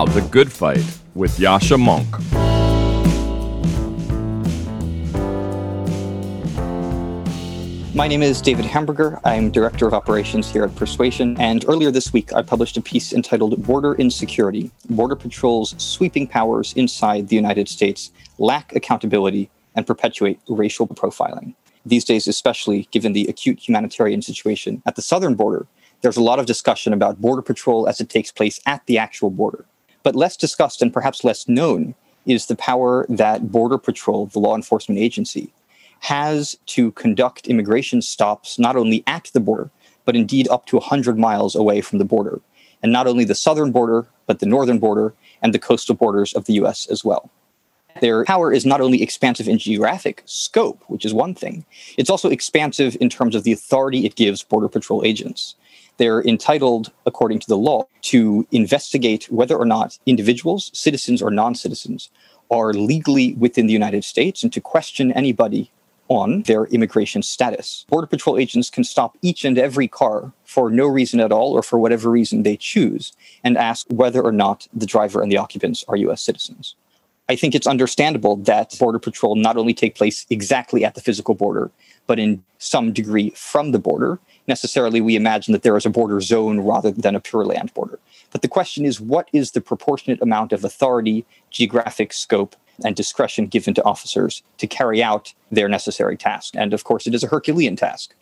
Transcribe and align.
now, 0.00 0.06
The 0.14 0.22
Good 0.28 0.50
Fight 0.50 0.84
with 1.14 1.36
Yascha 1.36 1.76
Mounk. 1.76 2.08
My 7.94 8.08
name 8.08 8.22
is 8.22 8.40
David 8.40 8.64
Hamburger. 8.64 9.20
I'm 9.24 9.50
Director 9.50 9.86
of 9.86 9.92
Operations 9.92 10.50
here 10.50 10.64
at 10.64 10.74
Persuasion. 10.74 11.38
And 11.38 11.66
earlier 11.68 11.90
this 11.90 12.14
week, 12.14 12.32
I 12.32 12.40
published 12.40 12.78
a 12.78 12.80
piece 12.80 13.12
entitled 13.12 13.62
Border 13.62 13.94
Insecurity 13.96 14.70
Border 14.88 15.16
Patrol's 15.16 15.74
Sweeping 15.76 16.26
Powers 16.26 16.72
Inside 16.74 17.28
the 17.28 17.36
United 17.36 17.68
States 17.68 18.10
Lack 18.38 18.74
Accountability 18.74 19.50
and 19.74 19.86
Perpetuate 19.86 20.40
Racial 20.48 20.86
Profiling. 20.86 21.54
These 21.84 22.06
days, 22.06 22.26
especially 22.26 22.88
given 22.90 23.12
the 23.12 23.26
acute 23.26 23.58
humanitarian 23.58 24.22
situation 24.22 24.82
at 24.86 24.96
the 24.96 25.02
southern 25.02 25.34
border, 25.34 25.66
there's 26.00 26.16
a 26.16 26.22
lot 26.22 26.38
of 26.38 26.46
discussion 26.46 26.94
about 26.94 27.20
Border 27.20 27.42
Patrol 27.42 27.86
as 27.86 28.00
it 28.00 28.08
takes 28.08 28.32
place 28.32 28.60
at 28.64 28.86
the 28.86 28.96
actual 28.96 29.28
border. 29.28 29.66
But 30.02 30.16
less 30.16 30.36
discussed 30.36 30.82
and 30.82 30.92
perhaps 30.92 31.24
less 31.24 31.48
known 31.48 31.94
is 32.26 32.46
the 32.46 32.56
power 32.56 33.06
that 33.08 33.50
Border 33.50 33.78
Patrol, 33.78 34.26
the 34.26 34.38
law 34.38 34.54
enforcement 34.54 35.00
agency, 35.00 35.52
has 36.00 36.56
to 36.66 36.92
conduct 36.92 37.46
immigration 37.48 38.00
stops 38.02 38.58
not 38.58 38.76
only 38.76 39.04
at 39.06 39.30
the 39.32 39.40
border, 39.40 39.70
but 40.04 40.16
indeed 40.16 40.48
up 40.48 40.66
to 40.66 40.76
100 40.76 41.18
miles 41.18 41.54
away 41.54 41.80
from 41.80 41.98
the 41.98 42.04
border. 42.04 42.40
And 42.82 42.92
not 42.92 43.06
only 43.06 43.24
the 43.24 43.34
southern 43.34 43.72
border, 43.72 44.06
but 44.26 44.38
the 44.38 44.46
northern 44.46 44.78
border 44.78 45.12
and 45.42 45.52
the 45.52 45.58
coastal 45.58 45.94
borders 45.94 46.32
of 46.32 46.46
the 46.46 46.54
US 46.54 46.86
as 46.86 47.04
well. 47.04 47.30
Their 48.00 48.24
power 48.24 48.52
is 48.52 48.64
not 48.64 48.80
only 48.80 49.02
expansive 49.02 49.48
in 49.48 49.58
geographic 49.58 50.22
scope, 50.24 50.82
which 50.86 51.04
is 51.04 51.12
one 51.12 51.34
thing, 51.34 51.64
it's 51.98 52.08
also 52.08 52.30
expansive 52.30 52.96
in 53.00 53.10
terms 53.10 53.34
of 53.34 53.42
the 53.42 53.52
authority 53.52 54.06
it 54.06 54.14
gives 54.14 54.42
Border 54.42 54.68
Patrol 54.68 55.04
agents. 55.04 55.56
They're 56.00 56.22
entitled, 56.22 56.92
according 57.04 57.40
to 57.40 57.46
the 57.46 57.58
law, 57.58 57.84
to 58.12 58.46
investigate 58.50 59.30
whether 59.30 59.54
or 59.54 59.66
not 59.66 59.98
individuals, 60.06 60.70
citizens 60.72 61.20
or 61.20 61.30
non 61.30 61.54
citizens, 61.54 62.08
are 62.50 62.72
legally 62.72 63.34
within 63.34 63.66
the 63.66 63.74
United 63.74 64.02
States 64.02 64.42
and 64.42 64.50
to 64.54 64.62
question 64.62 65.12
anybody 65.12 65.70
on 66.08 66.40
their 66.44 66.64
immigration 66.68 67.22
status. 67.22 67.84
Border 67.90 68.06
Patrol 68.06 68.38
agents 68.38 68.70
can 68.70 68.82
stop 68.82 69.18
each 69.20 69.44
and 69.44 69.58
every 69.58 69.88
car 69.88 70.32
for 70.46 70.70
no 70.70 70.86
reason 70.86 71.20
at 71.20 71.32
all 71.32 71.52
or 71.52 71.62
for 71.62 71.78
whatever 71.78 72.10
reason 72.10 72.44
they 72.44 72.56
choose 72.56 73.12
and 73.44 73.58
ask 73.58 73.86
whether 73.90 74.22
or 74.22 74.32
not 74.32 74.68
the 74.72 74.86
driver 74.86 75.20
and 75.20 75.30
the 75.30 75.36
occupants 75.36 75.84
are 75.86 75.96
US 75.96 76.22
citizens. 76.22 76.76
I 77.30 77.36
think 77.36 77.54
it's 77.54 77.68
understandable 77.68 78.34
that 78.38 78.76
Border 78.80 78.98
Patrol 78.98 79.36
not 79.36 79.56
only 79.56 79.72
take 79.72 79.94
place 79.94 80.26
exactly 80.30 80.84
at 80.84 80.96
the 80.96 81.00
physical 81.00 81.36
border, 81.36 81.70
but 82.08 82.18
in 82.18 82.42
some 82.58 82.92
degree 82.92 83.30
from 83.36 83.70
the 83.70 83.78
border. 83.78 84.18
Necessarily, 84.48 85.00
we 85.00 85.14
imagine 85.14 85.52
that 85.52 85.62
there 85.62 85.76
is 85.76 85.86
a 85.86 85.90
border 85.90 86.20
zone 86.20 86.58
rather 86.58 86.90
than 86.90 87.14
a 87.14 87.20
pure 87.20 87.44
land 87.44 87.72
border. 87.72 88.00
But 88.32 88.42
the 88.42 88.48
question 88.48 88.84
is 88.84 89.00
what 89.00 89.28
is 89.32 89.52
the 89.52 89.60
proportionate 89.60 90.20
amount 90.20 90.52
of 90.52 90.64
authority, 90.64 91.24
geographic 91.50 92.12
scope, 92.12 92.56
and 92.84 92.96
discretion 92.96 93.46
given 93.46 93.74
to 93.74 93.84
officers 93.84 94.42
to 94.58 94.66
carry 94.66 95.00
out 95.00 95.32
their 95.52 95.68
necessary 95.68 96.16
task. 96.16 96.54
And 96.56 96.74
of 96.74 96.82
course, 96.82 97.06
it 97.06 97.14
is 97.14 97.22
a 97.22 97.28
Herculean 97.28 97.76
task. 97.76 98.12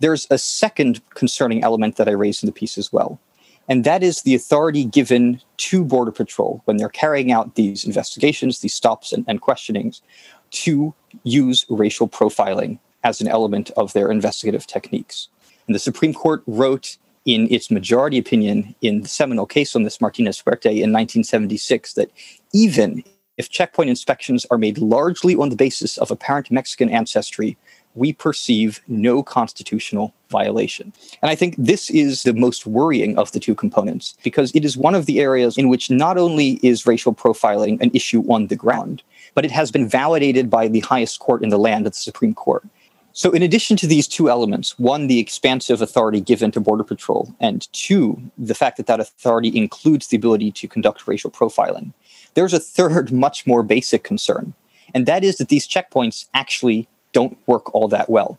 There's 0.00 0.26
a 0.30 0.38
second 0.38 1.02
concerning 1.10 1.62
element 1.62 1.96
that 1.96 2.08
I 2.08 2.12
raised 2.12 2.42
in 2.42 2.46
the 2.46 2.54
piece 2.54 2.78
as 2.78 2.90
well, 2.90 3.20
and 3.68 3.84
that 3.84 4.02
is 4.02 4.22
the 4.22 4.34
authority 4.34 4.84
given 4.84 5.40
to 5.58 5.84
Border 5.84 6.12
Patrol 6.12 6.62
when 6.64 6.76
they're 6.76 6.88
carrying 6.88 7.32
out 7.32 7.54
these 7.54 7.84
investigations, 7.84 8.60
these 8.60 8.74
stops, 8.74 9.12
and, 9.12 9.24
and 9.26 9.40
questionings 9.40 10.02
to 10.50 10.94
use 11.24 11.66
racial 11.68 12.08
profiling 12.08 12.78
as 13.02 13.20
an 13.20 13.28
element 13.28 13.70
of 13.76 13.92
their 13.92 14.10
investigative 14.10 14.66
techniques. 14.66 15.28
And 15.66 15.74
the 15.74 15.80
Supreme 15.80 16.14
Court 16.14 16.42
wrote 16.46 16.96
in 17.24 17.52
its 17.52 17.70
majority 17.70 18.18
opinion 18.18 18.74
in 18.80 19.02
the 19.02 19.08
seminal 19.08 19.46
case 19.46 19.74
on 19.74 19.82
this, 19.82 20.00
Martinez 20.00 20.40
Fuerte, 20.40 20.66
in 20.66 20.92
1976, 20.92 21.94
that 21.94 22.10
even 22.52 23.02
if 23.36 23.50
checkpoint 23.50 23.90
inspections 23.90 24.46
are 24.50 24.58
made 24.58 24.78
largely 24.78 25.34
on 25.34 25.50
the 25.50 25.56
basis 25.56 25.98
of 25.98 26.10
apparent 26.10 26.50
Mexican 26.50 26.88
ancestry, 26.88 27.58
we 27.96 28.12
perceive 28.12 28.80
no 28.86 29.22
constitutional 29.22 30.14
violation. 30.28 30.92
And 31.22 31.30
I 31.30 31.34
think 31.34 31.54
this 31.58 31.90
is 31.90 32.22
the 32.22 32.34
most 32.34 32.66
worrying 32.66 33.18
of 33.18 33.32
the 33.32 33.40
two 33.40 33.54
components 33.54 34.16
because 34.22 34.54
it 34.54 34.64
is 34.64 34.76
one 34.76 34.94
of 34.94 35.06
the 35.06 35.20
areas 35.20 35.56
in 35.56 35.68
which 35.68 35.90
not 35.90 36.18
only 36.18 36.60
is 36.62 36.86
racial 36.86 37.14
profiling 37.14 37.80
an 37.80 37.90
issue 37.94 38.22
on 38.30 38.48
the 38.48 38.56
ground, 38.56 39.02
but 39.34 39.44
it 39.44 39.50
has 39.50 39.70
been 39.70 39.88
validated 39.88 40.50
by 40.50 40.68
the 40.68 40.80
highest 40.80 41.20
court 41.20 41.42
in 41.42 41.48
the 41.48 41.58
land, 41.58 41.86
the 41.86 41.92
Supreme 41.92 42.34
Court. 42.34 42.64
So, 43.12 43.30
in 43.30 43.42
addition 43.42 43.78
to 43.78 43.86
these 43.86 44.06
two 44.06 44.28
elements, 44.28 44.78
one, 44.78 45.06
the 45.06 45.18
expansive 45.18 45.80
authority 45.80 46.20
given 46.20 46.50
to 46.50 46.60
Border 46.60 46.84
Patrol, 46.84 47.34
and 47.40 47.66
two, 47.72 48.20
the 48.36 48.54
fact 48.54 48.76
that 48.76 48.86
that 48.88 49.00
authority 49.00 49.56
includes 49.56 50.08
the 50.08 50.18
ability 50.18 50.52
to 50.52 50.68
conduct 50.68 51.08
racial 51.08 51.30
profiling, 51.30 51.94
there's 52.34 52.52
a 52.52 52.60
third, 52.60 53.12
much 53.26 53.46
more 53.46 53.62
basic 53.62 54.04
concern, 54.04 54.52
and 54.92 55.06
that 55.06 55.24
is 55.24 55.38
that 55.38 55.48
these 55.48 55.66
checkpoints 55.66 56.26
actually 56.34 56.88
don't 57.16 57.38
work 57.46 57.74
all 57.74 57.88
that 57.88 58.10
well. 58.10 58.38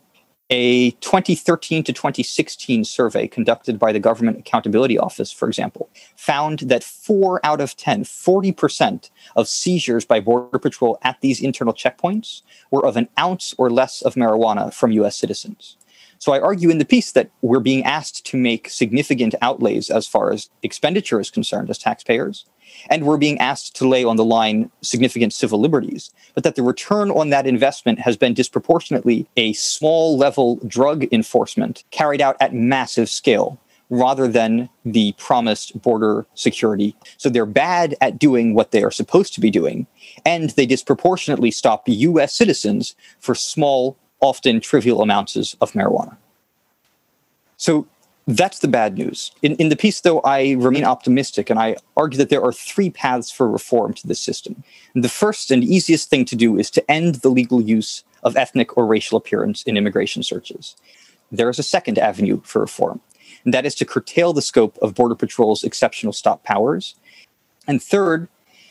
A 0.50 0.92
2013 0.92 1.82
to 1.82 1.92
2016 1.92 2.84
survey 2.84 3.26
conducted 3.26 3.76
by 3.76 3.90
the 3.90 3.98
Government 3.98 4.38
Accountability 4.38 4.96
Office, 4.96 5.32
for 5.32 5.48
example, 5.48 5.90
found 6.16 6.60
that 6.60 6.84
four 6.84 7.44
out 7.44 7.60
of 7.60 7.76
10, 7.76 8.04
40% 8.04 9.10
of 9.34 9.48
seizures 9.48 10.04
by 10.04 10.20
Border 10.20 10.60
Patrol 10.60 10.96
at 11.02 11.20
these 11.22 11.40
internal 11.40 11.74
checkpoints 11.74 12.42
were 12.70 12.86
of 12.86 12.96
an 12.96 13.08
ounce 13.18 13.52
or 13.58 13.68
less 13.68 14.00
of 14.00 14.14
marijuana 14.14 14.72
from 14.72 14.92
US 14.92 15.16
citizens. 15.16 15.76
So 16.18 16.32
I 16.32 16.40
argue 16.40 16.70
in 16.70 16.78
the 16.78 16.84
piece 16.84 17.12
that 17.12 17.30
we're 17.42 17.60
being 17.60 17.84
asked 17.84 18.26
to 18.26 18.36
make 18.36 18.68
significant 18.68 19.34
outlays 19.40 19.88
as 19.90 20.06
far 20.06 20.32
as 20.32 20.50
expenditure 20.62 21.20
is 21.20 21.30
concerned 21.30 21.70
as 21.70 21.78
taxpayers, 21.78 22.44
and 22.90 23.04
we're 23.04 23.16
being 23.16 23.38
asked 23.38 23.76
to 23.76 23.88
lay 23.88 24.04
on 24.04 24.16
the 24.16 24.24
line 24.24 24.70
significant 24.82 25.32
civil 25.32 25.60
liberties, 25.60 26.10
but 26.34 26.44
that 26.44 26.54
the 26.54 26.62
return 26.62 27.10
on 27.10 27.30
that 27.30 27.46
investment 27.46 28.00
has 28.00 28.16
been 28.16 28.34
disproportionately 28.34 29.26
a 29.36 29.52
small 29.54 30.16
level 30.16 30.56
drug 30.66 31.06
enforcement 31.12 31.84
carried 31.90 32.20
out 32.20 32.36
at 32.40 32.54
massive 32.54 33.08
scale 33.08 33.58
rather 33.90 34.28
than 34.28 34.68
the 34.84 35.12
promised 35.12 35.80
border 35.80 36.26
security. 36.34 36.94
So 37.16 37.30
they're 37.30 37.46
bad 37.46 37.94
at 38.00 38.18
doing 38.18 38.54
what 38.54 38.70
they 38.70 38.82
are 38.82 38.90
supposed 38.90 39.34
to 39.34 39.40
be 39.40 39.50
doing, 39.50 39.86
and 40.26 40.50
they 40.50 40.66
disproportionately 40.66 41.50
stop 41.50 41.84
US 41.86 42.34
citizens 42.34 42.94
for 43.20 43.34
small, 43.34 43.96
often 44.20 44.60
trivial 44.60 45.02
amounts 45.02 45.36
of 45.36 45.72
marijuana. 45.72 46.16
So 47.56 47.86
that's 48.28 48.58
the 48.58 48.68
bad 48.68 48.98
news. 48.98 49.32
In, 49.42 49.54
in 49.56 49.70
the 49.70 49.76
piece, 49.76 50.02
though, 50.02 50.20
I 50.20 50.52
remain 50.58 50.84
optimistic 50.84 51.48
and 51.48 51.58
I 51.58 51.76
argue 51.96 52.18
that 52.18 52.28
there 52.28 52.42
are 52.42 52.52
three 52.52 52.90
paths 52.90 53.30
for 53.30 53.48
reform 53.48 53.94
to 53.94 54.06
this 54.06 54.20
system. 54.20 54.62
And 54.94 55.02
the 55.02 55.08
first 55.08 55.50
and 55.50 55.64
easiest 55.64 56.10
thing 56.10 56.26
to 56.26 56.36
do 56.36 56.58
is 56.58 56.70
to 56.72 56.90
end 56.90 57.16
the 57.16 57.30
legal 57.30 57.62
use 57.62 58.04
of 58.22 58.36
ethnic 58.36 58.76
or 58.76 58.86
racial 58.86 59.16
appearance 59.16 59.62
in 59.62 59.78
immigration 59.78 60.22
searches. 60.22 60.76
There 61.32 61.48
is 61.48 61.58
a 61.58 61.62
second 61.62 61.98
avenue 61.98 62.40
for 62.44 62.60
reform, 62.60 63.00
and 63.44 63.54
that 63.54 63.64
is 63.64 63.74
to 63.76 63.84
curtail 63.84 64.32
the 64.32 64.42
scope 64.42 64.76
of 64.82 64.94
Border 64.94 65.14
Patrol's 65.14 65.64
exceptional 65.64 66.12
stop 66.12 66.44
powers. 66.44 66.94
And 67.66 67.82
third, 67.82 68.28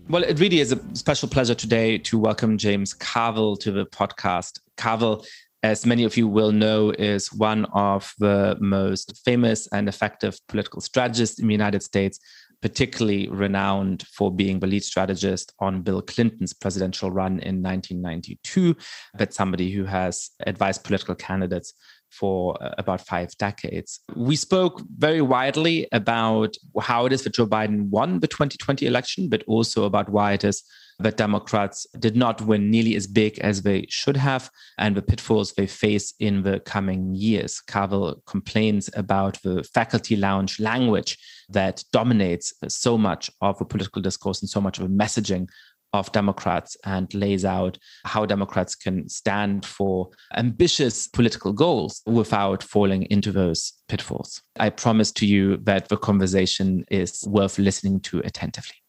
Well, 0.09 0.25
it 0.25 0.37
really 0.37 0.59
is 0.59 0.73
a 0.73 0.95
special 0.97 1.29
pleasure 1.29 1.55
today 1.55 1.97
to 1.97 2.19
welcome 2.19 2.57
James 2.57 2.93
Carville 2.93 3.55
to 3.55 3.71
the 3.71 3.85
podcast. 3.85 4.59
Carville, 4.75 5.23
as 5.63 5.85
many 5.85 6.03
of 6.03 6.17
you 6.17 6.27
will 6.27 6.51
know, 6.51 6.89
is 6.89 7.31
one 7.31 7.63
of 7.71 8.13
the 8.19 8.57
most 8.59 9.21
famous 9.23 9.67
and 9.67 9.87
effective 9.87 10.37
political 10.49 10.81
strategists 10.81 11.39
in 11.39 11.47
the 11.47 11.53
United 11.53 11.83
States, 11.83 12.19
particularly 12.63 13.27
renowned 13.27 14.03
for 14.07 14.31
being 14.31 14.57
the 14.57 14.67
lead 14.67 14.85
strategist 14.85 15.53
on 15.59 15.81
Bill 15.81 16.01
Clinton's 16.01 16.53
presidential 16.53 17.11
run 17.11 17.33
in 17.41 17.61
1992, 17.61 18.73
but 19.17 19.33
somebody 19.33 19.69
who 19.69 19.83
has 19.83 20.29
advised 20.47 20.85
political 20.85 21.13
candidates 21.13 21.73
for 22.09 22.57
uh, 22.63 22.73
about 22.77 23.01
five 23.01 23.35
decades. 23.37 23.99
We 24.15 24.37
spoke 24.37 24.81
very 24.97 25.21
widely 25.21 25.89
about 25.91 26.55
how 26.79 27.05
it 27.05 27.11
is 27.11 27.25
that 27.25 27.33
Joe 27.33 27.47
Biden 27.47 27.89
won 27.89 28.21
the 28.21 28.29
2020 28.29 28.85
election, 28.85 29.27
but 29.27 29.43
also 29.45 29.83
about 29.83 30.07
why 30.07 30.31
it 30.31 30.45
is 30.45 30.63
that 30.99 31.17
Democrats 31.17 31.85
did 31.99 32.15
not 32.15 32.41
win 32.41 32.69
nearly 32.69 32.95
as 32.95 33.07
big 33.07 33.39
as 33.39 33.61
they 33.61 33.85
should 33.89 34.17
have 34.17 34.49
and 34.77 34.95
the 34.95 35.01
pitfalls 35.01 35.53
they 35.53 35.67
face 35.67 36.13
in 36.19 36.43
the 36.43 36.59
coming 36.61 37.13
years. 37.15 37.61
Carville 37.61 38.21
complains 38.25 38.89
about 38.95 39.41
the 39.43 39.63
faculty 39.73 40.15
lounge 40.15 40.59
language 40.59 41.17
that 41.49 41.83
dominates 41.91 42.53
so 42.67 42.97
much 42.97 43.29
of 43.41 43.57
the 43.59 43.65
political 43.65 44.01
discourse 44.01 44.41
and 44.41 44.49
so 44.49 44.61
much 44.61 44.79
of 44.79 44.83
the 44.83 45.03
messaging 45.03 45.47
of 45.93 46.11
Democrats 46.11 46.75
and 46.85 47.13
lays 47.13 47.45
out 47.45 47.77
how 48.03 48.25
Democrats 48.25 48.75
can 48.75 49.07
stand 49.07 49.65
for 49.65 50.09
ambitious 50.35 51.07
political 51.07 51.53
goals 51.53 52.01
without 52.05 52.63
falling 52.63 53.03
into 53.03 53.31
those 53.31 53.73
pitfalls. 53.87 54.41
I 54.59 54.69
promise 54.71 55.11
to 55.13 55.25
you 55.25 55.57
that 55.57 55.89
the 55.89 55.97
conversation 55.97 56.83
is 56.89 57.23
worth 57.27 57.59
listening 57.59 57.99
to 58.01 58.19
attentively. 58.25 58.82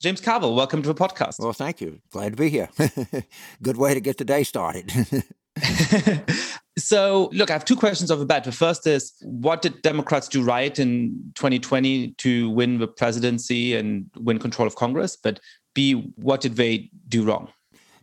James 0.00 0.22
Carville, 0.22 0.54
welcome 0.54 0.80
to 0.80 0.88
the 0.88 0.94
podcast. 0.94 1.38
Well, 1.38 1.52
thank 1.52 1.82
you. 1.82 2.00
Glad 2.10 2.30
to 2.30 2.36
be 2.36 2.48
here. 2.48 2.70
Good 3.62 3.76
way 3.76 3.92
to 3.92 4.00
get 4.00 4.16
the 4.16 4.24
day 4.24 4.44
started. 4.44 4.90
so, 6.78 7.28
look, 7.34 7.50
I 7.50 7.52
have 7.52 7.66
two 7.66 7.76
questions 7.76 8.10
off 8.10 8.18
the 8.18 8.24
bat. 8.24 8.44
The 8.44 8.52
first 8.52 8.86
is 8.86 9.12
what 9.20 9.60
did 9.60 9.82
Democrats 9.82 10.26
do 10.26 10.42
right 10.42 10.78
in 10.78 11.32
2020 11.34 12.12
to 12.12 12.48
win 12.48 12.78
the 12.78 12.88
presidency 12.88 13.76
and 13.76 14.08
win 14.16 14.38
control 14.38 14.66
of 14.66 14.74
Congress? 14.74 15.16
But 15.16 15.38
B, 15.74 16.14
what 16.16 16.40
did 16.40 16.56
they 16.56 16.88
do 17.06 17.22
wrong? 17.22 17.52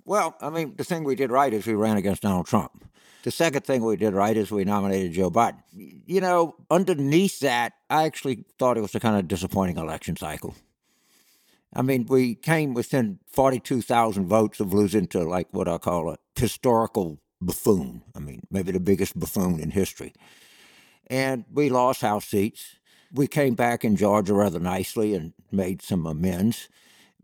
Well, 0.06 0.36
I 0.40 0.52
mean, 0.52 0.76
the 0.76 0.84
thing 0.84 1.04
we 1.04 1.16
did 1.16 1.32
right 1.32 1.52
is 1.52 1.66
we 1.66 1.74
ran 1.74 1.98
against 1.98 2.22
Donald 2.22 2.46
Trump. 2.46 2.86
The 3.24 3.32
second 3.32 3.66
thing 3.66 3.84
we 3.84 3.98
did 3.98 4.14
right 4.14 4.38
is 4.38 4.52
we 4.52 4.66
nominated 4.66 5.14
Joe 5.14 5.32
Biden. 5.32 5.64
You 5.74 6.22
know, 6.22 6.58
underneath 6.70 7.40
that, 7.40 7.74
I 7.90 8.04
actually 8.04 8.46
thought 8.60 8.78
it 8.78 8.82
was 8.82 8.94
a 8.94 9.00
kind 9.00 9.18
of 9.18 9.28
disappointing 9.28 9.78
election 9.78 10.16
cycle. 10.16 10.54
I 11.78 11.82
mean, 11.84 12.06
we 12.08 12.36
came 12.36 12.74
within 12.74 13.20
42,000 13.28 14.28
votes 14.28 14.60
of 14.60 14.74
losing 14.74 15.08
to, 15.08 15.24
like, 15.24 15.48
what 15.52 15.70
I 15.70 15.78
call 15.78 16.10
a 16.10 16.18
historical 16.36 17.20
buffoon. 17.40 18.02
I 18.16 18.20
mean, 18.20 18.42
maybe 18.52 18.74
the 18.74 18.80
biggest 18.82 19.18
buffoon 19.18 19.60
in 19.60 19.72
history. 19.72 20.14
And 21.06 21.46
we 21.50 21.70
lost 21.70 22.02
House 22.02 22.26
seats. 22.26 22.76
We 23.14 23.28
came 23.28 23.56
back 23.56 23.86
in 23.86 23.96
Georgia 23.96 24.34
rather 24.34 24.60
nicely 24.60 25.14
and 25.14 25.34
made 25.52 25.82
some 25.82 26.06
amends 26.06 26.68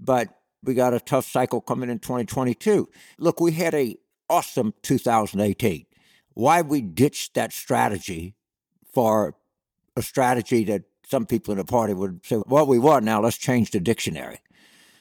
but 0.03 0.29
we 0.63 0.73
got 0.73 0.94
a 0.94 0.99
tough 0.99 1.25
cycle 1.25 1.61
coming 1.61 1.89
in 1.89 1.99
2022. 1.99 2.89
Look, 3.17 3.39
we 3.39 3.53
had 3.53 3.73
a 3.73 3.97
awesome 4.29 4.73
2018. 4.81 5.85
Why 6.33 6.61
we 6.61 6.81
ditched 6.81 7.35
that 7.35 7.53
strategy 7.53 8.35
for 8.91 9.35
a 9.95 10.01
strategy 10.01 10.63
that 10.65 10.83
some 11.07 11.25
people 11.25 11.51
in 11.51 11.57
the 11.57 11.65
party 11.65 11.94
would 11.94 12.25
say, 12.25 12.41
well, 12.47 12.65
we 12.65 12.79
want 12.79 13.05
now 13.05 13.21
let's 13.21 13.38
change 13.38 13.71
the 13.71 13.79
dictionary. 13.79 14.39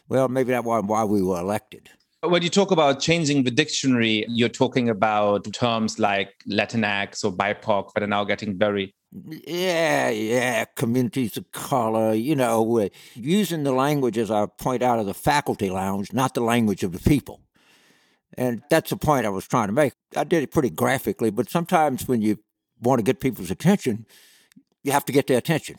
Well, 0.08 0.28
maybe 0.28 0.52
that's 0.52 0.64
why 0.64 1.04
we 1.04 1.22
were 1.22 1.40
elected. 1.40 1.88
When 2.22 2.42
you 2.42 2.50
talk 2.50 2.70
about 2.70 3.00
changing 3.00 3.42
the 3.42 3.50
dictionary, 3.50 4.24
you're 4.28 4.48
talking 4.48 4.88
about 4.88 5.52
terms 5.52 5.98
like 5.98 6.34
Latinx 6.48 7.24
or 7.24 7.32
BIPOC 7.32 7.94
that 7.94 8.02
are 8.02 8.06
now 8.06 8.24
getting 8.24 8.56
very 8.56 8.94
yeah, 9.46 10.08
yeah, 10.08 10.64
communities 10.74 11.36
of 11.36 11.50
color, 11.52 12.14
you 12.14 12.34
know, 12.34 12.88
using 13.14 13.62
the 13.62 13.72
language, 13.72 14.16
as 14.16 14.30
I 14.30 14.46
point 14.46 14.82
out, 14.82 14.98
of 14.98 15.06
the 15.06 15.14
faculty 15.14 15.68
lounge, 15.68 16.12
not 16.14 16.32
the 16.32 16.40
language 16.40 16.82
of 16.82 16.92
the 16.92 16.98
people. 16.98 17.40
And 18.38 18.62
that's 18.70 18.88
the 18.88 18.96
point 18.96 19.26
I 19.26 19.28
was 19.28 19.46
trying 19.46 19.68
to 19.68 19.74
make. 19.74 19.92
I 20.16 20.24
did 20.24 20.42
it 20.42 20.50
pretty 20.50 20.70
graphically, 20.70 21.30
but 21.30 21.50
sometimes 21.50 22.08
when 22.08 22.22
you 22.22 22.38
want 22.80 23.00
to 23.00 23.02
get 23.02 23.20
people's 23.20 23.50
attention, 23.50 24.06
you 24.82 24.92
have 24.92 25.04
to 25.06 25.12
get 25.12 25.26
their 25.26 25.38
attention. 25.38 25.76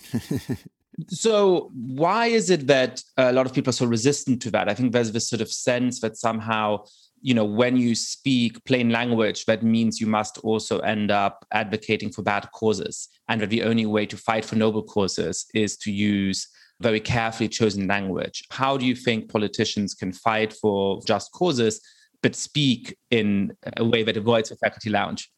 so, 1.09 1.71
why 1.73 2.27
is 2.27 2.50
it 2.50 2.67
that 2.67 3.01
a 3.17 3.33
lot 3.33 3.45
of 3.45 3.53
people 3.53 3.69
are 3.69 3.73
so 3.73 3.85
resistant 3.85 4.41
to 4.44 4.51
that? 4.51 4.69
I 4.69 4.73
think 4.73 4.91
there's 4.91 5.11
this 5.11 5.27
sort 5.29 5.41
of 5.41 5.51
sense 5.51 6.00
that 6.01 6.17
somehow 6.17 6.85
you 7.23 7.33
know 7.33 7.45
when 7.45 7.77
you 7.77 7.95
speak 7.95 8.63
plain 8.65 8.89
language 8.89 9.45
that 9.45 9.63
means 9.63 10.00
you 10.00 10.05
must 10.05 10.38
also 10.39 10.79
end 10.79 11.09
up 11.09 11.45
advocating 11.51 12.11
for 12.11 12.21
bad 12.21 12.47
causes 12.51 13.07
and 13.29 13.41
that 13.41 13.50
the 13.50 13.63
only 13.63 13.85
way 13.85 14.05
to 14.05 14.17
fight 14.17 14.45
for 14.45 14.57
noble 14.57 14.83
causes 14.83 15.45
is 15.55 15.77
to 15.77 15.91
use 15.91 16.50
very 16.81 17.00
carefully 17.00 17.47
chosen 17.47 17.88
language 17.88 18.44
how 18.51 18.77
do 18.77 18.85
you 18.85 18.94
think 18.94 19.31
politicians 19.31 19.94
can 19.94 20.11
fight 20.11 20.53
for 20.53 21.01
just 21.07 21.31
causes 21.31 21.81
but 22.21 22.35
speak 22.35 22.95
in 23.09 23.55
a 23.77 23.85
way 23.85 24.03
that 24.03 24.17
avoids 24.17 24.50
the 24.50 24.57
faculty 24.57 24.89
lounge 24.89 25.31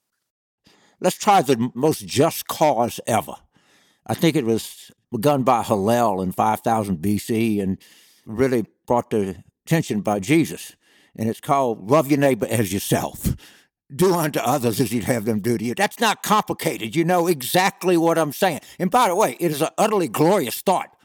let's 0.99 1.17
try 1.17 1.41
the 1.41 1.71
most 1.75 2.05
just 2.07 2.47
cause 2.47 2.99
ever 3.05 3.35
i 4.07 4.13
think 4.13 4.35
it 4.35 4.45
was 4.45 4.91
begun 5.11 5.43
by 5.43 5.63
hillel 5.63 6.21
in 6.21 6.31
5000 6.31 6.97
bc 6.97 7.61
and 7.61 7.77
really 8.25 8.65
brought 8.85 9.11
to 9.11 9.35
attention 9.65 10.01
by 10.01 10.19
jesus 10.19 10.75
and 11.15 11.29
it's 11.29 11.39
called 11.39 11.89
Love 11.89 12.09
Your 12.09 12.19
Neighbor 12.19 12.47
as 12.49 12.73
Yourself. 12.73 13.35
Do 13.95 14.13
unto 14.15 14.39
others 14.39 14.81
as 14.81 14.91
you'd 14.91 15.03
have 15.03 15.25
them 15.25 15.39
do 15.39 15.57
to 15.57 15.63
you. 15.63 15.75
That's 15.75 15.99
not 15.99 16.23
complicated. 16.23 16.95
You 16.95 17.05
know 17.05 17.27
exactly 17.27 17.97
what 17.97 18.17
I'm 18.17 18.31
saying. 18.31 18.61
And 18.79 18.89
by 18.89 19.07
the 19.07 19.15
way, 19.15 19.37
it 19.39 19.51
is 19.51 19.61
an 19.61 19.69
utterly 19.77 20.07
glorious 20.07 20.61
thought. 20.61 20.95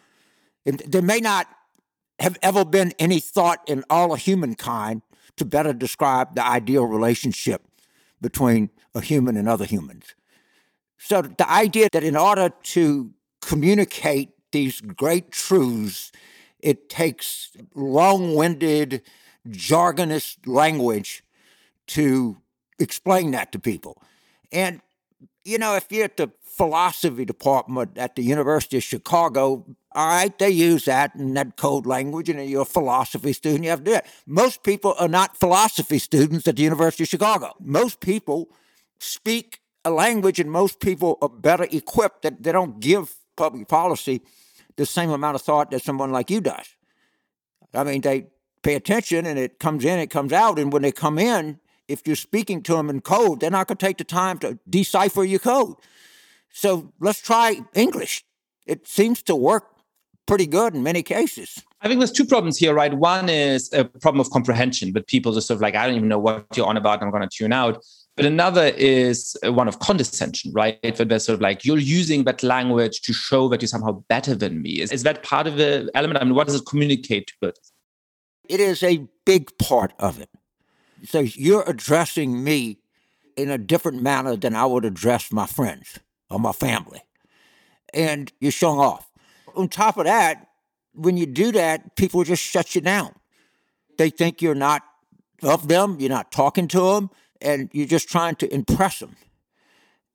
there 0.65 1.03
may 1.03 1.21
not 1.21 1.47
have 2.19 2.39
ever 2.43 2.65
been 2.65 2.93
any 2.99 3.21
thought 3.21 3.61
in 3.67 3.85
all 3.91 4.13
of 4.13 4.21
humankind 4.21 5.03
to 5.37 5.45
better 5.45 5.73
describe 5.73 6.35
the 6.35 6.45
ideal 6.45 6.85
relationship 6.85 7.63
between 8.21 8.71
a 8.95 9.01
human 9.01 9.37
and 9.37 9.49
other 9.49 9.65
humans. 9.65 10.15
So 11.03 11.23
the 11.23 11.51
idea 11.51 11.89
that 11.93 12.05
in 12.05 12.15
order 12.15 12.51
to 12.51 13.11
communicate 13.41 14.31
these 14.53 14.81
great 14.83 15.33
truths, 15.33 16.13
it 16.61 16.91
takes 16.91 17.51
long 17.75 18.35
winded 18.35 19.03
jargonist 19.49 20.47
language 20.47 21.25
to 21.89 22.37
explain 22.79 23.31
that 23.31 23.51
to 23.53 23.59
people. 23.59 24.03
And, 24.53 24.83
you 25.43 25.57
know, 25.57 25.75
if 25.75 25.91
you're 25.91 26.05
at 26.05 26.19
the 26.19 26.31
philosophy 26.43 27.25
department 27.25 27.97
at 27.97 28.15
the 28.15 28.23
University 28.23 28.77
of 28.77 28.83
Chicago, 28.83 29.65
all 29.93 30.07
right, 30.07 30.39
they 30.39 30.51
use 30.51 30.85
that 30.85 31.15
and 31.15 31.35
that 31.37 31.57
code 31.57 31.87
language, 31.87 32.29
and 32.29 32.49
you're 32.49 32.63
a 32.63 32.67
philosophy 32.67 33.33
student, 33.33 33.65
you 33.65 33.71
have 33.71 33.85
to 33.85 33.91
do 33.91 33.95
it. 33.95 34.05
Most 34.27 34.63
people 34.63 34.95
are 34.99 35.09
not 35.09 35.39
philosophy 35.39 35.99
students 35.99 36.47
at 36.47 36.57
the 36.57 36.63
University 36.63 37.05
of 37.05 37.09
Chicago. 37.09 37.55
Most 37.59 38.01
people 38.01 38.51
speak 38.99 39.61
a 39.85 39.91
language, 39.91 40.41
and 40.41 40.51
most 40.51 40.81
people 40.81 41.19
are 41.23 41.29
better 41.29 41.67
equipped 41.71 42.23
that 42.23 42.43
they 42.43 42.53
don't 42.53 42.81
give 42.81 43.15
public 43.37 43.69
policy 43.69 44.21
the 44.77 44.87
same 44.87 45.11
amount 45.11 45.35
of 45.35 45.43
thought 45.43 45.71
that 45.71 45.83
someone 45.83 46.11
like 46.11 46.31
you 46.31 46.41
does. 46.41 46.75
I 47.73 47.85
mean, 47.85 48.01
they 48.01 48.27
pay 48.63 48.75
attention 48.75 49.27
and 49.27 49.39
it 49.39 49.59
comes 49.59 49.85
in, 49.85 49.99
it 49.99 50.11
comes 50.11 50.33
out. 50.33 50.59
And 50.59 50.73
when 50.73 50.83
they 50.83 50.93
come 50.93 51.19
in, 51.19 51.61
if 51.89 52.07
you're 52.07 52.17
speaking 52.17 52.63
to 52.65 52.75
them 52.75 52.91
in 52.91 53.01
code, 53.01 53.41
they're 53.41 53.51
not 53.51 53.67
going 53.67 53.79
to 53.79 53.87
take 53.87 53.99
the 53.99 54.05
time 54.05 54.39
to 54.39 54.59
decipher 54.69 55.25
your 55.25 55.41
code. 55.41 55.75
So 56.53 56.93
let's 57.01 57.21
try 57.21 57.61
English. 57.75 58.25
It 58.67 58.87
seems 58.87 59.23
to 59.25 59.35
work 59.35 59.65
pretty 60.31 60.47
good 60.47 60.77
in 60.77 60.83
many 60.85 61.03
cases. 61.03 61.61
I 61.81 61.89
think 61.89 61.99
there's 61.99 62.13
two 62.13 62.25
problems 62.25 62.57
here, 62.57 62.73
right? 62.73 62.95
One 62.95 63.29
is 63.29 63.69
a 63.73 63.85
problem 63.85 64.21
of 64.21 64.31
comprehension, 64.31 64.93
but 64.93 65.09
people 65.09 65.33
just 65.33 65.49
sort 65.49 65.57
of 65.57 65.61
like, 65.61 65.75
I 65.75 65.85
don't 65.89 65.97
even 65.97 66.07
know 66.07 66.21
what 66.21 66.47
you're 66.55 66.69
on 66.69 66.77
about. 66.77 67.03
I'm 67.03 67.11
going 67.11 67.29
to 67.29 67.29
tune 67.29 67.53
out. 67.53 67.85
But 68.17 68.27
another 68.27 68.67
is 68.77 69.37
one 69.43 69.67
of 69.67 69.81
condescension, 69.81 70.53
right? 70.53 70.79
Where 70.83 71.05
they're 71.05 71.19
sort 71.19 71.35
of 71.35 71.41
like, 71.41 71.65
you're 71.65 71.79
using 71.79 72.23
that 72.25 72.45
language 72.45 73.01
to 73.01 73.13
show 73.13 73.49
that 73.49 73.61
you're 73.61 73.67
somehow 73.67 74.05
better 74.09 74.37
than 74.37 74.63
me. 74.63 74.81
Is, 74.81 74.93
is 74.93 75.03
that 75.03 75.25
part 75.25 75.49
of 75.49 75.57
the 75.57 75.91
element? 75.97 76.21
I 76.21 76.25
mean, 76.25 76.37
what 76.37 76.47
does 76.47 76.55
it 76.55 76.65
communicate 76.65 77.33
to 77.41 77.49
us? 77.49 77.73
It 78.49 78.61
is 78.61 78.85
a 78.85 79.09
big 79.27 79.51
part 79.59 79.95
of 79.99 80.21
it. 80.21 80.29
So 81.07 81.19
you're 81.19 81.65
addressing 81.69 82.45
me 82.45 82.79
in 83.37 83.51
a 83.51 83.59
different 83.59 84.01
manner 84.01 84.37
than 84.37 84.55
I 84.55 84.65
would 84.65 84.85
address 84.85 85.33
my 85.33 85.47
friends 85.47 85.99
or 86.31 86.39
my 86.39 86.53
family. 86.53 87.03
And 87.93 88.33
you're 88.39 88.53
showing 88.53 88.79
off. 88.79 89.10
On 89.57 89.69
top 89.69 89.97
of 89.97 90.05
that, 90.05 90.49
when 90.95 91.17
you 91.17 91.27
do 91.27 91.53
that, 91.53 91.97
people 91.97 92.25
just 92.25 92.43
shut 92.43 92.75
you 92.75 92.81
down. 92.81 93.15
They 93.99 94.11
think 94.11 94.43
you're 94.43 94.55
not 94.55 94.83
of 95.43 95.69
them, 95.69 95.97
you're 95.99 96.11
not 96.11 96.33
talking 96.33 96.69
to 96.69 96.81
them, 96.95 97.11
and 97.41 97.71
you're 97.73 97.87
just 97.87 98.09
trying 98.09 98.35
to 98.37 98.53
impress 98.53 98.99
them. 98.99 99.17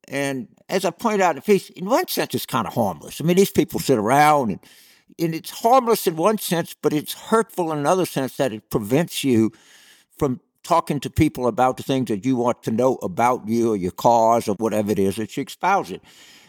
And 0.08 0.48
as 0.70 0.86
I 0.86 0.92
pointed 0.92 1.22
out 1.22 1.32
in 1.32 1.36
the 1.38 1.42
piece, 1.42 1.70
in 1.72 1.86
one 1.86 2.08
sense, 2.08 2.36
it's 2.36 2.46
kind 2.46 2.68
of 2.68 2.74
harmless. 2.74 3.20
I 3.20 3.24
mean, 3.24 3.38
these 3.38 3.52
people 3.52 3.80
sit 3.80 3.98
around 3.98 4.52
and 4.52 4.60
And 5.20 5.36
it's 5.36 5.52
harmless 5.52 6.08
in 6.08 6.16
one 6.16 6.38
sense, 6.38 6.76
but 6.82 6.94
it's 6.94 7.14
hurtful 7.14 7.72
in 7.72 7.80
another 7.80 8.06
sense 8.06 8.38
that 8.38 8.52
it 8.52 8.70
prevents 8.70 9.24
you 9.24 9.52
from 10.18 10.40
talking 10.64 11.00
to 11.00 11.10
people 11.10 11.48
about 11.48 11.78
the 11.78 11.84
things 11.84 12.08
that 12.10 12.26
you 12.26 12.36
want 12.36 12.64
to 12.64 12.72
know 12.72 12.96
about 13.02 13.48
you 13.48 13.72
or 13.74 13.76
your 13.76 13.92
cause 13.92 14.48
or 14.48 14.56
whatever 14.56 14.92
it 14.92 15.00
is 15.00 15.16
that 15.16 15.38
you 15.38 15.44
espouse 15.44 15.92
it. 15.92 16.02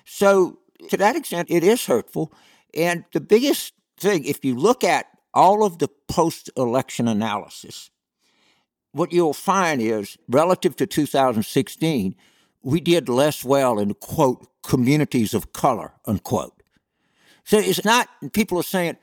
So, 0.05 0.59
to 0.88 0.97
that 0.97 1.16
extent, 1.16 1.50
it 1.50 1.62
is 1.62 1.85
hurtful. 1.87 2.33
And 2.76 3.04
the 3.12 3.21
biggest 3.21 3.73
thing, 3.99 4.25
if 4.25 4.45
you 4.45 4.54
look 4.54 4.85
at 4.85 5.06
all 5.33 5.64
of 5.64 5.78
the 5.78 5.88
post 6.09 6.50
election 6.56 7.09
analysis, 7.09 7.90
what 8.92 9.12
you'll 9.12 9.35
find 9.35 9.80
is 9.83 10.16
relative 10.28 10.76
to 10.76 10.87
2016, 10.87 12.14
we 12.62 12.80
did 12.80 13.09
less 13.09 13.45
well 13.45 13.78
in 13.78 13.95
quote 13.95 14.47
communities 14.62 15.35
of 15.35 15.52
color 15.52 15.92
unquote. 16.06 16.62
So 17.45 17.59
it's 17.59 17.85
not 17.85 18.09
people 18.33 18.59
are 18.59 18.64
saying, 18.64 18.97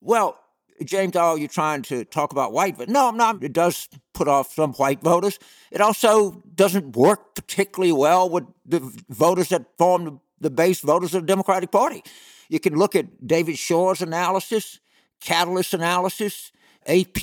well, 0.00 0.38
James, 0.84 1.14
oh, 1.14 1.34
you're 1.34 1.48
trying 1.48 1.82
to 1.82 2.04
talk 2.06 2.32
about 2.32 2.52
white 2.52 2.76
voters. 2.76 2.92
No, 2.92 3.08
I'm 3.08 3.16
not. 3.16 3.44
It 3.44 3.52
does 3.52 3.88
put 4.14 4.28
off 4.28 4.54
some 4.54 4.72
white 4.74 5.02
voters. 5.02 5.38
It 5.70 5.80
also 5.82 6.42
doesn't 6.54 6.96
work 6.96 7.34
particularly 7.34 7.92
well 7.92 8.30
with 8.30 8.44
the 8.64 8.80
voters 9.10 9.50
that 9.50 9.66
form 9.76 10.20
the 10.40 10.50
base 10.50 10.80
voters 10.80 11.14
of 11.14 11.22
the 11.22 11.26
Democratic 11.26 11.70
Party. 11.70 12.02
You 12.50 12.58
can 12.58 12.74
look 12.74 12.96
at 12.96 13.26
David 13.26 13.56
Shor's 13.56 14.02
analysis, 14.02 14.80
Catalist 15.24 15.72
analysis, 15.72 16.50
AP, 16.86 17.20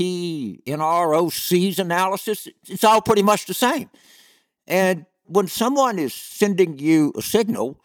NORC's 0.66 1.80
analysis, 1.80 2.48
it's 2.68 2.84
all 2.84 3.02
pretty 3.02 3.24
much 3.24 3.46
the 3.46 3.54
same. 3.54 3.90
And 4.68 5.06
when 5.26 5.48
someone 5.48 6.00
is 6.00 6.14
sending 6.14 6.80
you 6.80 7.12
a 7.18 7.22
signal, 7.22 7.82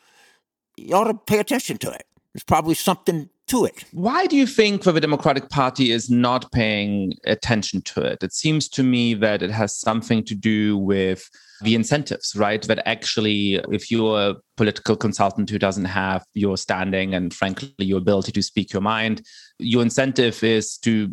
you 0.76 0.94
ought 0.94 1.04
to 1.04 1.14
pay 1.14 1.38
attention 1.38 1.78
to 1.78 1.90
it. 1.90 2.06
There's 2.32 2.44
probably 2.44 2.74
something 2.74 3.28
to 3.48 3.64
it. 3.64 3.84
Why 3.92 4.26
do 4.26 4.36
you 4.36 4.46
think 4.46 4.82
that 4.84 4.92
the 4.92 5.00
Democratic 5.00 5.48
Party 5.48 5.90
is 5.90 6.10
not 6.10 6.50
paying 6.52 7.14
attention 7.24 7.82
to 7.82 8.02
it? 8.02 8.22
It 8.22 8.32
seems 8.32 8.68
to 8.70 8.82
me 8.82 9.14
that 9.14 9.42
it 9.42 9.50
has 9.50 9.78
something 9.78 10.24
to 10.24 10.34
do 10.34 10.78
with 10.78 11.28
the 11.62 11.74
incentives, 11.74 12.34
right? 12.34 12.62
That 12.62 12.82
actually, 12.86 13.60
if 13.70 13.90
you're 13.90 14.20
a 14.20 14.34
political 14.56 14.96
consultant 14.96 15.48
who 15.48 15.58
doesn't 15.58 15.84
have 15.84 16.24
your 16.34 16.56
standing 16.56 17.14
and, 17.14 17.32
frankly, 17.32 17.72
your 17.78 17.98
ability 17.98 18.32
to 18.32 18.42
speak 18.42 18.72
your 18.72 18.82
mind, 18.82 19.22
your 19.58 19.82
incentive 19.82 20.42
is 20.42 20.76
to 20.78 21.08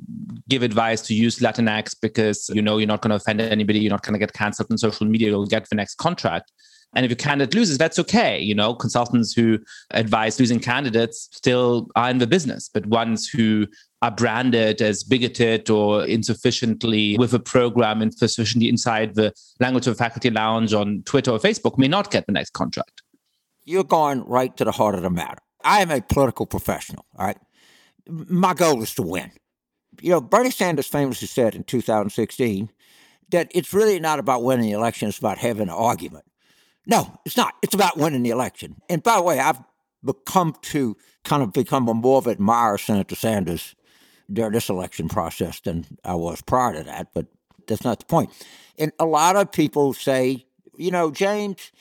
give 0.47 0.63
advice 0.63 1.01
to 1.03 1.13
use 1.13 1.39
Latinx 1.39 1.95
because 2.01 2.49
you 2.53 2.61
know 2.61 2.77
you're 2.77 2.87
not 2.87 3.01
going 3.01 3.11
to 3.11 3.15
offend 3.15 3.41
anybody, 3.41 3.79
you're 3.79 3.91
not 3.91 4.03
going 4.03 4.13
to 4.13 4.19
get 4.19 4.33
canceled 4.33 4.71
on 4.71 4.77
social 4.77 5.05
media, 5.05 5.29
you'll 5.29 5.45
get 5.45 5.69
the 5.69 5.75
next 5.75 5.95
contract. 5.95 6.51
And 6.93 7.05
if 7.05 7.09
your 7.11 7.17
candidate 7.17 7.53
loses, 7.53 7.77
that's 7.77 7.99
okay. 7.99 8.39
You 8.39 8.55
know, 8.55 8.73
consultants 8.73 9.33
who 9.33 9.59
advise 9.91 10.39
losing 10.39 10.59
candidates 10.59 11.29
still 11.31 11.87
are 11.95 12.09
in 12.09 12.17
the 12.17 12.27
business, 12.27 12.69
but 12.73 12.85
ones 12.87 13.27
who 13.27 13.67
are 14.01 14.11
branded 14.11 14.81
as 14.81 15.03
bigoted 15.03 15.69
or 15.69 16.05
insufficiently 16.05 17.17
with 17.17 17.33
a 17.33 17.39
program 17.39 18.01
insufficiently 18.01 18.69
inside 18.69 19.15
the 19.15 19.33
language 19.59 19.87
of 19.87 19.97
faculty 19.97 20.29
lounge 20.29 20.73
on 20.73 21.03
Twitter 21.05 21.31
or 21.31 21.39
Facebook 21.39 21.77
may 21.77 21.87
not 21.87 22.09
get 22.09 22.25
the 22.25 22.31
next 22.31 22.51
contract. 22.51 23.03
You're 23.65 23.83
going 23.83 24.23
right 24.25 24.55
to 24.57 24.63
the 24.63 24.71
heart 24.71 24.95
of 24.95 25.03
the 25.03 25.09
matter. 25.09 25.39
I 25.63 25.81
am 25.81 25.91
a 25.91 26.01
political 26.01 26.45
professional, 26.45 27.05
all 27.17 27.25
right? 27.27 27.37
My 28.07 28.53
goal 28.53 28.81
is 28.81 28.95
to 28.95 29.03
win. 29.03 29.31
You 30.01 30.11
know, 30.11 30.21
Bernie 30.21 30.49
Sanders 30.49 30.87
famously 30.87 31.27
said 31.27 31.53
in 31.53 31.65
2016 31.65 32.71
that 33.29 33.51
it's 33.53 33.73
really 33.73 33.99
not 33.99 34.17
about 34.17 34.43
winning 34.43 34.65
the 34.65 34.71
election, 34.71 35.09
it's 35.09 35.19
about 35.19 35.37
having 35.37 35.63
an 35.63 35.69
argument. 35.69 36.25
No, 36.85 37.19
it's 37.25 37.37
not. 37.37 37.53
It's 37.61 37.75
about 37.75 37.97
winning 37.97 38.23
the 38.23 38.29
election. 38.29 38.75
And 38.89 39.03
by 39.03 39.17
the 39.17 39.23
way, 39.23 39.39
I've 39.39 39.59
become 40.03 40.55
to 40.61 40.95
kind 41.23 41.43
of 41.43 41.53
become 41.53 41.87
a 41.87 41.93
more 41.93 42.17
of 42.17 42.27
an 42.27 42.33
admirer 42.33 42.75
of 42.75 42.81
Senator 42.81 43.15
Sanders 43.15 43.75
during 44.31 44.53
this 44.53 44.69
election 44.69 45.09
process 45.09 45.59
than 45.59 45.85
I 46.03 46.15
was 46.15 46.41
prior 46.41 46.73
to 46.73 46.83
that, 46.83 47.13
but 47.13 47.27
that's 47.67 47.83
not 47.83 47.99
the 47.99 48.05
point. 48.05 48.31
And 48.77 48.91
a 48.99 49.05
lot 49.05 49.35
of 49.35 49.51
people 49.51 49.93
say, 49.93 50.45
you 50.77 50.91
know, 50.91 51.11
James, 51.11 51.71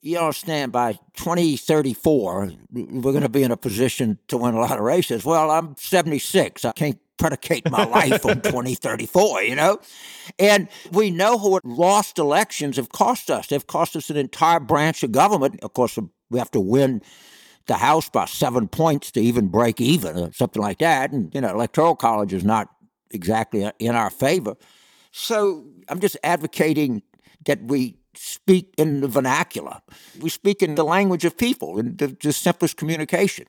you 0.00 0.18
understand 0.18 0.70
by 0.70 0.92
2034, 1.16 2.52
we're 2.70 3.00
going 3.00 3.22
to 3.22 3.28
be 3.28 3.42
in 3.42 3.50
a 3.50 3.56
position 3.56 4.18
to 4.28 4.36
win 4.36 4.54
a 4.54 4.60
lot 4.60 4.78
of 4.78 4.84
races. 4.84 5.24
Well, 5.24 5.50
I'm 5.50 5.76
76. 5.78 6.64
I 6.64 6.72
can't 6.72 6.98
predicate 7.16 7.70
my 7.70 7.84
life 7.84 8.24
on 8.26 8.40
2034, 8.40 9.42
you 9.42 9.54
know? 9.54 9.78
And 10.38 10.68
we 10.92 11.10
know 11.10 11.36
what 11.36 11.64
lost 11.64 12.18
elections 12.18 12.76
have 12.76 12.90
cost 12.90 13.30
us. 13.30 13.48
They've 13.48 13.66
cost 13.66 13.96
us 13.96 14.10
an 14.10 14.16
entire 14.16 14.60
branch 14.60 15.02
of 15.02 15.12
government. 15.12 15.60
Of 15.62 15.74
course, 15.74 15.98
we 16.30 16.38
have 16.38 16.50
to 16.52 16.60
win 16.60 17.02
the 17.66 17.74
House 17.74 18.08
by 18.08 18.26
seven 18.26 18.68
points 18.68 19.10
to 19.12 19.20
even 19.20 19.48
break 19.48 19.80
even 19.80 20.18
or 20.18 20.32
something 20.32 20.60
like 20.60 20.78
that. 20.78 21.12
And, 21.12 21.34
you 21.34 21.40
know, 21.40 21.50
electoral 21.50 21.96
college 21.96 22.32
is 22.32 22.44
not 22.44 22.68
exactly 23.10 23.64
uh, 23.64 23.72
in 23.78 23.94
our 23.94 24.10
favor. 24.10 24.56
So 25.12 25.66
I'm 25.88 26.00
just 26.00 26.16
advocating 26.22 27.02
that 27.46 27.62
we 27.62 27.96
speak 28.14 28.74
in 28.76 29.00
the 29.00 29.08
vernacular. 29.08 29.80
We 30.20 30.30
speak 30.30 30.62
in 30.62 30.74
the 30.74 30.84
language 30.84 31.24
of 31.24 31.36
people, 31.36 31.78
in 31.78 31.96
the, 31.96 32.16
the 32.20 32.32
simplest 32.32 32.76
communication 32.76 33.46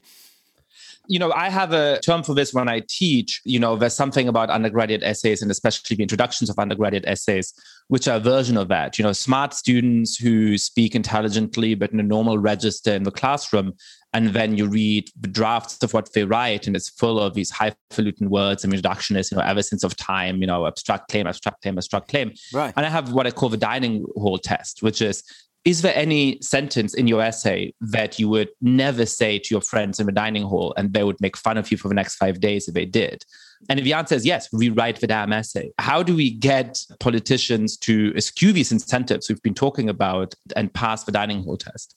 you 1.07 1.19
know, 1.19 1.31
I 1.31 1.49
have 1.49 1.73
a 1.73 1.99
term 1.99 2.23
for 2.23 2.33
this 2.33 2.53
when 2.53 2.67
I 2.67 2.81
teach. 2.87 3.41
You 3.45 3.59
know, 3.59 3.75
there's 3.75 3.93
something 3.93 4.27
about 4.27 4.49
undergraduate 4.49 5.03
essays 5.03 5.41
and 5.41 5.51
especially 5.51 5.95
the 5.95 6.03
introductions 6.03 6.49
of 6.49 6.57
undergraduate 6.59 7.05
essays, 7.05 7.53
which 7.87 8.07
are 8.07 8.17
a 8.17 8.19
version 8.19 8.57
of 8.57 8.67
that. 8.69 8.97
You 8.97 9.03
know, 9.03 9.13
smart 9.13 9.53
students 9.53 10.17
who 10.17 10.57
speak 10.57 10.95
intelligently, 10.95 11.75
but 11.75 11.91
in 11.91 11.99
a 11.99 12.03
normal 12.03 12.37
register 12.37 12.93
in 12.93 13.03
the 13.03 13.11
classroom. 13.11 13.73
And 14.13 14.29
then 14.29 14.57
you 14.57 14.67
read 14.67 15.09
the 15.19 15.27
drafts 15.27 15.83
of 15.83 15.93
what 15.93 16.13
they 16.13 16.23
write, 16.23 16.67
and 16.67 16.75
it's 16.75 16.87
full 16.87 17.19
of 17.19 17.33
these 17.33 17.51
highfalutin 17.51 18.29
words 18.29 18.63
and 18.63 18.71
introduction 18.71 19.17
is, 19.17 19.29
you 19.29 19.37
know, 19.37 19.43
ever 19.43 19.61
since 19.61 19.83
of 19.83 19.97
time, 19.97 20.39
you 20.39 20.47
know, 20.47 20.65
abstract 20.67 21.09
claim, 21.09 21.27
abstract 21.27 21.61
claim, 21.61 21.77
abstract 21.77 22.07
claim. 22.07 22.31
Right. 22.53 22.73
And 22.77 22.85
I 22.85 22.89
have 22.89 23.11
what 23.11 23.27
I 23.27 23.31
call 23.31 23.49
the 23.49 23.57
dining 23.57 24.05
hall 24.15 24.37
test, 24.37 24.81
which 24.81 25.01
is 25.01 25.21
is 25.65 25.81
there 25.81 25.95
any 25.95 26.39
sentence 26.41 26.93
in 26.93 27.07
your 27.07 27.21
essay 27.21 27.73
that 27.81 28.19
you 28.19 28.29
would 28.29 28.49
never 28.61 29.03
say 29.05 29.39
to 29.39 29.53
your 29.53 29.61
friends 29.61 29.99
in 29.99 30.05
the 30.05 30.11
dining 30.11 30.43
hall 30.43 30.75
and 30.77 30.93
they 30.93 31.03
would 31.03 31.19
make 31.19 31.35
fun 31.35 31.57
of 31.57 31.71
you 31.71 31.77
for 31.77 31.87
the 31.87 31.95
next 31.95 32.15
five 32.15 32.39
days 32.39 32.67
if 32.67 32.75
they 32.75 32.85
did? 32.85 33.25
And 33.67 33.79
if 33.79 33.83
the 33.83 33.93
answer 33.93 34.13
is 34.13 34.27
yes, 34.27 34.47
rewrite 34.53 34.99
the 35.01 35.07
damn 35.07 35.33
essay. 35.33 35.71
How 35.79 36.03
do 36.03 36.15
we 36.15 36.29
get 36.29 36.79
politicians 36.99 37.77
to 37.77 38.13
eschew 38.15 38.53
these 38.53 38.71
incentives 38.71 39.27
we've 39.27 39.41
been 39.41 39.55
talking 39.55 39.89
about 39.89 40.35
and 40.55 40.71
pass 40.71 41.03
the 41.03 41.11
dining 41.11 41.43
hall 41.43 41.57
test? 41.57 41.95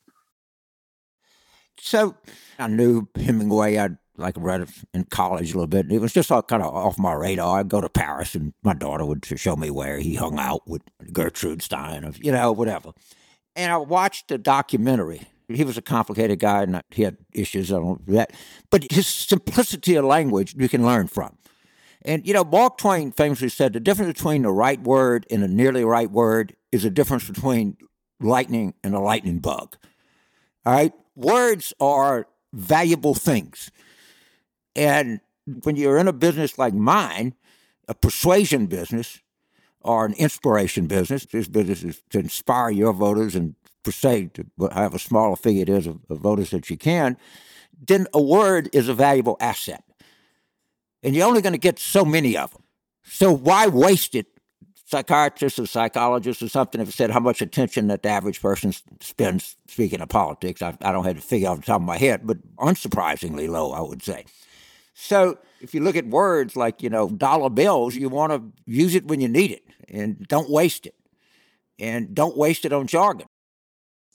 So 1.79 2.17
I 2.59 2.69
knew 2.69 3.07
Hemingway. 3.17 3.77
I'd 3.77 3.99
like 4.17 4.35
read 4.39 4.63
it 4.63 4.71
in 4.95 5.05
college 5.05 5.53
a 5.53 5.55
little 5.55 5.67
bit. 5.67 5.93
It 5.93 6.01
was 6.01 6.15
just 6.15 6.33
all 6.33 6.43
kind 6.43 6.63
of 6.63 6.75
off 6.75 6.99
my 6.99 7.13
radar. 7.13 7.61
I'd 7.61 7.69
go 7.69 7.83
to 7.83 7.89
Paris 7.91 8.35
and 8.35 8.55
my 8.63 8.73
daughter 8.73 9.05
would 9.05 9.27
show 9.27 9.57
me 9.57 9.71
where 9.71 9.99
he 9.99 10.15
hung 10.15 10.39
out 10.39 10.67
with 10.67 10.83
Gertrude 11.13 11.63
Stein, 11.63 12.05
of 12.05 12.25
you 12.25 12.33
know, 12.33 12.51
whatever. 12.51 12.93
And 13.59 13.73
I 13.73 13.77
watched 13.77 14.29
the 14.29 14.39
documentary. 14.39 15.23
He 15.49 15.65
was 15.65 15.77
a 15.77 15.83
complicated 15.83 16.39
guy 16.39 16.63
and 16.63 16.81
he 16.91 17.03
had 17.03 17.17
issues 17.33 17.73
on 17.73 18.01
that. 18.07 18.31
But 18.71 18.87
his 18.93 19.09
simplicity 19.09 19.97
of 19.97 20.05
language 20.05 20.55
you 20.57 20.69
can 20.69 20.87
learn 20.87 21.09
from. 21.09 21.37
And, 22.03 22.25
you 22.25 22.33
know, 22.33 22.45
Mark 22.45 22.79
Twain 22.79 23.11
famously 23.11 23.49
said 23.49 23.73
the 23.73 23.81
difference 23.81 24.13
between 24.13 24.43
the 24.43 24.53
right 24.53 24.81
word 24.81 25.27
and 25.29 25.43
a 25.43 25.49
nearly 25.49 25.85
right 25.85 26.09
word 26.09 26.55
is 26.71 26.85
the 26.85 26.91
difference 26.91 27.29
between 27.29 27.77
lightning 28.21 28.75
and 28.85 28.95
a 28.95 29.01
lightning 29.01 29.41
bug. 29.41 29.77
All 30.65 30.75
right? 30.75 30.93
Words 31.17 31.73
are 31.81 32.29
valuable 32.53 33.15
things. 33.15 33.73
And 34.77 35.21
when 35.65 35.75
you're 35.75 35.99
in 35.99 36.07
a 36.07 36.13
business 36.13 36.59
like 36.59 36.75
mine, 36.75 37.35
a 37.89 37.95
persuasion 37.95 38.67
business, 38.67 39.21
or 39.83 40.07
an 40.07 40.15
inspiration 40.15 40.87
business. 40.87 41.27
This 41.27 41.49
business 41.49 41.83
is 41.83 42.03
to 42.11 42.19
inspire 42.19 42.71
your 42.71 42.93
voters 42.93 43.35
and 43.35 43.55
persuade 43.83 44.35
to 44.35 44.45
however 44.73 44.99
small 44.99 45.33
a 45.33 45.37
figure 45.37 45.63
it 45.63 45.69
is 45.69 45.87
of, 45.87 45.99
of 46.11 46.19
voters 46.19 46.51
that 46.51 46.69
you 46.69 46.77
can. 46.77 47.17
Then 47.81 48.07
a 48.13 48.21
word 48.21 48.69
is 48.73 48.89
a 48.89 48.95
valuable 48.95 49.37
asset. 49.41 49.83
And 51.03 51.15
you're 51.15 51.29
only 51.29 51.43
going 51.43 51.53
to 51.53 51.59
get 51.59 51.79
so 51.79 52.05
many 52.05 52.37
of 52.37 52.53
them. 52.53 52.63
So 53.05 53.33
why 53.33 53.69
waste 53.69 54.15
it? 54.15 54.27
Psychiatrists 54.85 55.59
or 55.59 55.67
psychologists 55.67 56.43
or 56.43 56.49
something 56.49 56.79
have 56.79 56.95
said 56.95 57.11
how 57.11 57.21
much 57.21 57.43
attention 57.43 57.89
that 57.89 58.03
the 58.03 58.09
average 58.09 58.41
person 58.41 58.73
spends 59.01 59.57
speaking 59.69 60.01
of 60.01 60.09
politics. 60.09 60.63
I, 60.63 60.77
I 60.81 60.93
don't 60.93 61.05
have 61.05 61.17
to 61.17 61.23
figure 61.23 61.51
off 61.51 61.59
the 61.59 61.67
top 61.67 61.83
of 61.83 61.87
my 61.87 61.99
head, 61.99 62.23
but 62.25 62.39
unsurprisingly 62.57 63.49
low, 63.51 63.73
I 63.73 63.83
would 63.83 64.03
say. 64.03 64.25
So 65.01 65.39
if 65.61 65.75
you 65.75 65.81
look 65.81 65.95
at 65.95 66.09
words 66.09 66.57
like, 66.57 66.83
you 66.83 66.91
know, 66.91 67.09
dollar 67.09 67.51
bills, 67.51 67.95
you 67.95 68.09
want 68.09 68.33
to 68.33 68.43
use 68.67 68.97
it 68.97 69.07
when 69.07 69.21
you 69.21 69.29
need 69.29 69.53
it 69.53 69.63
and 69.87 70.27
don't 70.27 70.51
waste 70.51 70.87
it. 70.87 70.95
And 71.79 72.13
don't 72.17 72.37
waste 72.37 72.65
it 72.65 72.73
on 72.73 72.89
jargon. 72.89 73.29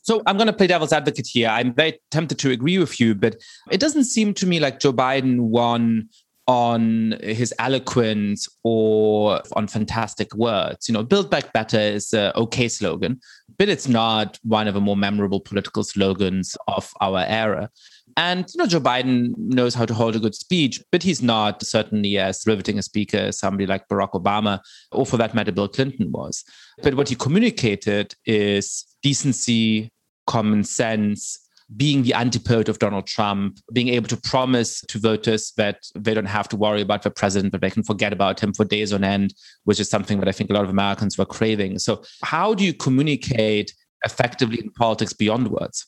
So 0.01 0.21
I'm 0.27 0.35
going 0.35 0.47
to 0.47 0.53
play 0.53 0.67
devil's 0.67 0.91
advocate 0.91 1.27
here. 1.31 1.47
I'm 1.47 1.73
very 1.73 1.99
tempted 2.11 2.37
to 2.39 2.51
agree 2.51 2.77
with 2.77 2.99
you, 2.99 3.15
but 3.15 3.37
it 3.71 3.79
doesn't 3.79 4.03
seem 4.03 4.33
to 4.33 4.45
me 4.45 4.59
like 4.59 4.81
Joe 4.81 4.91
Biden 4.91 5.39
won 5.39 6.09
on 6.47 7.15
his 7.23 7.53
eloquence 7.59 8.49
or 8.63 9.41
on 9.53 9.67
fantastic 9.67 10.35
words. 10.35 10.89
You 10.89 10.93
know, 10.93 11.03
Build 11.03 11.29
Back 11.29 11.53
Better 11.53 11.79
is 11.79 12.11
an 12.11 12.33
okay 12.35 12.67
slogan, 12.67 13.21
but 13.57 13.69
it's 13.69 13.87
not 13.87 14.37
one 14.43 14.67
of 14.67 14.73
the 14.73 14.81
more 14.81 14.97
memorable 14.97 15.39
political 15.39 15.85
slogans 15.85 16.57
of 16.67 16.91
our 16.99 17.23
era 17.25 17.69
And 18.17 18.46
you 18.53 18.60
know, 18.60 18.67
Joe 18.67 18.79
Biden 18.79 19.34
knows 19.38 19.74
how 19.74 19.86
to 19.86 19.93
hold 19.93 20.15
a 20.15 20.20
good 20.20 20.36
speech, 20.36 20.82
but 20.91 21.03
he's 21.03 21.22
not 21.22 21.63
certainly 21.63 22.17
as 22.17 22.46
riveting 22.46 22.77
a 22.77 22.84
speaker 22.84 23.17
as 23.17 23.39
somebody 23.39 23.65
like 23.65 23.88
Barack 23.88 24.12
Obama, 24.12 24.60
or 24.91 25.05
for 25.05 25.17
that 25.17 25.34
matter, 25.34 25.51
Bill 25.51 25.67
Clinton 25.67 26.12
was. 26.12 26.43
But 26.82 26.96
what 26.96 27.10
he 27.10 27.15
communicated 27.15 28.15
is 28.25 28.86
decency, 29.01 29.91
common 30.27 30.63
sense, 30.63 31.39
being 31.75 32.03
the 32.03 32.13
antipode 32.13 32.70
of 32.70 32.79
Donald 32.79 33.08
Trump, 33.08 33.60
being 33.72 33.88
able 33.88 34.08
to 34.08 34.17
promise 34.17 34.82
to 34.82 35.00
voters 35.00 35.53
that 35.58 35.79
they 35.96 36.13
don't 36.13 36.25
have 36.25 36.48
to 36.50 36.55
worry 36.55 36.82
about 36.82 37.03
the 37.03 37.10
president, 37.10 37.51
but 37.51 37.62
they 37.62 37.72
can 37.72 37.84
forget 37.84 38.13
about 38.13 38.39
him 38.39 38.53
for 38.53 38.65
days 38.65 38.93
on 38.93 39.03
end, 39.03 39.34
which 39.63 39.79
is 39.79 39.89
something 39.89 40.20
that 40.20 40.27
I 40.27 40.32
think 40.32 40.50
a 40.50 40.53
lot 40.53 40.63
of 40.63 40.70
Americans 40.70 41.17
were 41.17 41.25
craving. 41.25 41.79
So, 41.79 42.03
how 42.22 42.53
do 42.53 42.63
you 42.63 42.74
communicate 42.74 43.74
effectively 44.05 44.60
in 44.60 44.72
politics 44.72 45.13
beyond 45.13 45.48
words? 45.48 45.88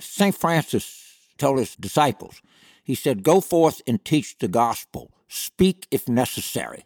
St. 0.00 0.34
Francis 0.34 0.99
told 1.40 1.58
his 1.58 1.74
disciples, 1.74 2.40
he 2.84 2.94
said, 2.94 3.22
Go 3.22 3.40
forth 3.40 3.82
and 3.86 4.04
teach 4.04 4.38
the 4.38 4.48
gospel, 4.48 5.10
speak 5.28 5.86
if 5.90 6.08
necessary. 6.08 6.84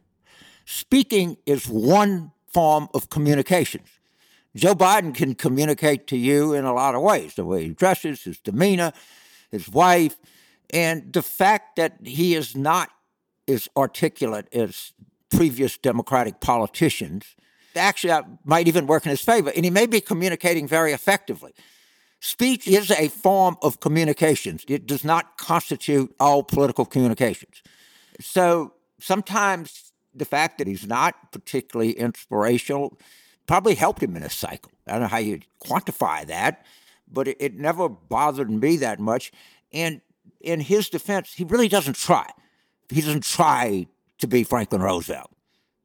Speaking 0.64 1.36
is 1.44 1.66
one 1.68 2.32
form 2.52 2.88
of 2.94 3.10
communications. 3.10 3.88
Joe 4.56 4.74
Biden 4.74 5.14
can 5.14 5.34
communicate 5.34 6.06
to 6.06 6.16
you 6.16 6.54
in 6.54 6.64
a 6.64 6.72
lot 6.72 6.94
of 6.94 7.02
ways 7.02 7.34
the 7.34 7.44
way 7.44 7.64
he 7.64 7.70
dresses, 7.70 8.22
his 8.22 8.38
demeanor, 8.38 8.92
his 9.50 9.68
wife, 9.68 10.16
and 10.70 11.12
the 11.12 11.22
fact 11.22 11.76
that 11.76 11.96
he 12.04 12.34
is 12.34 12.56
not 12.56 12.90
as 13.48 13.68
articulate 13.76 14.48
as 14.52 14.92
previous 15.30 15.76
Democratic 15.76 16.40
politicians 16.40 17.34
actually 17.76 18.14
might 18.44 18.68
even 18.68 18.86
work 18.86 19.04
in 19.04 19.10
his 19.10 19.20
favor, 19.20 19.52
and 19.54 19.64
he 19.64 19.70
may 19.70 19.86
be 19.86 20.00
communicating 20.00 20.68
very 20.68 20.92
effectively. 20.92 21.52
Speech 22.24 22.66
is 22.66 22.90
a 22.90 23.08
form 23.08 23.58
of 23.60 23.80
communications. 23.80 24.64
It 24.66 24.86
does 24.86 25.04
not 25.04 25.36
constitute 25.36 26.16
all 26.18 26.42
political 26.42 26.86
communications. 26.86 27.62
So 28.18 28.72
sometimes 28.98 29.92
the 30.14 30.24
fact 30.24 30.56
that 30.56 30.66
he's 30.66 30.86
not 30.86 31.32
particularly 31.32 31.92
inspirational 31.92 32.98
probably 33.46 33.74
helped 33.74 34.02
him 34.02 34.16
in 34.16 34.22
a 34.22 34.30
cycle. 34.30 34.72
I 34.86 34.92
don't 34.92 35.02
know 35.02 35.08
how 35.08 35.18
you 35.18 35.40
quantify 35.62 36.26
that, 36.28 36.64
but 37.12 37.28
it, 37.28 37.36
it 37.40 37.58
never 37.58 37.90
bothered 37.90 38.50
me 38.50 38.78
that 38.78 38.98
much. 38.98 39.30
And 39.70 40.00
in 40.40 40.60
his 40.60 40.88
defense, 40.88 41.34
he 41.34 41.44
really 41.44 41.68
doesn't 41.68 41.96
try. 41.96 42.26
He 42.88 43.02
doesn't 43.02 43.24
try 43.24 43.86
to 44.20 44.26
be 44.26 44.44
Franklin 44.44 44.80
Roosevelt. 44.80 45.30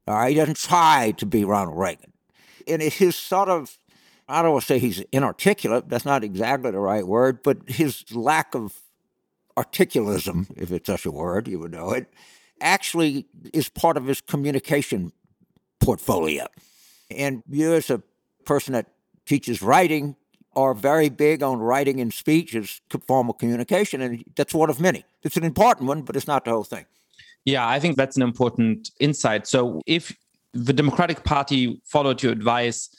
All 0.07 0.15
right, 0.15 0.29
he 0.29 0.35
doesn't 0.35 0.55
try 0.55 1.13
to 1.17 1.25
be 1.25 1.43
Ronald 1.43 1.77
Reagan. 1.77 2.13
And 2.65 2.81
his 2.81 3.17
sort 3.17 3.49
of, 3.49 3.77
I 4.29 4.43
don't 4.43 4.51
want 4.51 4.61
to 4.61 4.67
say 4.67 4.79
he's 4.79 4.99
inarticulate, 5.11 5.89
that's 5.89 6.05
not 6.05 6.23
exactly 6.23 6.69
the 6.69 6.79
right 6.79 7.05
word, 7.05 7.41
but 7.41 7.67
his 7.67 8.05
lack 8.15 8.53
of 8.53 8.79
articulism, 9.57 10.45
if 10.55 10.71
it's 10.71 10.85
such 10.85 11.05
a 11.05 11.11
word, 11.11 11.47
you 11.47 11.57
would 11.59 11.71
know 11.71 11.91
it, 11.91 12.07
actually 12.61 13.25
is 13.53 13.69
part 13.69 13.97
of 13.97 14.05
his 14.05 14.21
communication 14.21 15.11
portfolio. 15.79 16.45
And 17.09 17.41
you, 17.49 17.73
as 17.73 17.89
a 17.89 18.03
person 18.45 18.73
that 18.73 18.85
teaches 19.25 19.63
writing, 19.63 20.15
are 20.55 20.73
very 20.73 21.09
big 21.09 21.41
on 21.41 21.59
writing 21.59 21.99
and 21.99 22.13
speech 22.13 22.53
as 22.55 22.81
formal 23.07 23.33
communication, 23.33 24.01
and 24.01 24.23
that's 24.35 24.53
one 24.53 24.69
of 24.69 24.79
many. 24.79 25.05
It's 25.23 25.37
an 25.37 25.43
important 25.43 25.87
one, 25.87 26.01
but 26.03 26.15
it's 26.15 26.27
not 26.27 26.45
the 26.45 26.51
whole 26.51 26.63
thing. 26.63 26.85
Yeah, 27.45 27.67
I 27.67 27.79
think 27.79 27.97
that's 27.97 28.17
an 28.17 28.23
important 28.23 28.91
insight. 28.99 29.47
So, 29.47 29.81
if 29.85 30.15
the 30.53 30.73
Democratic 30.73 31.23
Party 31.23 31.81
followed 31.85 32.21
your 32.21 32.31
advice 32.31 32.89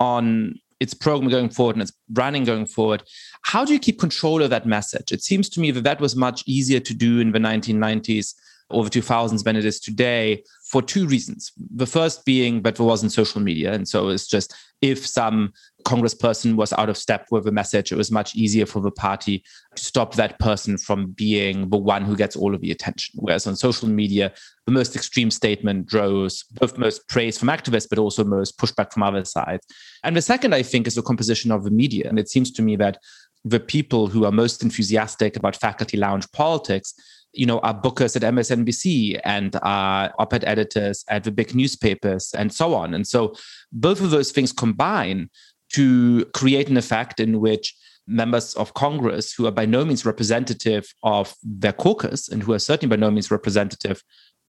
on 0.00 0.58
its 0.80 0.94
program 0.94 1.30
going 1.30 1.48
forward 1.48 1.76
and 1.76 1.82
its 1.82 1.92
branding 2.08 2.44
going 2.44 2.66
forward, 2.66 3.02
how 3.42 3.64
do 3.64 3.72
you 3.72 3.78
keep 3.78 3.98
control 3.98 4.42
of 4.42 4.50
that 4.50 4.66
message? 4.66 5.12
It 5.12 5.22
seems 5.22 5.48
to 5.50 5.60
me 5.60 5.70
that 5.70 5.84
that 5.84 6.00
was 6.00 6.16
much 6.16 6.42
easier 6.46 6.80
to 6.80 6.94
do 6.94 7.20
in 7.20 7.32
the 7.32 7.38
1990s 7.38 8.34
over 8.70 8.88
2000s 8.88 9.44
than 9.44 9.56
it 9.56 9.64
is 9.64 9.78
today 9.78 10.42
for 10.64 10.82
two 10.82 11.06
reasons. 11.06 11.52
The 11.74 11.86
first 11.86 12.24
being 12.24 12.62
that 12.62 12.76
there 12.76 12.86
wasn't 12.86 13.12
social 13.12 13.40
media. 13.40 13.72
And 13.72 13.88
so 13.88 14.08
it's 14.08 14.26
just 14.26 14.54
if 14.82 15.06
some 15.06 15.52
congressperson 15.86 16.56
was 16.56 16.72
out 16.72 16.88
of 16.88 16.98
step 16.98 17.28
with 17.30 17.46
a 17.46 17.52
message, 17.52 17.92
it 17.92 17.96
was 17.96 18.10
much 18.10 18.34
easier 18.34 18.66
for 18.66 18.80
the 18.80 18.90
party 18.90 19.44
to 19.76 19.84
stop 19.84 20.14
that 20.14 20.38
person 20.40 20.76
from 20.76 21.12
being 21.12 21.70
the 21.70 21.76
one 21.76 22.02
who 22.02 22.16
gets 22.16 22.34
all 22.34 22.54
of 22.54 22.60
the 22.60 22.72
attention. 22.72 23.14
Whereas 23.20 23.46
on 23.46 23.54
social 23.54 23.88
media, 23.88 24.32
the 24.66 24.72
most 24.72 24.96
extreme 24.96 25.30
statement 25.30 25.86
draws 25.86 26.42
both 26.60 26.76
most 26.76 27.08
praise 27.08 27.38
from 27.38 27.48
activists, 27.48 27.88
but 27.88 28.00
also 28.00 28.24
most 28.24 28.58
pushback 28.58 28.92
from 28.92 29.04
other 29.04 29.24
sides. 29.24 29.64
And 30.02 30.16
the 30.16 30.22
second, 30.22 30.54
I 30.54 30.62
think, 30.62 30.88
is 30.88 30.96
the 30.96 31.02
composition 31.02 31.52
of 31.52 31.62
the 31.62 31.70
media. 31.70 32.08
And 32.08 32.18
it 32.18 32.28
seems 32.28 32.50
to 32.52 32.62
me 32.62 32.74
that 32.76 32.98
the 33.44 33.60
people 33.60 34.08
who 34.08 34.24
are 34.24 34.32
most 34.32 34.64
enthusiastic 34.64 35.36
about 35.36 35.54
faculty 35.54 35.96
lounge 35.96 36.30
politics 36.32 36.94
you 37.32 37.44
know, 37.44 37.58
are 37.60 37.74
bookers 37.74 38.16
at 38.16 38.22
MSNBC 38.22 39.20
and 39.24 39.56
are 39.62 40.12
op-ed 40.18 40.44
editors 40.44 41.04
at 41.08 41.22
the 41.24 41.30
big 41.30 41.54
newspapers 41.54 42.32
and 42.34 42.52
so 42.52 42.74
on. 42.74 42.94
And 42.94 43.06
so 43.06 43.34
both 43.72 44.00
of 44.00 44.10
those 44.10 44.32
things 44.32 44.52
combine 44.52 45.28
to 45.76 46.24
create 46.34 46.68
an 46.68 46.76
effect 46.76 47.20
in 47.20 47.40
which 47.40 47.74
members 48.06 48.54
of 48.54 48.74
Congress 48.74 49.32
who 49.32 49.46
are 49.46 49.50
by 49.60 49.66
no 49.66 49.84
means 49.84 50.06
representative 50.06 50.94
of 51.02 51.34
their 51.42 51.72
caucus 51.72 52.28
and 52.28 52.42
who 52.42 52.52
are 52.52 52.58
certainly 52.58 52.94
by 52.94 53.00
no 53.00 53.10
means 53.10 53.30
representative 53.30 54.02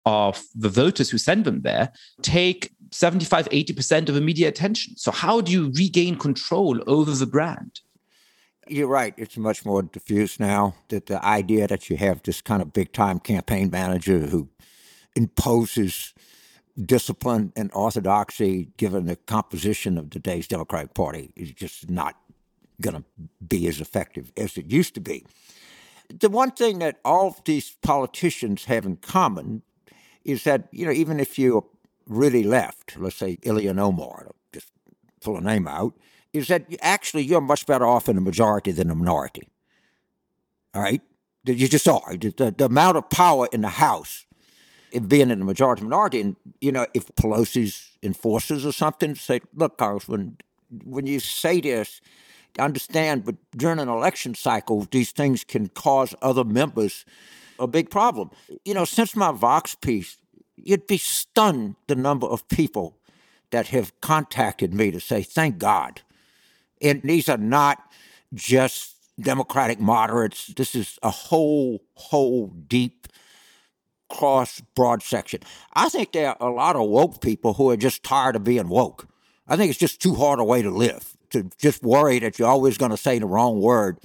of 0.05 0.41
the 0.55 0.69
voters 0.69 1.09
who 1.09 1.17
send 1.17 1.43
them 1.43 1.61
there 1.63 1.91
take 2.21 2.71
75 2.91 3.49
80% 3.49 4.07
of 4.07 4.15
the 4.15 4.21
media 4.21 4.47
attention 4.47 4.95
so 4.95 5.11
how 5.11 5.41
do 5.41 5.51
you 5.51 5.71
regain 5.75 6.15
control 6.15 6.81
over 6.87 7.11
the 7.11 7.25
brand 7.25 7.81
you're 8.69 8.87
right. 8.87 9.13
It's 9.17 9.37
much 9.37 9.65
more 9.65 9.81
diffuse 9.81 10.39
now. 10.39 10.75
That 10.89 11.05
the 11.05 11.23
idea 11.23 11.67
that 11.67 11.89
you 11.89 11.97
have 11.97 12.21
this 12.23 12.41
kind 12.41 12.61
of 12.61 12.73
big 12.73 12.91
time 12.91 13.19
campaign 13.19 13.69
manager 13.71 14.19
who 14.19 14.49
imposes 15.15 16.13
discipline 16.85 17.51
and 17.55 17.71
orthodoxy, 17.73 18.69
given 18.77 19.05
the 19.05 19.15
composition 19.15 19.97
of 19.97 20.09
today's 20.09 20.47
Democratic 20.47 20.93
Party, 20.93 21.31
is 21.35 21.51
just 21.51 21.89
not 21.89 22.15
going 22.81 22.95
to 22.95 23.03
be 23.45 23.67
as 23.67 23.81
effective 23.81 24.31
as 24.37 24.57
it 24.57 24.71
used 24.71 24.93
to 24.93 25.01
be. 25.01 25.25
The 26.09 26.29
one 26.29 26.51
thing 26.51 26.79
that 26.79 26.99
all 27.03 27.27
of 27.27 27.43
these 27.43 27.71
politicians 27.81 28.65
have 28.65 28.85
in 28.85 28.97
common 28.97 29.63
is 30.23 30.43
that, 30.43 30.67
you 30.71 30.85
know, 30.85 30.91
even 30.91 31.19
if 31.19 31.39
you're 31.39 31.65
really 32.05 32.43
left, 32.43 32.95
let's 32.97 33.15
say 33.15 33.37
Ilhan 33.37 33.79
Omar, 33.79 34.31
just 34.53 34.71
pull 35.21 35.37
a 35.37 35.41
name 35.41 35.67
out, 35.67 35.93
is 36.33 36.47
that 36.47 36.65
actually 36.81 37.23
you're 37.23 37.41
much 37.41 37.65
better 37.65 37.85
off 37.85 38.07
in 38.07 38.15
the 38.15 38.21
majority 38.21 38.71
than 38.71 38.89
the 38.89 38.95
minority. 38.95 39.49
All 40.73 40.81
right? 40.81 41.01
You 41.45 41.67
just 41.67 41.87
are. 41.87 42.15
The, 42.15 42.53
the 42.55 42.65
amount 42.65 42.97
of 42.97 43.09
power 43.09 43.47
in 43.51 43.61
the 43.61 43.69
House 43.69 44.26
being 44.99 45.29
in 45.29 45.39
the 45.39 45.45
majority 45.45 45.83
minority, 45.83 46.21
and 46.21 46.35
you 46.61 46.71
know, 46.71 46.85
if 46.93 47.07
Pelosi's 47.15 47.97
enforcers 48.01 48.65
or 48.65 48.71
something 48.71 49.15
say, 49.15 49.41
look, 49.55 49.77
Congressman, 49.77 50.37
when 50.83 51.05
you 51.05 51.19
say 51.19 51.61
this, 51.61 52.01
understand, 52.59 53.25
but 53.25 53.35
during 53.55 53.79
an 53.79 53.89
election 53.89 54.33
cycle, 54.35 54.87
these 54.91 55.11
things 55.11 55.43
can 55.43 55.67
cause 55.69 56.15
other 56.21 56.43
members 56.43 57.05
a 57.59 57.67
big 57.67 57.89
problem. 57.89 58.29
You 58.65 58.73
know, 58.73 58.85
since 58.85 59.15
my 59.15 59.31
Vox 59.31 59.75
piece, 59.75 60.17
you'd 60.55 60.87
be 60.87 60.97
stunned 60.97 61.75
the 61.87 61.95
number 61.95 62.27
of 62.27 62.47
people 62.49 62.97
that 63.51 63.67
have 63.67 63.99
contacted 64.01 64.73
me 64.73 64.91
to 64.91 64.99
say, 64.99 65.21
thank 65.21 65.57
God 65.57 66.01
and 66.81 67.01
these 67.01 67.29
are 67.29 67.37
not 67.37 67.79
just 68.33 68.95
Democratic 69.19 69.79
moderates. 69.79 70.47
This 70.47 70.75
is 70.75 70.99
a 71.01 71.09
whole, 71.09 71.81
whole 71.95 72.47
deep 72.47 73.07
cross 74.09 74.61
broad 74.75 75.03
section. 75.03 75.41
I 75.73 75.89
think 75.89 76.11
there 76.11 76.41
are 76.41 76.49
a 76.49 76.53
lot 76.53 76.75
of 76.75 76.87
woke 76.87 77.21
people 77.21 77.53
who 77.53 77.69
are 77.69 77.77
just 77.77 78.03
tired 78.03 78.35
of 78.35 78.43
being 78.43 78.69
woke. 78.69 79.07
I 79.47 79.55
think 79.55 79.69
it's 79.69 79.79
just 79.79 80.01
too 80.01 80.15
hard 80.15 80.39
a 80.39 80.43
way 80.43 80.61
to 80.61 80.69
live 80.69 81.17
to 81.31 81.49
just 81.57 81.83
worry 81.83 82.19
that 82.19 82.39
you're 82.39 82.47
always 82.47 82.77
going 82.77 82.91
to 82.91 82.97
say 82.97 83.19
the 83.19 83.25
wrong 83.25 83.61
word 83.61 83.99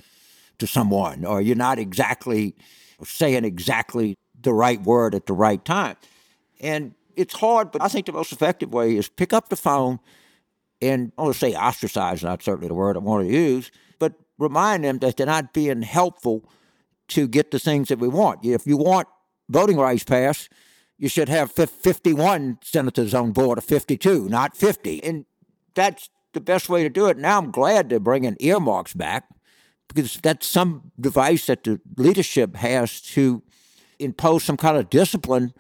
to 0.58 0.66
someone 0.66 1.24
or 1.24 1.40
you're 1.40 1.56
not 1.56 1.78
exactly 1.78 2.54
saying 3.04 3.44
exactly 3.44 4.16
the 4.40 4.52
right 4.52 4.82
word 4.82 5.14
at 5.14 5.26
the 5.26 5.32
right 5.32 5.64
time. 5.64 5.96
And 6.60 6.94
it's 7.16 7.34
hard, 7.34 7.72
but 7.72 7.82
I 7.82 7.88
think 7.88 8.06
the 8.06 8.12
most 8.12 8.32
effective 8.32 8.72
way 8.72 8.96
is 8.96 9.08
pick 9.08 9.32
up 9.32 9.48
the 9.48 9.56
phone 9.56 10.00
and 10.80 11.12
I 11.16 11.22
want 11.22 11.34
to 11.34 11.38
say 11.38 11.54
ostracize, 11.54 12.22
not 12.22 12.42
certainly 12.42 12.68
the 12.68 12.74
word 12.74 12.96
I 12.96 13.00
want 13.00 13.26
to 13.26 13.32
use, 13.32 13.70
but 13.98 14.14
remind 14.38 14.84
them 14.84 14.98
that 14.98 15.16
they're 15.16 15.26
not 15.26 15.52
being 15.52 15.82
helpful 15.82 16.44
to 17.08 17.28
get 17.28 17.50
the 17.50 17.58
things 17.58 17.88
that 17.88 17.98
we 17.98 18.08
want. 18.08 18.44
If 18.44 18.66
you 18.66 18.76
want 18.76 19.06
voting 19.48 19.76
rights 19.76 20.05
passed, 20.05 20.48
you 20.98 21.09
should 21.09 21.28
have 21.28 21.50
51 21.52 22.59
senators 22.62 23.14
on 23.14 23.33
board 23.33 23.59
of 23.59 23.64
52, 23.64 24.28
not 24.28 24.57
50. 24.57 25.02
And 25.02 25.24
that's 25.74 26.11
the 26.33 26.40
best 26.40 26.68
way 26.68 26.83
to 26.83 26.88
do 26.88 27.07
it. 27.07 27.18
Now 27.18 27.38
I'm 27.38 27.50
glad 27.50 27.88
they're 27.88 28.00
bringing 28.00 28.37
earmarks 28.40 28.94
back 28.94 29.24
because 29.88 30.16
that's 30.22 30.46
some 30.46 30.92
device 30.98 31.46
that 31.46 31.64
the 31.64 31.81
leadership 31.96 32.57
has 32.57 33.00
to 33.00 33.42
impose 33.98 34.44
some 34.44 34.57
kind 34.57 34.76
of 34.76 34.90
discipline 34.90 35.52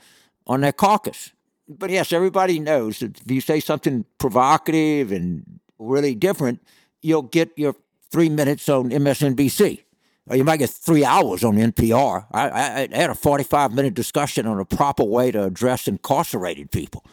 on 0.46 0.60
their 0.60 0.72
caucus 0.72 1.32
but 1.78 1.90
yes, 1.90 2.12
everybody 2.12 2.58
knows 2.58 2.98
that 2.98 3.20
if 3.20 3.30
you 3.30 3.40
say 3.40 3.60
something 3.60 4.04
provocative 4.18 5.12
and 5.12 5.60
really 5.78 6.14
different, 6.14 6.62
you'll 7.00 7.22
get 7.22 7.50
your 7.56 7.74
three 8.10 8.28
minutes 8.28 8.68
on 8.68 8.90
MSNBC. 8.90 9.82
You 10.30 10.44
might 10.44 10.58
get 10.58 10.70
three 10.70 11.04
hours 11.04 11.42
on 11.42 11.56
NPR. 11.56 12.26
I, 12.30 12.48
I, 12.48 12.88
I 12.92 12.96
had 12.96 13.10
a 13.10 13.14
45 13.14 13.74
minute 13.74 13.94
discussion 13.94 14.46
on 14.46 14.60
a 14.60 14.64
proper 14.64 15.02
way 15.02 15.30
to 15.32 15.44
address 15.44 15.88
incarcerated 15.88 16.70
people. 16.70 17.04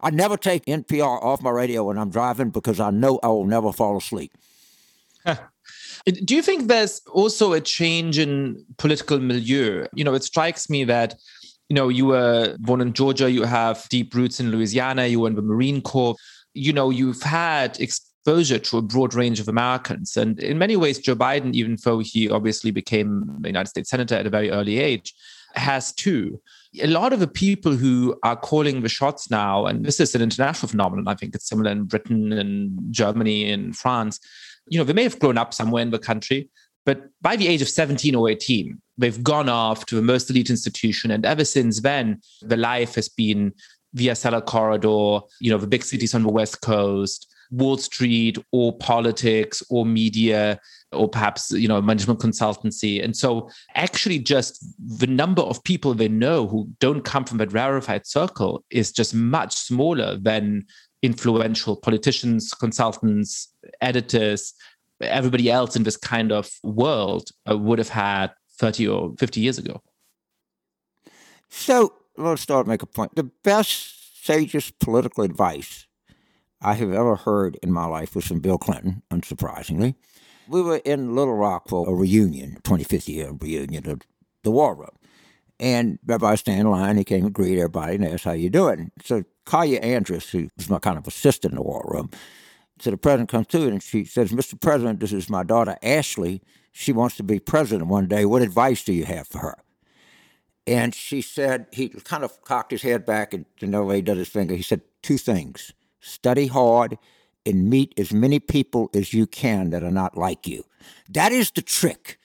I 0.00 0.10
never 0.10 0.36
take 0.36 0.64
NPR 0.66 1.22
off 1.22 1.42
my 1.42 1.50
radio 1.50 1.84
when 1.84 1.98
I'm 1.98 2.10
driving 2.10 2.50
because 2.50 2.80
I 2.80 2.90
know 2.90 3.18
I 3.22 3.28
will 3.28 3.46
never 3.46 3.72
fall 3.72 3.96
asleep. 3.96 4.32
Do 6.06 6.34
you 6.34 6.42
think 6.42 6.68
there's 6.68 7.02
also 7.12 7.52
a 7.52 7.60
change 7.60 8.18
in 8.18 8.64
political 8.78 9.18
milieu? 9.18 9.86
You 9.94 10.04
know, 10.04 10.14
it 10.14 10.22
strikes 10.22 10.70
me 10.70 10.84
that 10.84 11.14
you 11.68 11.74
know 11.74 11.88
you 11.88 12.06
were 12.06 12.56
born 12.60 12.80
in 12.80 12.92
Georgia, 12.92 13.30
you 13.30 13.42
have 13.42 13.88
deep 13.88 14.14
roots 14.14 14.38
in 14.38 14.50
Louisiana, 14.50 15.06
you 15.06 15.20
were 15.20 15.28
in 15.28 15.34
the 15.34 15.42
Marine 15.42 15.82
Corps. 15.82 16.14
You 16.54 16.72
know, 16.72 16.90
you've 16.90 17.22
had 17.22 17.78
exposure 18.26 18.58
to 18.58 18.78
a 18.78 18.82
broad 18.82 19.14
range 19.14 19.40
of 19.40 19.48
Americans, 19.48 20.16
and 20.16 20.40
in 20.40 20.58
many 20.58 20.76
ways, 20.76 20.98
Joe 20.98 21.16
Biden, 21.16 21.54
even 21.54 21.76
though 21.84 22.00
he 22.00 22.28
obviously 22.28 22.70
became 22.70 23.40
a 23.44 23.48
United 23.48 23.68
States 23.68 23.90
senator 23.90 24.16
at 24.16 24.26
a 24.26 24.30
very 24.30 24.50
early 24.50 24.78
age, 24.78 25.14
has 25.54 25.92
too. 25.92 26.40
A 26.82 26.88
lot 26.88 27.12
of 27.12 27.20
the 27.20 27.28
people 27.28 27.72
who 27.72 28.18
are 28.22 28.36
calling 28.36 28.82
the 28.82 28.88
shots 28.88 29.30
now, 29.30 29.66
and 29.66 29.84
this 29.84 30.00
is 30.00 30.14
an 30.14 30.22
international 30.22 30.68
phenomenon. 30.68 31.08
I 31.08 31.14
think 31.14 31.34
it's 31.34 31.48
similar 31.48 31.70
in 31.70 31.84
Britain 31.84 32.32
and 32.32 32.78
Germany 32.92 33.50
and 33.50 33.76
France 33.76 34.20
you 34.68 34.78
know, 34.78 34.84
they 34.84 34.92
may 34.92 35.04
have 35.04 35.18
grown 35.18 35.38
up 35.38 35.54
somewhere 35.54 35.82
in 35.82 35.90
the 35.90 35.98
country, 35.98 36.48
but 36.84 37.08
by 37.22 37.36
the 37.36 37.48
age 37.48 37.62
of 37.62 37.68
17 37.68 38.14
or 38.14 38.28
18, 38.28 38.80
they've 38.98 39.22
gone 39.22 39.48
off 39.48 39.86
to 39.86 39.94
the 39.94 40.02
most 40.02 40.30
elite 40.30 40.50
institution. 40.50 41.10
And 41.10 41.24
ever 41.24 41.44
since 41.44 41.80
then, 41.80 42.20
the 42.42 42.56
life 42.56 42.94
has 42.94 43.08
been 43.08 43.52
via 43.94 44.12
Acela 44.12 44.44
Corridor, 44.44 45.26
you 45.40 45.50
know, 45.50 45.58
the 45.58 45.66
big 45.66 45.84
cities 45.84 46.14
on 46.14 46.22
the 46.22 46.28
West 46.28 46.60
Coast, 46.60 47.32
Wall 47.50 47.78
Street, 47.78 48.38
or 48.52 48.76
politics, 48.78 49.62
or 49.70 49.86
media, 49.86 50.58
or 50.92 51.08
perhaps, 51.08 51.50
you 51.50 51.68
know, 51.68 51.80
management 51.80 52.20
consultancy. 52.20 53.02
And 53.02 53.16
so 53.16 53.50
actually 53.74 54.18
just 54.18 54.64
the 54.78 55.06
number 55.06 55.42
of 55.42 55.62
people 55.64 55.94
they 55.94 56.08
know 56.08 56.46
who 56.46 56.68
don't 56.80 57.02
come 57.02 57.24
from 57.24 57.38
that 57.38 57.52
rarefied 57.52 58.06
circle 58.06 58.64
is 58.70 58.92
just 58.92 59.14
much 59.14 59.54
smaller 59.54 60.16
than 60.16 60.64
influential 61.02 61.76
politicians, 61.76 62.52
consultants, 62.52 63.52
editors, 63.80 64.54
everybody 65.00 65.50
else 65.50 65.76
in 65.76 65.82
this 65.82 65.96
kind 65.96 66.32
of 66.32 66.50
world 66.62 67.30
uh, 67.50 67.56
would 67.56 67.78
have 67.78 67.88
had 67.88 68.32
30 68.58 68.88
or 68.88 69.14
50 69.18 69.40
years 69.40 69.58
ago. 69.58 69.82
So 71.48 71.92
let's 72.16 72.42
start 72.42 72.66
make 72.66 72.82
a 72.82 72.86
point. 72.86 73.14
The 73.14 73.24
best, 73.24 73.92
sagest 74.26 74.78
political 74.80 75.22
advice 75.22 75.85
I 76.60 76.74
have 76.74 76.92
ever 76.92 77.16
heard 77.16 77.58
in 77.62 77.72
my 77.72 77.86
life 77.86 78.14
was 78.14 78.26
from 78.26 78.40
Bill 78.40 78.58
Clinton, 78.58 79.02
unsurprisingly. 79.10 79.94
We 80.48 80.62
were 80.62 80.80
in 80.84 81.14
Little 81.14 81.34
Rock 81.34 81.68
for 81.68 81.88
a 81.88 81.94
reunion, 81.94 82.58
25th 82.62 83.08
year 83.08 83.32
reunion 83.32 83.88
of 83.88 84.02
the 84.42 84.50
War 84.50 84.74
Room. 84.74 84.96
And 85.58 85.98
everybody 86.08 86.36
stand 86.36 86.60
in 86.60 86.70
line. 86.70 86.96
He 86.96 87.04
came 87.04 87.24
and 87.24 87.34
greeted 87.34 87.58
everybody 87.58 87.96
and 87.96 88.06
asked, 88.06 88.24
how 88.24 88.32
you 88.32 88.50
doing? 88.50 88.90
So 89.02 89.24
Kaya 89.44 89.80
Andrews, 89.80 90.30
who 90.30 90.48
was 90.56 90.70
my 90.70 90.78
kind 90.78 90.98
of 90.98 91.06
assistant 91.06 91.52
in 91.52 91.56
the 91.56 91.62
war 91.62 91.84
room, 91.88 92.10
so 92.78 92.90
the 92.90 92.98
president 92.98 93.30
comes 93.30 93.46
to 93.48 93.66
it 93.66 93.72
and 93.72 93.82
she 93.82 94.04
says, 94.04 94.32
Mr. 94.32 94.60
President, 94.60 95.00
this 95.00 95.12
is 95.12 95.30
my 95.30 95.42
daughter 95.42 95.76
Ashley. 95.82 96.42
She 96.72 96.92
wants 96.92 97.16
to 97.16 97.22
be 97.22 97.38
president 97.38 97.88
one 97.88 98.06
day. 98.06 98.26
What 98.26 98.42
advice 98.42 98.84
do 98.84 98.92
you 98.92 99.06
have 99.06 99.26
for 99.26 99.38
her? 99.38 99.56
And 100.66 100.94
she 100.94 101.22
said, 101.22 101.66
he 101.72 101.88
kind 101.88 102.22
of 102.22 102.42
cocked 102.42 102.72
his 102.72 102.82
head 102.82 103.06
back 103.06 103.32
and 103.32 103.46
you 103.60 103.68
know 103.68 103.88
he 103.88 104.02
does 104.02 104.18
his 104.18 104.28
finger. 104.28 104.54
He 104.54 104.62
said 104.62 104.82
two 105.02 105.16
things 105.16 105.72
study 106.06 106.46
hard 106.46 106.98
and 107.44 107.70
meet 107.70 107.94
as 107.96 108.12
many 108.12 108.40
people 108.40 108.90
as 108.94 109.12
you 109.12 109.26
can 109.26 109.70
that 109.70 109.82
are 109.82 109.90
not 109.90 110.16
like 110.16 110.46
you. 110.46 110.64
That 111.08 111.32
is 111.32 111.50
the 111.50 111.62
trick. 111.62 112.18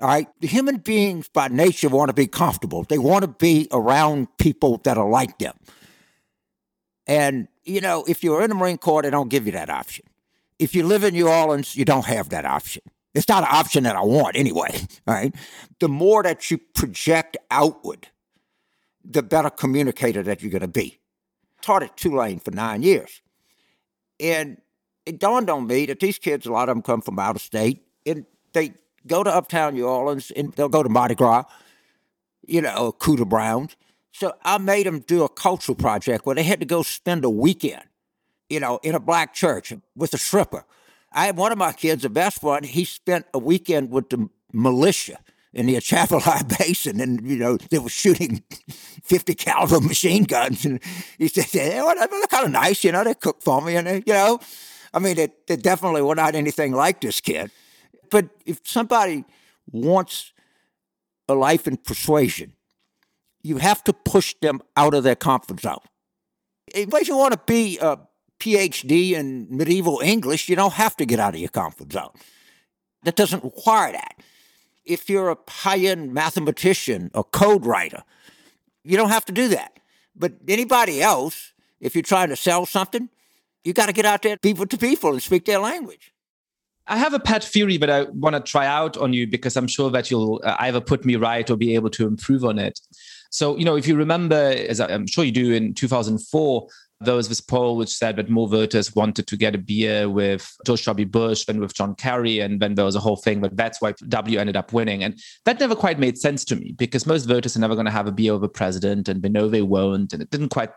All 0.00 0.08
right. 0.08 0.28
The 0.40 0.46
human 0.46 0.78
beings 0.78 1.28
by 1.28 1.48
nature 1.48 1.88
want 1.88 2.08
to 2.08 2.14
be 2.14 2.26
comfortable. 2.26 2.84
They 2.84 2.98
want 2.98 3.22
to 3.22 3.28
be 3.28 3.68
around 3.72 4.28
people 4.38 4.78
that 4.84 4.96
are 4.96 5.08
like 5.08 5.38
them. 5.38 5.54
And, 7.06 7.48
you 7.64 7.80
know, 7.80 8.04
if 8.06 8.22
you're 8.22 8.42
in 8.42 8.50
the 8.50 8.54
Marine 8.54 8.78
Corps, 8.78 9.02
they 9.02 9.10
don't 9.10 9.28
give 9.28 9.46
you 9.46 9.52
that 9.52 9.68
option. 9.68 10.06
If 10.58 10.74
you 10.74 10.86
live 10.86 11.04
in 11.04 11.14
New 11.14 11.28
Orleans, 11.28 11.74
you 11.74 11.84
don't 11.84 12.06
have 12.06 12.28
that 12.30 12.44
option. 12.44 12.82
It's 13.14 13.28
not 13.28 13.42
an 13.42 13.48
option 13.50 13.82
that 13.84 13.96
I 13.96 14.02
want 14.02 14.36
anyway, 14.36 14.82
right? 15.06 15.34
The 15.80 15.88
more 15.88 16.22
that 16.22 16.50
you 16.50 16.58
project 16.58 17.36
outward, 17.50 18.08
the 19.04 19.22
better 19.22 19.50
communicator 19.50 20.22
that 20.22 20.42
you're 20.42 20.52
going 20.52 20.60
to 20.60 20.68
be. 20.68 20.99
Taught 21.62 21.82
at 21.82 21.96
Tulane 21.96 22.38
for 22.38 22.50
nine 22.50 22.82
years. 22.82 23.20
And 24.18 24.60
it 25.06 25.18
dawned 25.18 25.48
on 25.50 25.66
me 25.66 25.86
that 25.86 26.00
these 26.00 26.18
kids, 26.18 26.46
a 26.46 26.52
lot 26.52 26.68
of 26.68 26.74
them 26.74 26.82
come 26.82 27.00
from 27.00 27.18
out 27.18 27.36
of 27.36 27.42
state, 27.42 27.82
and 28.04 28.26
they 28.52 28.74
go 29.06 29.24
to 29.24 29.30
uptown 29.30 29.74
New 29.74 29.86
Orleans 29.86 30.30
and 30.30 30.52
they'll 30.52 30.68
go 30.68 30.82
to 30.82 30.88
Mardi 30.88 31.14
Gras, 31.14 31.44
you 32.46 32.60
know, 32.60 32.92
Cooter 32.98 33.28
Browns. 33.28 33.76
So 34.12 34.34
I 34.44 34.58
made 34.58 34.86
them 34.86 35.00
do 35.00 35.24
a 35.24 35.28
cultural 35.28 35.76
project 35.76 36.26
where 36.26 36.34
they 36.34 36.42
had 36.42 36.60
to 36.60 36.66
go 36.66 36.82
spend 36.82 37.24
a 37.24 37.30
weekend, 37.30 37.84
you 38.48 38.60
know, 38.60 38.78
in 38.82 38.94
a 38.94 39.00
black 39.00 39.32
church 39.32 39.72
with 39.96 40.12
a 40.12 40.18
stripper. 40.18 40.64
I 41.12 41.26
had 41.26 41.36
one 41.36 41.52
of 41.52 41.58
my 41.58 41.72
kids, 41.72 42.02
the 42.02 42.10
best 42.10 42.42
one, 42.42 42.62
he 42.62 42.84
spent 42.84 43.26
a 43.32 43.38
weekend 43.38 43.90
with 43.90 44.10
the 44.10 44.28
militia 44.52 45.18
in 45.52 45.66
the 45.66 45.76
Atchafalaya 45.76 46.44
Basin, 46.58 47.00
and 47.00 47.28
you 47.28 47.36
know 47.36 47.56
they 47.56 47.78
were 47.78 47.88
shooting 47.88 48.42
fifty 49.02 49.34
caliber 49.34 49.80
machine 49.80 50.24
guns, 50.24 50.64
and 50.64 50.80
he 51.18 51.28
said, 51.28 51.52
"Yeah, 51.52 51.84
well, 51.84 51.94
they're 51.96 52.26
kind 52.26 52.46
of 52.46 52.52
nice, 52.52 52.84
you 52.84 52.92
know. 52.92 53.04
They 53.04 53.14
cook 53.14 53.42
for 53.42 53.60
me, 53.60 53.76
and 53.76 53.86
they, 53.86 53.96
you 54.06 54.12
know, 54.12 54.40
I 54.94 54.98
mean, 54.98 55.16
they, 55.16 55.28
they 55.46 55.56
definitely 55.56 56.02
were 56.02 56.14
not 56.14 56.34
anything 56.34 56.72
like 56.72 57.00
this 57.00 57.20
kid." 57.20 57.50
But 58.10 58.28
if 58.44 58.60
somebody 58.64 59.24
wants 59.70 60.32
a 61.28 61.34
life 61.34 61.68
in 61.68 61.76
persuasion, 61.76 62.54
you 63.42 63.58
have 63.58 63.84
to 63.84 63.92
push 63.92 64.34
them 64.40 64.60
out 64.76 64.94
of 64.94 65.04
their 65.04 65.16
comfort 65.16 65.60
zone. 65.60 65.78
If 66.74 67.08
you 67.08 67.16
want 67.16 67.32
to 67.32 67.40
be 67.46 67.78
a 67.78 67.98
PhD 68.40 69.12
in 69.12 69.46
medieval 69.50 70.00
English, 70.02 70.48
you 70.48 70.56
don't 70.56 70.72
have 70.74 70.96
to 70.96 71.06
get 71.06 71.20
out 71.20 71.34
of 71.34 71.40
your 71.40 71.50
comfort 71.50 71.92
zone. 71.92 72.10
That 73.04 73.16
doesn't 73.16 73.44
require 73.44 73.92
that. 73.92 74.14
If 74.90 75.08
you're 75.08 75.30
a 75.30 75.38
high-end 75.48 76.12
mathematician 76.12 77.10
or 77.14 77.22
code 77.22 77.64
writer, 77.64 78.02
you 78.82 78.96
don't 78.96 79.10
have 79.10 79.24
to 79.26 79.32
do 79.32 79.46
that. 79.48 79.78
But 80.16 80.32
anybody 80.48 81.00
else, 81.00 81.52
if 81.80 81.94
you're 81.94 82.02
trying 82.02 82.30
to 82.30 82.36
sell 82.36 82.66
something, 82.66 83.08
you 83.62 83.72
got 83.72 83.86
to 83.86 83.92
get 83.92 84.04
out 84.04 84.22
there, 84.22 84.36
people 84.36 84.66
to 84.66 84.76
people, 84.76 85.12
and 85.12 85.22
speak 85.22 85.44
their 85.44 85.60
language. 85.60 86.12
I 86.88 86.96
have 86.96 87.14
a 87.14 87.20
pet 87.20 87.44
theory 87.44 87.76
that 87.76 87.88
I 87.88 88.02
want 88.10 88.34
to 88.34 88.40
try 88.40 88.66
out 88.66 88.96
on 88.96 89.12
you 89.12 89.28
because 89.28 89.56
I'm 89.56 89.68
sure 89.68 89.90
that 89.90 90.10
you'll 90.10 90.40
uh, 90.42 90.56
either 90.58 90.80
put 90.80 91.04
me 91.04 91.14
right 91.14 91.48
or 91.48 91.56
be 91.56 91.76
able 91.76 91.90
to 91.90 92.06
improve 92.06 92.44
on 92.44 92.58
it. 92.58 92.80
So, 93.30 93.56
you 93.56 93.64
know, 93.64 93.76
if 93.76 93.86
you 93.86 93.94
remember, 93.94 94.34
as 94.34 94.80
I'm 94.80 95.06
sure 95.06 95.22
you 95.22 95.30
do, 95.30 95.52
in 95.52 95.72
2004, 95.74 96.66
there 97.00 97.14
was 97.14 97.28
this 97.28 97.40
poll 97.40 97.76
which 97.76 97.88
said 97.88 98.16
that 98.16 98.28
more 98.28 98.46
voters 98.46 98.94
wanted 98.94 99.26
to 99.26 99.36
get 99.36 99.54
a 99.54 99.58
beer 99.58 100.08
with 100.08 100.54
George 100.66 100.84
W. 100.84 101.06
Bush 101.06 101.46
than 101.46 101.58
with 101.58 101.72
John 101.72 101.94
Kerry. 101.94 102.40
And 102.40 102.60
then 102.60 102.74
there 102.74 102.84
was 102.84 102.94
a 102.94 103.00
whole 103.00 103.16
thing, 103.16 103.40
but 103.40 103.56
that's 103.56 103.80
why 103.80 103.94
W 104.08 104.38
ended 104.38 104.56
up 104.56 104.72
winning. 104.74 105.02
And 105.02 105.18
that 105.46 105.60
never 105.60 105.74
quite 105.74 105.98
made 105.98 106.18
sense 106.18 106.44
to 106.46 106.56
me 106.56 106.72
because 106.72 107.06
most 107.06 107.24
voters 107.24 107.56
are 107.56 107.60
never 107.60 107.74
going 107.74 107.86
to 107.86 107.92
have 107.92 108.06
a 108.06 108.12
beer 108.12 108.34
with 108.34 108.44
a 108.44 108.48
president 108.48 109.08
and 109.08 109.22
they 109.22 109.30
know 109.30 109.48
they 109.48 109.62
won't. 109.62 110.12
And 110.12 110.22
it 110.22 110.30
didn't 110.30 110.50
quite 110.50 110.70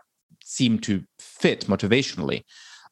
seem 0.44 0.78
to 0.80 1.04
fit 1.18 1.66
motivationally. 1.66 2.44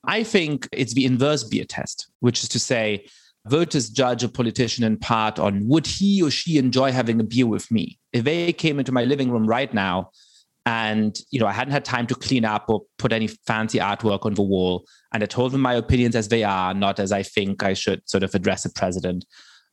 I 0.05 0.25
think 0.25 0.69
it's 0.71 0.93
the 0.93 1.07
inverse 1.07 1.45
beer 1.45 1.65
test, 1.65 2.09
which 2.21 2.43
is 2.43 2.49
to 2.51 2.59
say, 2.59 3.07
voters 3.47 3.89
judge 3.89 4.23
a 4.23 4.29
politician 4.29 4.85
in 4.85 4.97
part 4.97 5.39
on 5.39 5.67
would 5.69 5.87
he 5.87 6.23
or 6.23 6.31
she 6.31 6.59
enjoy 6.59 6.93
having 6.93 7.19
a 7.19 7.25
beer 7.25 7.47
with 7.47 7.71
me? 7.71 7.99
If 8.13 8.25
they 8.25 8.53
came 8.53 8.79
into 8.79 8.93
my 8.93 9.05
living 9.05 9.31
room 9.31 9.47
right 9.47 9.73
now 9.73 10.11
and 10.65 11.19
you 11.31 11.41
know 11.41 11.47
I 11.47 11.53
hadn't 11.53 11.73
had 11.73 11.85
time 11.85 12.07
to 12.07 12.15
clean 12.15 12.45
up 12.45 12.67
or 12.69 12.83
put 12.99 13.13
any 13.13 13.27
fancy 13.27 13.79
artwork 13.79 14.25
on 14.25 14.35
the 14.35 14.43
wall, 14.43 14.87
and 15.13 15.23
I 15.23 15.27
told 15.27 15.53
them 15.53 15.61
my 15.61 15.75
opinions 15.75 16.17
as 16.17 16.29
they 16.29 16.45
are, 16.45 16.75
not 16.75 17.01
as 17.01 17.13
I 17.13 17.23
think 17.23 17.63
I 17.63 17.75
should 17.75 18.09
sort 18.09 18.23
of 18.23 18.35
address 18.35 18.65
a 18.65 18.73
president, 18.73 19.25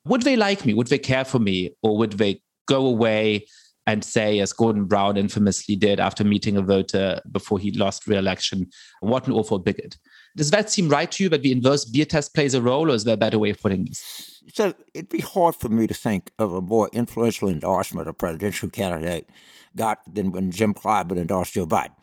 would 0.05 0.23
they 0.23 0.35
like 0.35 0.65
me? 0.65 0.73
Would 0.73 0.87
they 0.87 0.99
care 0.99 1.25
for 1.25 1.39
me? 1.39 1.71
Or 1.83 1.97
would 1.97 2.13
they 2.13 2.41
go 2.67 2.85
away 2.85 3.45
and 3.85 4.03
say, 4.03 4.39
as 4.39 4.53
Gordon 4.53 4.85
Brown 4.85 5.17
infamously 5.17 5.75
did 5.75 5.99
after 5.99 6.23
meeting 6.23 6.57
a 6.57 6.61
voter 6.61 7.21
before 7.31 7.57
he 7.57 7.71
lost 7.71 8.07
re-election, 8.07 8.67
what 8.99 9.25
an 9.25 9.33
awful 9.33 9.57
bigot. 9.57 9.97
Does 10.35 10.51
that 10.51 10.69
seem 10.69 10.89
right 10.89 11.11
to 11.11 11.23
you 11.23 11.29
that 11.29 11.41
the 11.41 11.51
inverse 11.51 11.85
beer 11.85 12.05
test 12.05 12.33
plays 12.33 12.53
a 12.53 12.61
role, 12.61 12.91
or 12.91 12.95
is 12.95 13.03
there 13.03 13.15
a 13.15 13.17
better 13.17 13.39
way 13.39 13.49
of 13.49 13.59
putting 13.59 13.85
this? 13.85 14.41
So 14.53 14.73
it'd 14.93 15.09
be 15.09 15.19
hard 15.19 15.55
for 15.55 15.69
me 15.69 15.87
to 15.87 15.93
think 15.93 16.31
of 16.39 16.53
a 16.53 16.61
more 16.61 16.89
influential 16.93 17.49
endorsement 17.49 18.07
a 18.07 18.13
presidential 18.13 18.69
candidate 18.69 19.29
got 19.75 19.99
than 20.11 20.31
when 20.31 20.51
Jim 20.51 20.73
Clyburn 20.73 21.17
endorsed 21.17 21.53
Joe 21.53 21.65
Biden. 21.65 21.95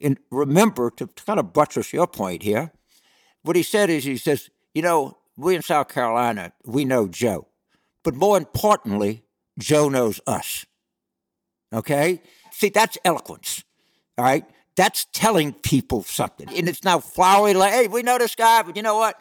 And 0.00 0.18
remember, 0.30 0.90
to 0.90 1.06
kind 1.06 1.38
of 1.38 1.52
buttress 1.52 1.92
your 1.92 2.06
point 2.06 2.42
here, 2.42 2.72
what 3.42 3.56
he 3.56 3.62
said 3.62 3.90
is 3.90 4.04
he 4.04 4.16
says, 4.16 4.50
you 4.74 4.82
know, 4.82 5.18
we 5.36 5.54
in 5.54 5.62
South 5.62 5.88
Carolina, 5.88 6.52
we 6.64 6.84
know 6.84 7.08
Joe. 7.08 7.48
But 8.04 8.14
more 8.14 8.36
importantly, 8.36 9.24
Joe 9.58 9.88
knows 9.88 10.20
us. 10.26 10.66
Okay? 11.72 12.22
See, 12.50 12.68
that's 12.68 12.98
eloquence. 13.04 13.64
All 14.18 14.24
right? 14.24 14.44
That's 14.76 15.06
telling 15.12 15.52
people 15.52 16.02
something. 16.02 16.48
And 16.48 16.68
it's 16.68 16.82
now 16.82 16.98
flowery, 16.98 17.54
like, 17.54 17.72
hey, 17.72 17.88
we 17.88 18.02
know 18.02 18.18
this 18.18 18.34
guy, 18.34 18.62
but 18.62 18.76
you 18.76 18.82
know 18.82 18.96
what? 18.96 19.20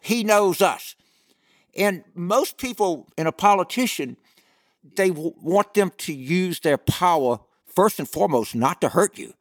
He 0.00 0.22
knows 0.24 0.62
us. 0.62 0.94
And 1.76 2.04
most 2.14 2.58
people 2.58 3.08
in 3.16 3.26
a 3.26 3.32
politician, 3.32 4.16
they 4.96 5.08
w- 5.08 5.34
want 5.40 5.74
them 5.74 5.92
to 5.98 6.12
use 6.12 6.60
their 6.60 6.78
power 6.78 7.40
first 7.66 7.98
and 7.98 8.08
foremost 8.08 8.54
not 8.54 8.80
to 8.80 8.88
hurt 8.88 9.18
you. 9.18 9.34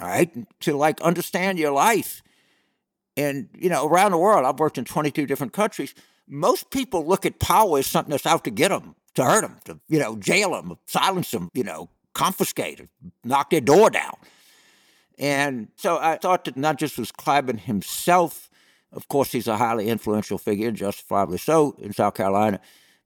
All 0.00 0.06
right, 0.06 0.30
to 0.60 0.76
like 0.76 1.00
understand 1.02 1.58
your 1.58 1.72
life. 1.72 2.22
And 3.16 3.48
you 3.58 3.68
know, 3.68 3.86
around 3.86 4.12
the 4.12 4.18
world, 4.18 4.46
I've 4.46 4.58
worked 4.58 4.78
in 4.78 4.84
22 4.84 5.26
different 5.26 5.52
countries. 5.52 5.94
Most 6.26 6.70
people 6.70 7.06
look 7.06 7.26
at 7.26 7.38
power 7.38 7.78
as 7.78 7.86
something 7.86 8.10
that's 8.10 8.26
out 8.26 8.44
to 8.44 8.50
get 8.50 8.68
them, 8.68 8.94
to 9.14 9.24
hurt 9.24 9.42
them, 9.42 9.58
to 9.66 9.78
you 9.88 9.98
know, 9.98 10.16
jail 10.16 10.52
them, 10.52 10.78
silence 10.86 11.30
them, 11.30 11.50
you 11.52 11.62
know, 11.62 11.90
confiscate, 12.14 12.80
or 12.80 12.88
knock 13.22 13.50
their 13.50 13.60
door 13.60 13.90
down. 13.90 14.14
And 15.18 15.68
so 15.76 15.98
I 15.98 16.16
thought 16.16 16.44
that 16.44 16.56
not 16.56 16.78
just 16.78 16.98
was 16.98 17.12
Clyburn 17.12 17.60
himself, 17.60 18.50
of 18.92 19.08
course, 19.08 19.32
he's 19.32 19.48
a 19.48 19.56
highly 19.56 19.88
influential 19.88 20.38
figure, 20.38 20.70
justifiably 20.70 21.38
so, 21.38 21.76
in 21.78 21.92
South 21.92 22.14
Carolina, 22.14 22.60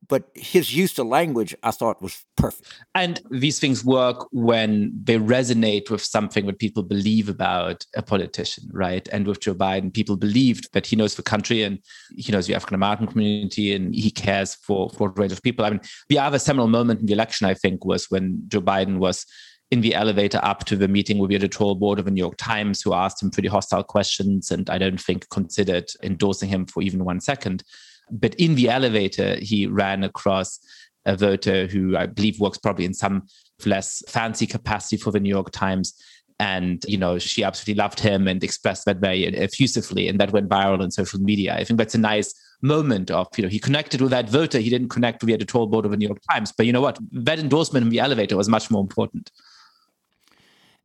but 0.09 0.31
his 0.35 0.75
use 0.75 0.99
of 0.99 1.07
language 1.07 1.55
I 1.62 1.71
thought 1.71 2.03
was 2.03 2.25
perfect. 2.37 2.69
And 2.95 3.21
these 3.31 3.59
things 3.59 3.85
work 3.85 4.27
when 4.31 4.92
they 5.03 5.19
resonate 5.19 5.90
with 5.90 6.03
something 6.03 6.47
that 6.47 6.59
people 6.59 6.83
believe 6.83 7.29
about 7.29 7.85
a 7.97 8.03
politician, 8.03 8.69
right? 8.73 9.09
And 9.12 9.27
with 9.27 9.40
Joe 9.40 9.55
Biden, 9.55 9.92
people 9.92 10.16
believed 10.16 10.73
that 10.73 10.87
he 10.87 10.97
knows 10.97 11.14
the 11.14 11.23
country 11.23 11.62
and 11.62 11.79
he 12.16 12.31
knows 12.31 12.47
the 12.47 12.55
African 12.55 12.75
American 12.75 13.07
community 13.07 13.75
and 13.75 13.95
he 13.95 14.11
cares 14.11 14.55
for, 14.55 14.90
for 14.90 15.09
a 15.09 15.12
range 15.12 15.33
of 15.33 15.42
people. 15.42 15.64
I 15.64 15.71
mean, 15.71 15.81
the 16.09 16.19
other 16.19 16.38
seminal 16.38 16.69
moment 16.69 17.01
in 17.01 17.07
the 17.07 17.12
election, 17.12 17.47
I 17.47 17.55
think, 17.55 17.85
was 17.85 18.11
when 18.11 18.42
Joe 18.49 18.61
Biden 18.61 18.99
was 18.99 19.27
in 19.70 19.81
the 19.81 19.94
elevator 19.94 20.38
up 20.42 20.64
to 20.64 20.76
the 20.76 20.88
meeting 20.88 21.18
with 21.18 21.31
the 21.31 21.37
editorial 21.37 21.74
board 21.74 21.98
of 21.98 22.05
the 22.05 22.11
New 22.11 22.20
York 22.20 22.37
Times, 22.37 22.81
who 22.83 22.94
asked 22.94 23.22
him 23.22 23.31
pretty 23.31 23.48
hostile 23.48 23.83
questions 23.83 24.50
and 24.50 24.70
I 24.70 24.79
don't 24.79 25.00
think 25.00 25.29
considered 25.31 25.90
endorsing 26.02 26.48
him 26.48 26.66
for 26.66 26.83
even 26.83 27.05
one 27.05 27.20
second. 27.20 27.64
But 28.11 28.35
in 28.37 28.55
the 28.55 28.68
elevator, 28.68 29.37
he 29.37 29.66
ran 29.66 30.05
across 30.05 30.61
a 31.05 31.16
voter 31.16 31.66
who 31.66 31.96
I 31.96 32.07
believe 32.07 32.38
works 32.38 32.59
probably 32.59 32.85
in 32.85 32.94
some 32.94 33.26
less 33.64 34.02
fancy 34.09 34.46
capacity 34.46 34.96
for 34.96 35.11
the 35.11 35.20
New 35.20 35.29
York 35.29 35.50
Times. 35.50 35.94
And, 36.38 36.85
you 36.87 36.98
know, 36.98 37.18
she 37.18 37.42
absolutely 37.42 37.81
loved 37.81 37.98
him 37.98 38.29
and 38.29 38.44
expressed 38.44 38.85
that 38.85 38.98
very 38.98 39.24
effusively. 39.24 40.07
And 40.07 40.20
that 40.20 40.33
went 40.33 40.48
viral 40.48 40.83
on 40.83 40.90
social 40.90 41.18
media. 41.18 41.55
I 41.55 41.64
think 41.64 41.79
that's 41.79 41.94
a 41.94 41.98
nice 41.98 42.35
moment 42.62 43.11
of, 43.11 43.29
you 43.37 43.42
know, 43.42 43.48
he 43.48 43.59
connected 43.59 44.00
with 44.00 44.11
that 44.11 44.29
voter. 44.29 44.59
He 44.59 44.70
didn't 44.70 44.90
connect 44.90 45.22
with 45.22 45.29
the 45.29 45.35
editorial 45.35 45.66
board 45.66 45.87
of 45.87 45.90
the 45.90 45.96
New 45.96 46.07
York 46.07 46.20
Times. 46.31 46.52
But 46.57 46.66
you 46.66 46.72
know 46.72 46.81
what? 46.81 46.98
That 47.12 47.38
endorsement 47.38 47.85
in 47.85 47.90
the 47.90 48.00
elevator 48.00 48.37
was 48.37 48.48
much 48.48 48.70
more 48.70 48.83
important. 48.83 49.31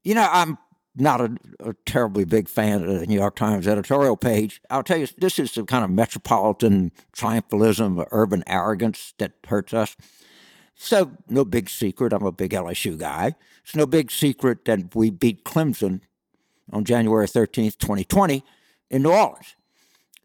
You 0.03 0.15
know, 0.15 0.27
I'm 0.31 0.57
not 0.95 1.21
a, 1.21 1.37
a, 1.59 1.73
terribly 1.85 2.25
big 2.25 2.49
fan 2.49 2.83
of 2.83 2.99
the 2.99 3.07
New 3.07 3.15
York 3.15 3.35
Times 3.35 3.67
editorial 3.67 4.17
page. 4.17 4.61
I'll 4.69 4.83
tell 4.83 4.97
you, 4.97 5.07
this 5.17 5.39
is 5.39 5.53
the 5.53 5.63
kind 5.63 5.85
of 5.85 5.89
metropolitan 5.89 6.91
triumphalism, 7.15 8.05
urban 8.11 8.43
arrogance 8.47 9.13
that 9.19 9.33
hurts 9.47 9.73
us. 9.73 9.95
So, 10.75 11.11
no 11.29 11.45
big 11.45 11.69
secret, 11.69 12.11
I'm 12.11 12.25
a 12.25 12.31
big 12.31 12.51
LSU 12.51 12.97
guy. 12.97 13.35
It's 13.63 13.75
no 13.75 13.85
big 13.85 14.11
secret 14.11 14.65
that 14.65 14.95
we 14.95 15.11
beat 15.11 15.45
Clemson 15.45 16.01
on 16.73 16.83
January 16.83 17.27
13th, 17.27 17.77
2020, 17.77 18.43
in 18.89 19.03
New 19.03 19.11
Orleans. 19.11 19.55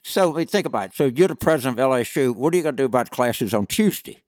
So, 0.02 0.32
I 0.32 0.38
mean, 0.38 0.46
think 0.46 0.66
about 0.66 0.90
it. 0.90 0.94
So, 0.94 1.06
you're 1.06 1.28
the 1.28 1.36
president 1.36 1.78
of 1.78 1.90
LSU. 1.90 2.34
What 2.34 2.54
are 2.54 2.56
you 2.56 2.62
going 2.62 2.76
to 2.76 2.82
do 2.82 2.86
about 2.86 3.10
classes 3.10 3.52
on 3.52 3.66
Tuesday? 3.66 4.22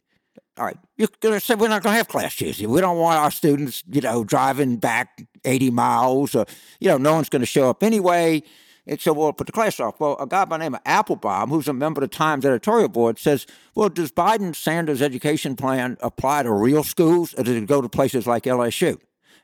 All 0.58 0.66
right, 0.66 0.76
you're 0.96 1.08
going 1.20 1.34
to 1.34 1.40
say 1.40 1.54
we're 1.54 1.68
not 1.68 1.82
going 1.82 1.94
to 1.94 1.98
have 1.98 2.08
class 2.08 2.34
Tuesday. 2.34 2.66
We 2.66 2.80
don't 2.80 2.98
want 2.98 3.20
our 3.20 3.30
students, 3.30 3.84
you 3.88 4.00
know, 4.00 4.24
driving 4.24 4.76
back 4.76 5.22
80 5.44 5.70
miles. 5.70 6.34
Or, 6.34 6.46
you 6.80 6.88
know, 6.88 6.98
no 6.98 7.14
one's 7.14 7.28
going 7.28 7.40
to 7.40 7.46
show 7.46 7.70
up 7.70 7.82
anyway. 7.82 8.42
And 8.86 8.98
so 8.98 9.12
we'll 9.12 9.34
put 9.34 9.46
the 9.46 9.52
class 9.52 9.78
off. 9.80 10.00
Well, 10.00 10.16
a 10.18 10.26
guy 10.26 10.46
by 10.46 10.56
the 10.56 10.64
name 10.64 10.74
of 10.74 10.82
Appelbaum, 10.84 11.50
who's 11.50 11.68
a 11.68 11.74
member 11.74 12.02
of 12.02 12.10
the 12.10 12.16
Times 12.16 12.46
editorial 12.46 12.88
board, 12.88 13.18
says, 13.18 13.46
well, 13.74 13.90
does 13.90 14.10
Biden 14.10 14.56
Sanders' 14.56 15.02
education 15.02 15.56
plan 15.56 15.98
apply 16.00 16.44
to 16.44 16.52
real 16.52 16.82
schools 16.82 17.34
or 17.34 17.42
does 17.42 17.54
it 17.54 17.66
go 17.66 17.82
to 17.82 17.88
places 17.88 18.26
like 18.26 18.44
LSU? 18.44 18.98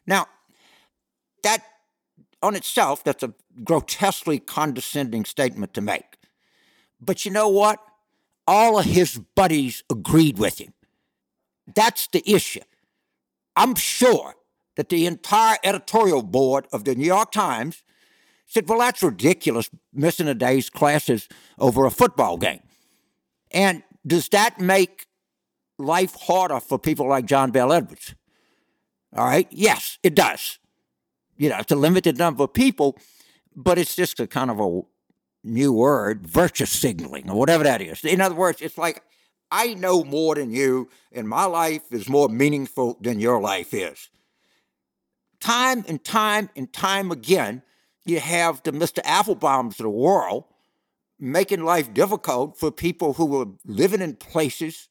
Now, 0.07 0.27
that 1.43 1.63
on 2.43 2.57
itself, 2.57 3.05
that's 3.05 3.23
a 3.23 3.35
grotesquely 3.63 4.39
condescending 4.39 5.25
statement 5.27 5.75
to 5.75 5.81
make. 5.81 6.17
But 7.01 7.25
you 7.25 7.31
know 7.31 7.49
what? 7.49 7.81
All 8.47 8.79
of 8.79 8.87
his 8.87 9.19
buddies 9.35 9.83
agreed 9.91 10.39
with 10.39 10.59
him. 10.59 10.73
That's 11.75 12.09
the 12.09 12.23
issue. 12.31 12.61
I'm 13.57 13.75
sure 13.75 14.35
that 14.77 14.89
the 14.89 15.07
entire 15.07 15.57
editorial 15.63 16.23
board 16.23 16.67
of 16.73 16.85
the 16.85 16.95
New 16.95 17.07
York 17.07 17.33
Times 17.33 17.83
said, 18.47 18.69
well, 18.69 18.79
that's 18.79 19.03
ridiculous, 19.03 19.71
missing 19.93 20.29
a 20.29 20.35
day's 20.35 20.71
classes 20.71 21.29
over 21.59 21.87
a 21.87 21.91
football 21.91 22.37
game. 22.37 22.61
And 23.51 23.83
does 24.07 24.29
that 24.31 24.61
make 24.61 25.07
life 25.79 26.15
harder 26.15 26.61
for 26.61 26.79
people 26.79 27.09
like 27.09 27.27
John 27.27 27.51
Bel 27.51 27.73
Edwards? 27.73 28.15
All 29.17 29.25
right, 29.25 29.47
yes, 29.51 29.99
it 30.03 30.15
does. 30.15 30.59
You 31.37 31.49
know, 31.49 31.59
it's 31.59 31.73
a 31.73 31.77
limited 31.77 32.19
number 32.19 32.45
of 32.45 32.53
people, 32.53 32.99
but 33.55 33.79
it's 33.79 33.95
just 33.95 34.21
a 34.21 34.27
kind 34.27 34.51
of 34.51 34.61
a 34.61 34.83
new 35.45 35.73
word, 35.73 36.27
virtue 36.27 36.67
signaling, 36.67 37.31
or 37.31 37.39
whatever 37.39 37.65
that 37.65 37.81
is. 37.81 38.05
In 38.05 38.21
other 38.21 38.35
words, 38.35 38.61
it's 38.61 38.79
like 38.79 39.03
I 39.51 39.75
know 39.75 40.03
more 40.03 40.35
than 40.35 40.51
you, 40.51 40.89
and 41.13 41.29
my 41.29 41.45
life 41.45 41.83
is 41.93 42.09
more 42.09 42.29
meaningful 42.29 42.99
than 43.01 43.21
your 43.21 43.41
life 43.41 43.73
is. 43.73 44.11
Time 45.45 45.85
and 45.87 46.03
time 46.03 46.49
and 46.57 46.73
time 46.73 47.11
again, 47.11 47.61
you 48.07 48.19
have 48.19 48.63
the 48.63 48.73
Mr. 48.73 49.03
Appelbaums 49.03 49.73
of 49.73 49.77
the 49.77 49.91
world 49.91 50.45
making 51.21 51.65
life 51.65 51.93
difficult 51.93 52.59
for 52.59 52.71
people 52.71 53.13
who 53.13 53.43
are 53.43 53.49
living 53.67 54.01
in 54.01 54.17
places. 54.17 54.89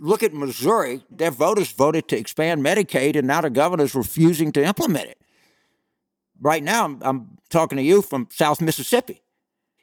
Look 0.00 0.24
at 0.24 0.34
Missouri, 0.34 1.04
their 1.08 1.30
voters 1.30 1.70
voted 1.70 2.08
to 2.08 2.18
expand 2.18 2.64
Medicaid, 2.64 3.14
and 3.14 3.28
now 3.28 3.42
the 3.42 3.50
governor's 3.50 3.94
refusing 3.94 4.50
to 4.52 4.64
implement 4.64 5.08
it. 5.08 5.18
Right 6.40 6.64
now, 6.64 6.84
I'm, 6.84 6.98
I'm 7.02 7.38
talking 7.48 7.76
to 7.76 7.84
you 7.84 8.02
from 8.02 8.26
South 8.32 8.60
Mississippi. 8.60 9.22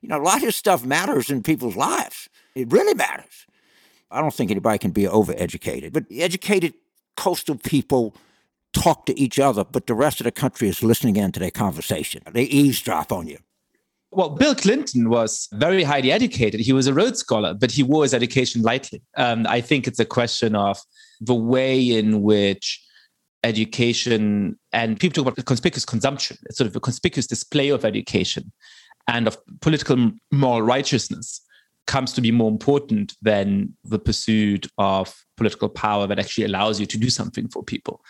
You 0.02 0.10
know, 0.10 0.18
a 0.18 0.22
lot 0.22 0.44
of 0.44 0.54
stuff 0.54 0.84
matters 0.84 1.30
in 1.30 1.44
people's 1.44 1.78
lives. 1.78 2.28
It 2.56 2.74
really 2.74 2.94
matters. 2.94 3.48
I 4.12 4.20
don't 4.20 4.34
think 4.34 4.52
anybody 4.52 4.80
can 4.80 4.92
be 4.92 5.04
overeducated, 5.04 5.94
but 5.94 6.08
educated 6.12 6.74
coastal 7.16 7.56
people 7.56 8.18
talk 8.74 9.06
to 9.08 9.20
each 9.20 9.40
other, 9.40 9.64
but 9.64 9.88
the 9.88 9.94
rest 9.94 10.20
of 10.20 10.26
the 10.26 10.32
country 10.32 10.68
is 10.68 10.84
listening 10.84 11.16
in 11.16 11.32
to 11.34 11.40
their 11.40 11.52
conversation. 11.52 12.22
They 12.32 12.44
eavesdrop 12.44 13.12
on 13.12 13.28
you. 13.28 13.40
Well, 14.12 14.30
Bill 14.30 14.56
Clinton 14.56 15.10
was 15.10 15.48
very 15.54 15.84
highly 15.84 16.12
educated. 16.12 16.60
He 16.60 16.74
was 16.74 16.88
a 16.88 16.94
Rhodes 16.94 17.20
Scholar, 17.20 17.54
but 17.54 17.72
he 17.72 17.84
wore 17.84 18.04
his 18.04 18.14
education 18.14 18.64
lightly. 18.64 19.04
Um, 19.18 19.46
I 19.48 19.62
think 19.62 19.88
it's 19.88 20.00
a 20.00 20.06
question 20.06 20.56
of 20.56 20.80
the 21.22 21.36
way 21.36 21.80
in 21.80 22.24
which 22.24 22.84
education 23.44 24.58
and 24.74 25.00
people 25.00 25.24
talk 25.24 25.34
about 25.34 25.46
conspicuous 25.46 25.86
consumption, 25.86 26.38
it's 26.46 26.58
sort 26.58 26.68
of 26.68 26.76
a 26.76 26.80
conspicuous 26.80 27.28
display 27.28 27.70
of 27.70 27.86
education 27.86 28.52
and 29.08 29.28
of 29.28 29.38
political 29.62 30.12
moral 30.32 30.62
righteousness 30.62 31.42
comes 31.88 32.14
to 32.14 32.22
be 32.22 32.32
more 32.32 32.52
important 32.52 33.16
than 33.22 33.76
the 33.84 33.98
pursuit 33.98 34.68
of 34.78 35.16
political 35.38 35.70
power 35.70 36.06
that 36.06 36.20
actually 36.20 36.46
allows 36.46 36.80
you 36.80 36.86
to 36.86 36.98
do 36.98 37.10
something 37.10 37.48
for 37.48 37.64
people. 37.64 38.02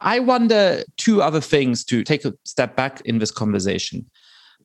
I 0.00 0.18
wonder 0.20 0.82
two 0.96 1.22
other 1.22 1.40
things 1.40 1.84
to 1.86 2.02
take 2.02 2.24
a 2.24 2.34
step 2.44 2.76
back 2.76 3.00
in 3.04 3.18
this 3.18 3.30
conversation. 3.30 4.10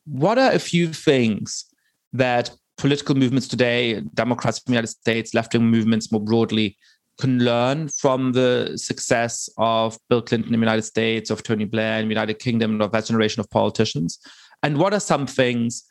What 0.06 0.38
are 0.38 0.52
a 0.52 0.60
few 0.60 0.94
things 0.94 1.66
that 2.14 2.52
political 2.78 3.16
movements 3.16 3.48
today, 3.48 4.02
Democrats 4.14 4.60
in 4.60 4.72
the 4.72 4.76
United 4.76 4.88
States, 4.88 5.34
left 5.34 5.54
wing 5.54 5.66
movements 5.66 6.12
more 6.12 6.22
broadly, 6.22 6.78
can 7.20 7.40
learn 7.40 7.90
from 7.90 8.32
the 8.32 8.72
success 8.76 9.50
of 9.58 9.98
Bill 10.10 10.22
Clinton 10.22 10.54
in 10.54 10.60
the 10.60 10.66
United 10.66 10.84
States, 10.84 11.30
of 11.30 11.44
Tony 11.44 11.66
Blair 11.66 12.00
in 12.00 12.08
the 12.08 12.14
United 12.14 12.40
Kingdom, 12.40 12.82
of 12.82 12.92
that 12.94 13.06
generation 13.06 13.42
of 13.42 13.50
politicians? 13.50 14.20
And 14.64 14.78
what 14.78 14.94
are 14.94 15.00
some 15.00 15.28
things 15.28 15.84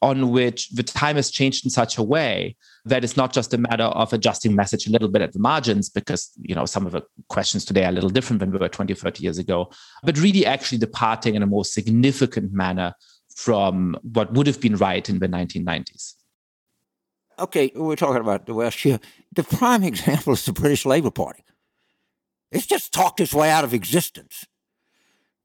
on 0.00 0.30
which 0.30 0.70
the 0.70 0.82
time 0.82 1.16
has 1.16 1.30
changed 1.30 1.64
in 1.64 1.70
such 1.70 1.96
a 1.96 2.02
way 2.02 2.56
that 2.84 3.04
it's 3.04 3.16
not 3.16 3.32
just 3.32 3.54
a 3.54 3.58
matter 3.58 3.84
of 3.84 4.12
adjusting 4.12 4.54
message 4.54 4.86
a 4.86 4.90
little 4.90 5.08
bit 5.08 5.22
at 5.22 5.32
the 5.32 5.38
margins 5.38 5.88
because 5.88 6.30
you 6.40 6.54
know 6.54 6.66
some 6.66 6.86
of 6.86 6.92
the 6.92 7.02
questions 7.28 7.64
today 7.64 7.84
are 7.84 7.90
a 7.90 7.92
little 7.92 8.10
different 8.10 8.40
than 8.40 8.50
we 8.50 8.58
were 8.58 8.68
20 8.68 8.92
30 8.94 9.22
years 9.22 9.38
ago 9.38 9.70
but 10.02 10.18
really 10.18 10.44
actually 10.44 10.78
departing 10.78 11.34
in 11.34 11.42
a 11.42 11.46
more 11.46 11.64
significant 11.64 12.52
manner 12.52 12.92
from 13.34 13.96
what 14.02 14.32
would 14.32 14.46
have 14.46 14.60
been 14.60 14.76
right 14.76 15.08
in 15.08 15.18
the 15.20 15.28
1990s 15.28 16.14
okay 17.38 17.70
we're 17.74 17.96
talking 17.96 18.20
about 18.20 18.46
the 18.46 18.54
west 18.54 18.80
here 18.80 18.98
the 19.32 19.44
prime 19.44 19.82
example 19.92 20.32
is 20.32 20.44
the 20.44 20.52
british 20.52 20.84
labour 20.84 21.10
party. 21.10 21.44
It's 22.50 22.66
just 22.66 22.92
talked 22.92 23.18
its 23.18 23.32
way 23.32 23.50
out 23.50 23.64
of 23.64 23.72
existence 23.72 24.44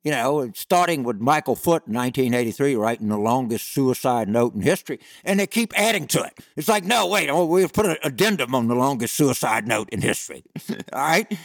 you 0.07 0.13
know, 0.13 0.49
starting 0.55 1.03
with 1.03 1.19
Michael 1.19 1.57
Foot 1.57 1.83
in 1.85 1.93
1983, 1.93 2.77
writing 2.77 3.09
the 3.09 3.17
longest 3.17 3.73
suicide 3.73 4.29
note 4.29 4.55
in 4.55 4.61
history, 4.61 5.01
and 5.25 5.37
they 5.37 5.45
keep 5.45 5.77
adding 5.77 6.07
to 6.07 6.23
it. 6.23 6.33
It's 6.55 6.69
like, 6.69 6.85
no, 6.85 7.07
wait, 7.07 7.27
oh, 7.29 7.45
we've 7.45 7.73
put 7.73 7.85
an 7.85 7.97
addendum 8.05 8.55
on 8.55 8.69
the 8.69 8.73
longest 8.73 9.15
suicide 9.15 9.67
note 9.67 9.89
in 9.89 9.99
history. 9.99 10.45
All 10.93 11.01
right? 11.01 11.37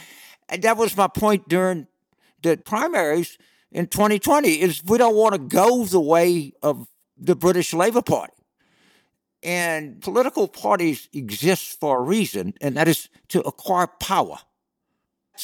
And 0.47 0.61
that 0.61 0.77
was 0.77 0.95
my 0.95 1.09
point 1.09 1.49
during 1.49 1.87
the 2.41 2.55
primaries 2.55 3.37
in 3.69 3.87
2020 3.87 4.61
is 4.61 4.81
we 4.85 4.97
don't 4.97 5.17
want 5.17 5.33
to 5.33 5.39
go 5.39 5.83
the 5.83 5.99
way 5.99 6.53
of 6.63 6.87
the 7.17 7.35
British 7.35 7.73
Labour 7.73 8.01
Party. 8.01 8.31
And 9.43 10.01
political 10.01 10.47
parties 10.47 11.09
exist 11.11 11.81
for 11.81 11.97
a 11.97 12.01
reason, 12.01 12.53
and 12.61 12.77
that 12.77 12.87
is 12.87 13.09
to 13.27 13.41
acquire 13.41 13.87
power. 13.87 14.37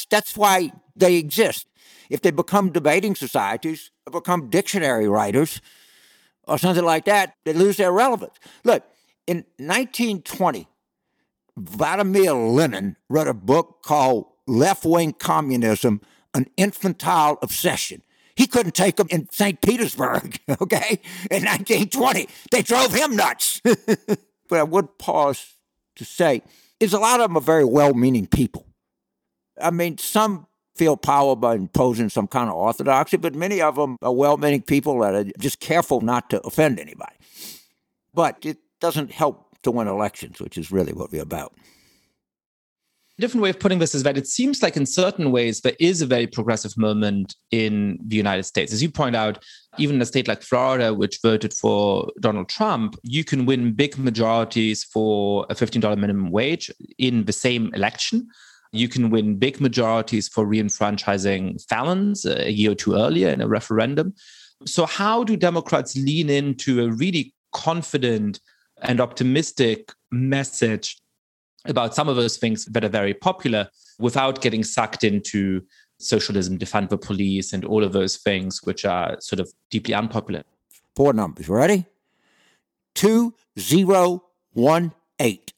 That's 0.10 0.38
why 0.38 0.72
they 0.96 1.16
exist. 1.16 1.66
If 2.10 2.22
they 2.22 2.32
become 2.32 2.72
debating 2.72 3.16
societies, 3.16 3.92
or 4.08 4.20
become 4.20 4.50
dictionary 4.50 5.08
writers, 5.08 5.62
or 6.48 6.58
something 6.58 6.84
like 6.84 7.06
that, 7.06 7.36
they 7.46 7.54
lose 7.54 7.78
their 7.78 7.92
relevance. 7.92 8.34
Look, 8.64 8.84
in 9.28 9.46
1920, 9.58 10.68
Vladimir 11.56 12.34
Lenin 12.34 12.96
wrote 13.10 13.28
a 13.28 13.34
book 13.34 13.82
called 13.84 14.26
Left 14.48 14.86
Wing 14.86 15.14
Communism 15.14 16.02
An 16.34 16.48
Infantile 16.58 17.38
Obsession. 17.42 18.02
He 18.36 18.48
couldn't 18.48 18.74
take 18.74 18.96
them 18.96 19.08
in 19.12 19.28
St. 19.32 19.62
Petersburg, 19.62 20.40
okay, 20.62 21.02
in 21.30 21.44
1920. 21.44 22.28
They 22.52 22.62
drove 22.62 22.94
him 22.94 23.16
nuts. 23.16 23.62
but 23.64 24.60
I 24.60 24.64
would 24.64 24.98
pause 24.98 25.56
to 25.98 26.06
say 26.06 26.42
is 26.80 26.94
a 26.94 27.00
lot 27.00 27.20
of 27.20 27.28
them 27.28 27.38
are 27.38 27.42
very 27.42 27.66
well 27.66 27.94
meaning 27.94 28.26
people. 28.26 28.66
I 29.62 29.72
mean, 29.72 29.98
some 29.98 30.48
feel 30.80 30.96
power 30.96 31.36
by 31.36 31.56
imposing 31.56 32.08
some 32.08 32.26
kind 32.26 32.50
of 32.50 32.56
orthodoxy, 32.56 33.18
but 33.18 33.36
many 33.36 33.62
of 33.62 33.76
them 33.76 33.98
are 34.02 34.14
well 34.14 34.38
meaning 34.38 34.62
people 34.62 34.98
that 35.00 35.14
are 35.14 35.26
just 35.38 35.60
careful 35.60 36.00
not 36.00 36.30
to 36.30 36.40
offend 36.48 36.80
anybody. 36.80 37.18
But 38.14 38.38
it 38.44 38.60
doesn't 38.80 39.12
help 39.12 39.58
to 39.64 39.72
win 39.72 39.90
elections, 39.90 40.40
which 40.40 40.58
is 40.58 40.72
really 40.72 40.94
what 40.94 41.12
we're 41.12 41.22
about 41.22 41.52
A 43.18 43.22
different 43.22 43.44
way 43.44 43.50
of 43.50 43.60
putting 43.60 43.80
this 43.80 43.94
is 43.94 44.04
that 44.04 44.18
it 44.18 44.26
seems 44.26 44.64
like 44.64 44.78
in 44.78 44.86
certain 44.86 45.34
ways 45.34 45.60
there 45.60 45.76
is 45.82 46.02
a 46.02 46.06
very 46.06 46.28
progressive 46.28 46.78
moment 46.78 47.36
in 47.52 48.00
the 48.08 48.16
United 48.16 48.44
States. 48.44 48.72
As 48.72 48.82
you 48.82 48.90
point 48.90 49.18
out, 49.18 49.44
even 49.78 49.98
in 49.98 50.02
a 50.02 50.06
state 50.06 50.30
like 50.30 50.42
Florida, 50.42 50.94
which 50.94 51.20
voted 51.22 51.54
for 51.54 52.10
Donald 52.22 52.48
Trump, 52.48 52.96
you 53.04 53.26
can 53.26 53.46
win 53.46 53.74
big 53.74 53.98
majorities 53.98 54.86
for 54.86 55.46
a 55.50 55.56
$15 55.56 55.98
minimum 55.98 56.32
wage 56.32 56.72
in 56.98 57.26
the 57.26 57.34
same 57.34 57.74
election. 57.74 58.30
You 58.72 58.88
can 58.88 59.10
win 59.10 59.38
big 59.38 59.60
majorities 59.60 60.28
for 60.28 60.46
reenfranchising 60.46 61.68
felons 61.68 62.26
a 62.26 62.52
year 62.52 62.72
or 62.72 62.76
two 62.76 62.94
earlier 62.94 63.30
in 63.30 63.42
a 63.42 63.48
referendum. 63.48 64.14
So, 64.66 64.86
how 64.86 65.24
do 65.24 65.36
Democrats 65.36 65.96
lean 65.96 66.30
into 66.30 66.84
a 66.84 66.92
really 66.92 67.34
confident 67.52 68.40
and 68.82 69.02
optimistic 69.02 69.92
message 70.12 71.02
about 71.66 71.96
some 71.96 72.08
of 72.08 72.16
those 72.16 72.38
things 72.38 72.66
that 72.66 72.84
are 72.84 72.90
very 72.90 73.14
popular 73.14 73.70
without 74.00 74.42
getting 74.42 74.64
sucked 74.64 75.04
into 75.04 75.62
socialism, 76.00 76.58
defund 76.58 76.90
the 76.90 76.98
police, 76.98 77.54
and 77.54 77.64
all 77.66 77.84
of 77.84 77.94
those 77.94 78.18
things 78.18 78.64
which 78.64 78.86
are 78.86 79.18
sort 79.20 79.40
of 79.40 79.52
deeply 79.70 79.94
unpopular. 79.94 80.42
Four 80.96 81.14
numbers. 81.14 81.48
Ready? 81.50 81.86
2018, 82.96 85.52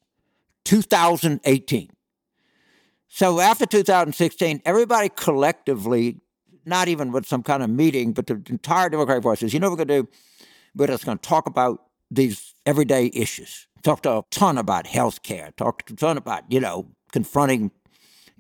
2018. 0.64 1.90
So 3.14 3.40
after 3.40 3.66
2016, 3.66 4.62
everybody 4.66 5.10
collectively, 5.10 6.22
not 6.66 6.88
even 6.88 7.12
with 7.12 7.28
some 7.28 7.44
kind 7.44 7.62
of 7.62 7.70
meeting, 7.70 8.14
but 8.14 8.28
the 8.28 8.42
entire 8.50 8.90
Democratic 8.90 9.24
Party 9.24 9.42
says, 9.42 9.54
you 9.54 9.60
know 9.60 9.70
what 9.70 9.80
we're 9.80 9.86
going 9.86 10.06
to 10.06 10.08
do? 10.08 10.18
We're 10.76 10.88
just 10.88 11.06
going 11.06 11.18
to 11.18 11.28
talk 11.28 11.46
about 11.46 11.84
these 12.10 12.54
everyday 12.66 13.12
issues 13.14 13.68
talked 13.82 14.06
a 14.06 14.24
ton 14.32 14.58
about 14.58 14.88
health 14.88 15.24
care, 15.24 15.52
talked 15.58 15.92
a 15.92 15.96
ton 15.96 16.18
about, 16.18 16.44
you 16.50 16.60
know, 16.60 16.88
confronting 17.12 17.72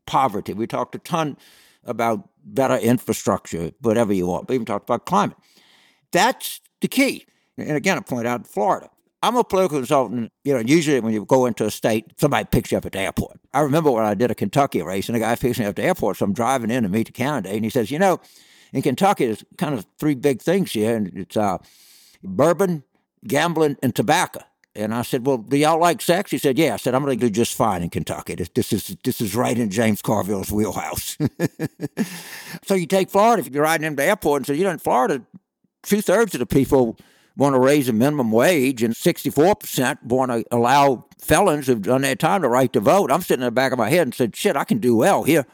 poverty. 0.05 0.53
We 0.53 0.67
talked 0.67 0.95
a 0.95 0.99
ton 0.99 1.37
about 1.83 2.29
better 2.43 2.77
infrastructure, 2.77 3.71
whatever 3.81 4.13
you 4.13 4.27
want. 4.27 4.49
We 4.49 4.55
even 4.55 4.65
talked 4.65 4.89
about 4.89 5.05
climate. 5.05 5.37
That's 6.11 6.61
the 6.81 6.87
key. 6.87 7.25
And 7.57 7.75
again, 7.75 7.97
I 7.97 8.01
point 8.01 8.27
out 8.27 8.47
Florida. 8.47 8.89
I'm 9.23 9.35
a 9.35 9.43
political 9.43 9.79
consultant. 9.79 10.31
You 10.43 10.53
know, 10.53 10.59
usually 10.59 10.99
when 10.99 11.13
you 11.13 11.25
go 11.25 11.45
into 11.45 11.65
a 11.65 11.71
state, 11.71 12.13
somebody 12.17 12.47
picks 12.51 12.71
you 12.71 12.77
up 12.77 12.85
at 12.85 12.93
the 12.93 12.99
airport. 12.99 13.39
I 13.53 13.61
remember 13.61 13.91
when 13.91 14.05
I 14.05 14.13
did 14.13 14.31
a 14.31 14.35
Kentucky 14.35 14.81
race, 14.81 15.09
and 15.09 15.15
a 15.15 15.19
guy 15.19 15.35
picks 15.35 15.59
me 15.59 15.65
up 15.65 15.71
at 15.71 15.75
the 15.75 15.83
airport. 15.83 16.17
So 16.17 16.25
I'm 16.25 16.33
driving 16.33 16.71
in 16.71 16.83
to 16.83 16.89
meet 16.89 17.07
the 17.07 17.11
candidate, 17.11 17.55
and 17.55 17.63
he 17.63 17.69
says, 17.69 17.91
"You 17.91 17.99
know, 17.99 18.19
in 18.71 18.81
Kentucky, 18.81 19.25
there's 19.25 19.43
kind 19.57 19.73
of 19.73 19.85
three 19.97 20.15
big 20.15 20.41
things 20.41 20.71
here, 20.71 20.95
and 20.95 21.11
it's 21.17 21.35
uh, 21.35 21.57
bourbon, 22.23 22.83
gambling, 23.27 23.77
and 23.83 23.93
tobacco." 23.93 24.41
And 24.73 24.93
I 24.93 25.01
said, 25.01 25.25
"Well, 25.25 25.37
do 25.37 25.57
y'all 25.57 25.79
like 25.79 26.01
sex?" 26.01 26.31
He 26.31 26.37
said, 26.37 26.57
"Yeah." 26.57 26.75
I 26.75 26.77
said, 26.77 26.95
"I'm 26.95 27.03
going 27.03 27.19
to 27.19 27.25
do 27.25 27.29
just 27.29 27.55
fine 27.55 27.83
in 27.83 27.89
Kentucky. 27.89 28.35
This, 28.35 28.49
this 28.49 28.71
is 28.71 28.95
this 29.03 29.19
is 29.19 29.35
right 29.35 29.57
in 29.57 29.69
James 29.69 30.01
Carville's 30.01 30.51
wheelhouse." 30.51 31.17
so 32.63 32.75
you 32.75 32.85
take 32.85 33.09
Florida. 33.09 33.41
If 33.41 33.53
you're 33.53 33.63
riding 33.63 33.85
into 33.85 33.97
the 33.97 34.07
airport 34.07 34.39
and 34.39 34.47
say, 34.47 34.55
"You 34.55 34.63
know, 34.63 34.71
in 34.71 34.79
Florida, 34.79 35.23
two 35.83 36.01
thirds 36.01 36.33
of 36.35 36.39
the 36.39 36.45
people 36.45 36.97
want 37.37 37.55
to 37.55 37.59
raise 37.59 37.87
the 37.87 37.93
minimum 37.93 38.31
wage, 38.31 38.83
and 38.83 38.95
64 38.95 39.55
percent 39.55 40.03
want 40.03 40.31
to 40.31 40.43
allow 40.51 41.05
felons 41.19 41.67
who've 41.67 41.81
done 41.81 42.01
their 42.01 42.15
time 42.15 42.41
the 42.41 42.49
right 42.49 42.71
to 42.73 42.79
vote." 42.79 43.11
I'm 43.11 43.21
sitting 43.21 43.41
in 43.41 43.47
the 43.47 43.51
back 43.51 43.71
of 43.71 43.77
my 43.77 43.89
head 43.89 44.03
and 44.03 44.13
said, 44.13 44.35
"Shit, 44.35 44.55
I 44.55 44.63
can 44.63 44.79
do 44.79 44.95
well 44.95 45.23
here." 45.23 45.45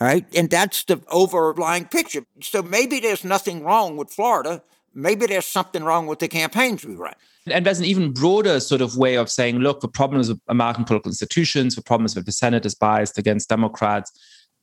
All 0.00 0.06
right, 0.06 0.26
and 0.36 0.50
that's 0.50 0.84
the 0.84 1.00
overlying 1.10 1.86
picture. 1.86 2.26
So 2.42 2.62
maybe 2.62 3.00
there's 3.00 3.24
nothing 3.24 3.64
wrong 3.64 3.96
with 3.96 4.10
Florida. 4.10 4.62
Maybe 4.92 5.26
there's 5.26 5.46
something 5.46 5.84
wrong 5.84 6.06
with 6.06 6.18
the 6.18 6.28
campaigns 6.28 6.84
we 6.84 6.94
run. 6.94 7.14
And 7.46 7.64
there's 7.64 7.78
an 7.78 7.84
even 7.84 8.12
broader 8.12 8.60
sort 8.60 8.80
of 8.80 8.96
way 8.96 9.16
of 9.16 9.30
saying, 9.30 9.58
look, 9.58 9.80
the 9.80 9.88
problems 9.88 10.28
with 10.28 10.40
American 10.48 10.84
political 10.84 11.10
institutions, 11.10 11.76
the 11.76 11.82
problems 11.82 12.16
with 12.16 12.26
the 12.26 12.32
Senate 12.32 12.66
is 12.66 12.74
biased 12.74 13.18
against 13.18 13.48
Democrats, 13.48 14.10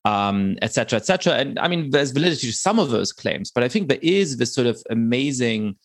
um, 0.06 0.58
et 0.62 0.73
cetera, 0.73 0.97
et 0.97 1.06
cetera. 1.06 1.34
And 1.34 1.58
I 1.60 1.67
mean, 1.67 1.91
there's 1.91 2.12
validity 2.12 2.47
to 2.47 2.54
some 2.54 2.80
of 2.80 2.89
those 2.89 3.13
claims, 3.13 3.52
but 3.52 3.63
I 3.63 3.69
think 3.69 3.88
there 3.88 3.99
is 4.02 4.38
this 4.38 4.54
sort 4.54 4.67
of 4.67 4.84
amazing 4.89 5.78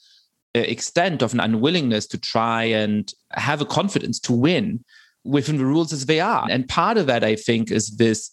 Uh, 0.57 0.61
extent 0.61 1.21
of 1.21 1.35
an 1.35 1.41
unwillingness 1.41 2.07
to 2.07 2.19
try 2.19 2.65
and 2.65 3.13
have 3.33 3.61
a 3.61 3.67
confidence 3.67 4.19
to 4.19 4.33
win 4.33 4.83
within 5.23 5.59
the 5.59 5.67
rules 5.67 5.93
as 5.93 6.07
they 6.07 6.21
are. 6.21 6.47
And 6.51 6.67
part 6.67 6.97
of 6.97 7.07
that, 7.07 7.23
I 7.23 7.37
think, 7.37 7.71
is 7.71 7.99
this 7.99 8.31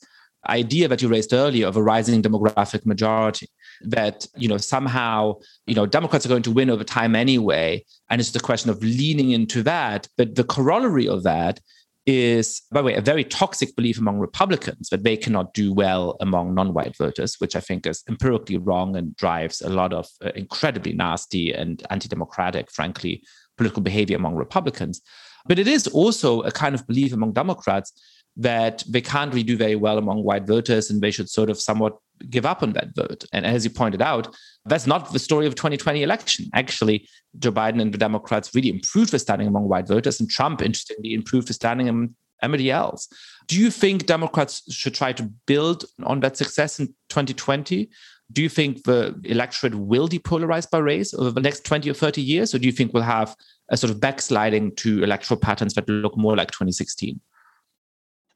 idea 0.47 0.87
that 0.87 1.01
you 1.01 1.09
raised 1.09 1.33
earlier 1.33 1.67
of 1.67 1.75
a 1.75 1.83
rising 1.83 2.21
demographic 2.21 2.85
majority 2.85 3.49
that 3.81 4.27
you 4.37 4.47
know 4.47 4.57
somehow 4.57 5.33
you 5.65 5.75
know 5.75 5.85
democrats 5.85 6.25
are 6.25 6.29
going 6.29 6.43
to 6.43 6.51
win 6.51 6.69
over 6.69 6.83
time 6.83 7.15
anyway 7.15 7.83
and 8.09 8.21
it's 8.21 8.31
the 8.31 8.39
question 8.39 8.69
of 8.69 8.81
leaning 8.81 9.31
into 9.31 9.63
that 9.63 10.07
but 10.17 10.35
the 10.35 10.43
corollary 10.43 11.07
of 11.07 11.23
that 11.23 11.59
is 12.05 12.61
by 12.71 12.81
the 12.81 12.85
way 12.85 12.93
a 12.93 13.01
very 13.01 13.23
toxic 13.23 13.75
belief 13.75 13.97
among 13.97 14.19
republicans 14.19 14.89
that 14.89 15.03
they 15.03 15.17
cannot 15.17 15.53
do 15.55 15.73
well 15.73 16.17
among 16.21 16.53
non-white 16.53 16.95
voters 16.95 17.35
which 17.39 17.55
i 17.55 17.59
think 17.59 17.87
is 17.87 18.03
empirically 18.07 18.57
wrong 18.57 18.95
and 18.95 19.15
drives 19.15 19.61
a 19.61 19.69
lot 19.69 19.91
of 19.91 20.07
uh, 20.23 20.29
incredibly 20.35 20.93
nasty 20.93 21.51
and 21.51 21.81
anti-democratic 21.89 22.69
frankly 22.71 23.23
political 23.57 23.81
behavior 23.81 24.17
among 24.17 24.35
republicans. 24.35 25.01
But 25.47 25.59
it 25.59 25.67
is 25.67 25.87
also 25.87 26.41
a 26.41 26.51
kind 26.51 26.75
of 26.75 26.87
belief 26.87 27.13
among 27.13 27.33
democrats 27.33 27.91
that 28.37 28.83
they 28.87 29.01
can't 29.01 29.31
really 29.31 29.43
do 29.43 29.57
very 29.57 29.75
well 29.75 29.97
among 29.97 30.23
white 30.23 30.45
voters 30.45 30.89
and 30.89 31.01
they 31.01 31.11
should 31.11 31.29
sort 31.29 31.49
of 31.49 31.59
somewhat 31.59 31.93
give 32.29 32.45
up 32.45 32.63
on 32.63 32.73
that 32.73 32.95
vote. 32.95 33.25
And 33.33 33.45
as 33.45 33.63
you 33.63 33.69
pointed 33.69 34.01
out, 34.01 34.35
that's 34.65 34.87
not 34.87 35.11
the 35.11 35.19
story 35.19 35.45
of 35.45 35.55
2020 35.55 36.03
election. 36.03 36.49
Actually, 36.53 37.07
Joe 37.39 37.51
Biden 37.51 37.81
and 37.81 37.93
the 37.93 37.97
Democrats 37.97 38.53
really 38.53 38.69
improved 38.69 39.11
the 39.11 39.19
standing 39.19 39.47
among 39.47 39.67
white 39.67 39.87
voters, 39.87 40.19
and 40.19 40.29
Trump, 40.29 40.61
interestingly, 40.61 41.13
improved 41.13 41.47
the 41.47 41.53
standing 41.53 41.89
among 41.89 42.15
everybody 42.41 42.71
else. 42.71 43.07
Do 43.47 43.59
you 43.59 43.69
think 43.71 44.05
Democrats 44.05 44.63
should 44.73 44.93
try 44.93 45.13
to 45.13 45.23
build 45.45 45.85
on 46.03 46.19
that 46.21 46.37
success 46.37 46.79
in 46.79 46.87
2020? 47.09 47.89
Do 48.31 48.41
you 48.41 48.49
think 48.49 48.83
the 48.83 49.19
electorate 49.23 49.75
will 49.75 50.09
depolarize 50.09 50.69
by 50.69 50.79
race 50.79 51.13
over 51.13 51.31
the 51.31 51.41
next 51.41 51.63
20 51.63 51.89
or 51.89 51.93
30 51.93 52.21
years? 52.21 52.55
Or 52.55 52.59
do 52.59 52.65
you 52.65 52.71
think 52.71 52.91
we'll 52.93 53.03
have 53.03 53.35
a 53.69 53.77
sort 53.77 53.91
of 53.91 53.99
backsliding 53.99 54.75
to 54.77 55.03
electoral 55.03 55.39
patterns 55.39 55.75
that 55.75 55.87
look 55.87 56.17
more 56.17 56.35
like 56.35 56.49
2016? 56.49 57.19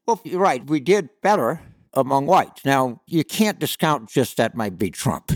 Well, 0.06 0.22
you're 0.24 0.40
right. 0.40 0.66
We 0.66 0.80
did 0.80 1.10
better 1.22 1.62
among 1.94 2.26
whites. 2.26 2.66
Now, 2.66 3.02
you 3.06 3.24
can't 3.24 3.60
discount 3.60 4.10
just 4.10 4.38
that 4.38 4.56
might 4.56 4.78
be 4.78 4.90
Trump. 4.90 5.32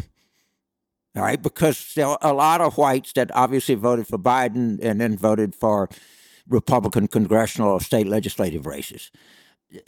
All 1.15 1.23
right, 1.23 1.41
because 1.41 1.93
there 1.95 2.07
are 2.07 2.17
a 2.21 2.33
lot 2.33 2.61
of 2.61 2.77
whites 2.77 3.13
that 3.13 3.29
obviously 3.35 3.75
voted 3.75 4.07
for 4.07 4.17
Biden 4.17 4.79
and 4.81 4.99
then 4.99 5.15
voted 5.15 5.53
for 5.53 5.89
Republican 6.47 7.07
congressional 7.07 7.69
or 7.69 7.81
state 7.81 8.07
legislative 8.07 8.65
races. 8.65 9.11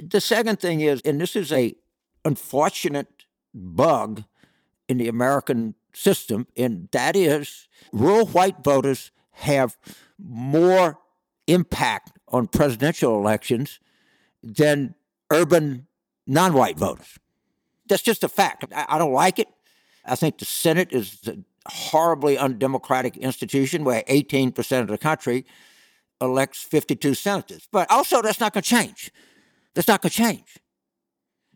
The 0.03 0.21
second 0.21 0.59
thing 0.59 0.81
is, 0.81 1.01
and 1.03 1.19
this 1.19 1.35
is 1.35 1.51
a 1.51 1.75
unfortunate 2.23 3.25
bug 3.53 4.23
in 4.87 4.97
the 4.97 5.07
American 5.07 5.75
system, 5.93 6.47
and 6.55 6.89
that 6.91 7.15
is 7.15 7.67
rural 7.91 8.27
white 8.27 8.63
voters 8.63 9.11
have 9.31 9.77
more 10.19 10.99
impact 11.47 12.11
on 12.27 12.47
presidential 12.47 13.17
elections 13.17 13.79
than 14.43 14.95
urban 15.31 15.87
non 16.27 16.53
white 16.53 16.77
voters. 16.77 17.19
That's 17.87 18.01
just 18.01 18.23
a 18.23 18.29
fact. 18.29 18.65
I, 18.73 18.85
I, 18.89 18.97
don't 18.97 19.13
like 19.13 19.39
it. 19.39 19.47
I 20.05 20.15
think 20.15 20.39
the 20.39 20.45
Senate 20.45 20.91
is 20.91 21.19
a 21.27 21.37
horribly 21.69 22.37
undemocratic 22.37 23.17
institution 23.17 23.83
where 23.83 24.03
18% 24.03 24.81
of 24.81 24.87
the 24.87 24.97
country 24.97 25.45
elects 26.21 26.63
52 26.63 27.13
senators. 27.13 27.67
But 27.71 27.89
also, 27.91 28.21
that's 28.21 28.39
not 28.39 28.53
going 28.53 28.63
to 28.63 28.69
change. 28.69 29.11
That's 29.73 29.87
not 29.87 30.01
going 30.01 30.11
to 30.11 30.15
change. 30.15 30.57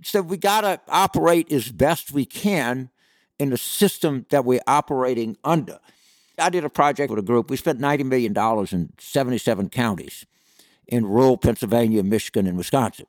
So 0.03 0.21
we 0.21 0.37
got 0.37 0.61
to 0.61 0.79
operate 0.87 1.51
as 1.51 1.71
best 1.71 2.11
we 2.11 2.25
can 2.25 2.89
in 3.37 3.49
the 3.49 3.57
system 3.57 4.25
that 4.29 4.45
we're 4.45 4.61
operating 4.67 5.37
under. 5.43 5.79
I 6.37 6.49
did 6.49 6.63
a 6.63 6.69
project 6.69 7.09
with 7.09 7.19
a 7.19 7.23
group. 7.23 7.49
We 7.49 7.57
spent 7.57 7.79
$90 7.79 8.05
million 8.05 8.35
in 8.71 8.93
77 8.97 9.69
counties 9.69 10.25
in 10.87 11.05
rural 11.05 11.37
Pennsylvania, 11.37 12.03
Michigan, 12.03 12.47
and 12.47 12.57
Wisconsin. 12.57 13.05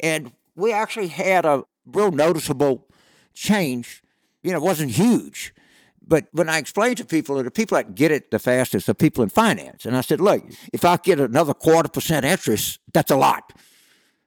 And 0.00 0.32
we 0.54 0.72
actually 0.72 1.08
had 1.08 1.44
a 1.44 1.64
real 1.86 2.10
noticeable 2.10 2.86
change. 3.34 4.02
You 4.42 4.52
know, 4.52 4.58
it 4.58 4.62
wasn't 4.62 4.92
huge. 4.92 5.54
But 6.06 6.26
when 6.32 6.48
I 6.48 6.58
explained 6.58 6.96
to 6.98 7.04
people, 7.04 7.42
the 7.42 7.50
people 7.50 7.76
that 7.76 7.94
get 7.94 8.10
it 8.10 8.30
the 8.30 8.38
fastest 8.38 8.88
are 8.88 8.94
people 8.94 9.22
in 9.22 9.28
finance. 9.30 9.86
And 9.86 9.96
I 9.96 10.00
said, 10.00 10.20
look, 10.20 10.44
if 10.72 10.84
I 10.84 10.96
get 10.96 11.20
another 11.20 11.54
quarter 11.54 11.88
percent 11.88 12.26
interest, 12.26 12.80
that's 12.92 13.10
a 13.10 13.16
lot. 13.16 13.52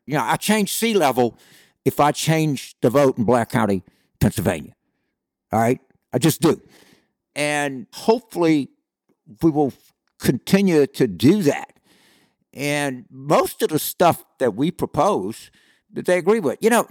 You 0.06 0.14
know, 0.14 0.24
I 0.24 0.38
change 0.38 0.72
sea 0.72 0.94
level 0.94 1.38
if 1.84 2.00
I 2.00 2.12
change 2.12 2.76
the 2.82 2.90
vote 2.90 3.18
in 3.18 3.26
Black 3.26 3.50
County, 3.50 3.84
Pennsylvania. 4.20 4.74
All 5.52 5.60
right? 5.60 5.80
I 6.14 6.18
just 6.18 6.42
do. 6.42 6.62
And 7.36 7.88
hopefully 7.94 8.70
we 9.42 9.52
will 9.52 9.74
continue 10.20 10.88
to 10.88 11.08
do 11.08 11.44
that. 11.44 11.74
And 12.54 13.06
most 13.10 13.62
of 13.62 13.70
the 13.70 13.80
stuff 13.80 14.24
that 14.40 14.56
we 14.56 14.72
propose, 14.72 15.52
that 15.96 16.06
they 16.06 16.18
agree 16.18 16.40
with. 16.40 16.60
You 16.62 16.70
know, 16.70 16.88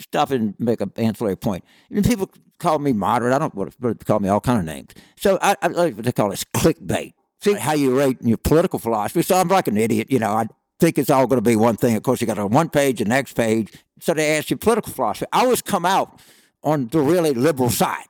stop 0.00 0.30
and 0.30 0.54
make 0.58 0.80
an 0.80 0.92
ancillary 0.96 1.36
point. 1.36 1.64
people 2.04 2.30
call 2.58 2.78
me 2.78 2.92
moderate. 2.92 3.34
I 3.34 3.38
don't 3.38 3.54
want 3.54 3.74
to 3.80 3.94
call 4.04 4.20
me 4.20 4.28
all 4.28 4.40
kind 4.40 4.58
of 4.58 4.64
names. 4.64 4.90
So 5.16 5.38
I, 5.42 5.56
I 5.60 5.68
like 5.68 5.96
what 5.96 6.04
they 6.04 6.12
call 6.12 6.32
it 6.32 6.44
clickbait. 6.54 7.12
See 7.40 7.52
how 7.54 7.74
you 7.74 7.96
rate 7.96 8.16
your 8.22 8.38
political 8.38 8.78
philosophy. 8.78 9.22
So 9.22 9.36
I'm 9.36 9.48
like 9.48 9.68
an 9.68 9.76
idiot. 9.76 10.10
You 10.10 10.18
know, 10.18 10.30
I 10.30 10.46
think 10.78 10.98
it's 10.98 11.10
all 11.10 11.26
going 11.26 11.38
to 11.38 11.48
be 11.48 11.56
one 11.56 11.76
thing. 11.76 11.94
Of 11.96 12.02
course, 12.02 12.20
you 12.20 12.26
got 12.26 12.38
a 12.38 12.46
one 12.46 12.70
page, 12.70 12.98
the 12.98 13.04
next 13.04 13.34
page. 13.34 13.72
So 14.00 14.14
they 14.14 14.36
ask 14.36 14.50
you 14.50 14.56
political 14.56 14.92
philosophy. 14.92 15.26
I 15.32 15.40
always 15.40 15.62
come 15.62 15.84
out 15.84 16.20
on 16.62 16.88
the 16.88 17.00
really 17.00 17.34
liberal 17.34 17.70
side 17.70 18.06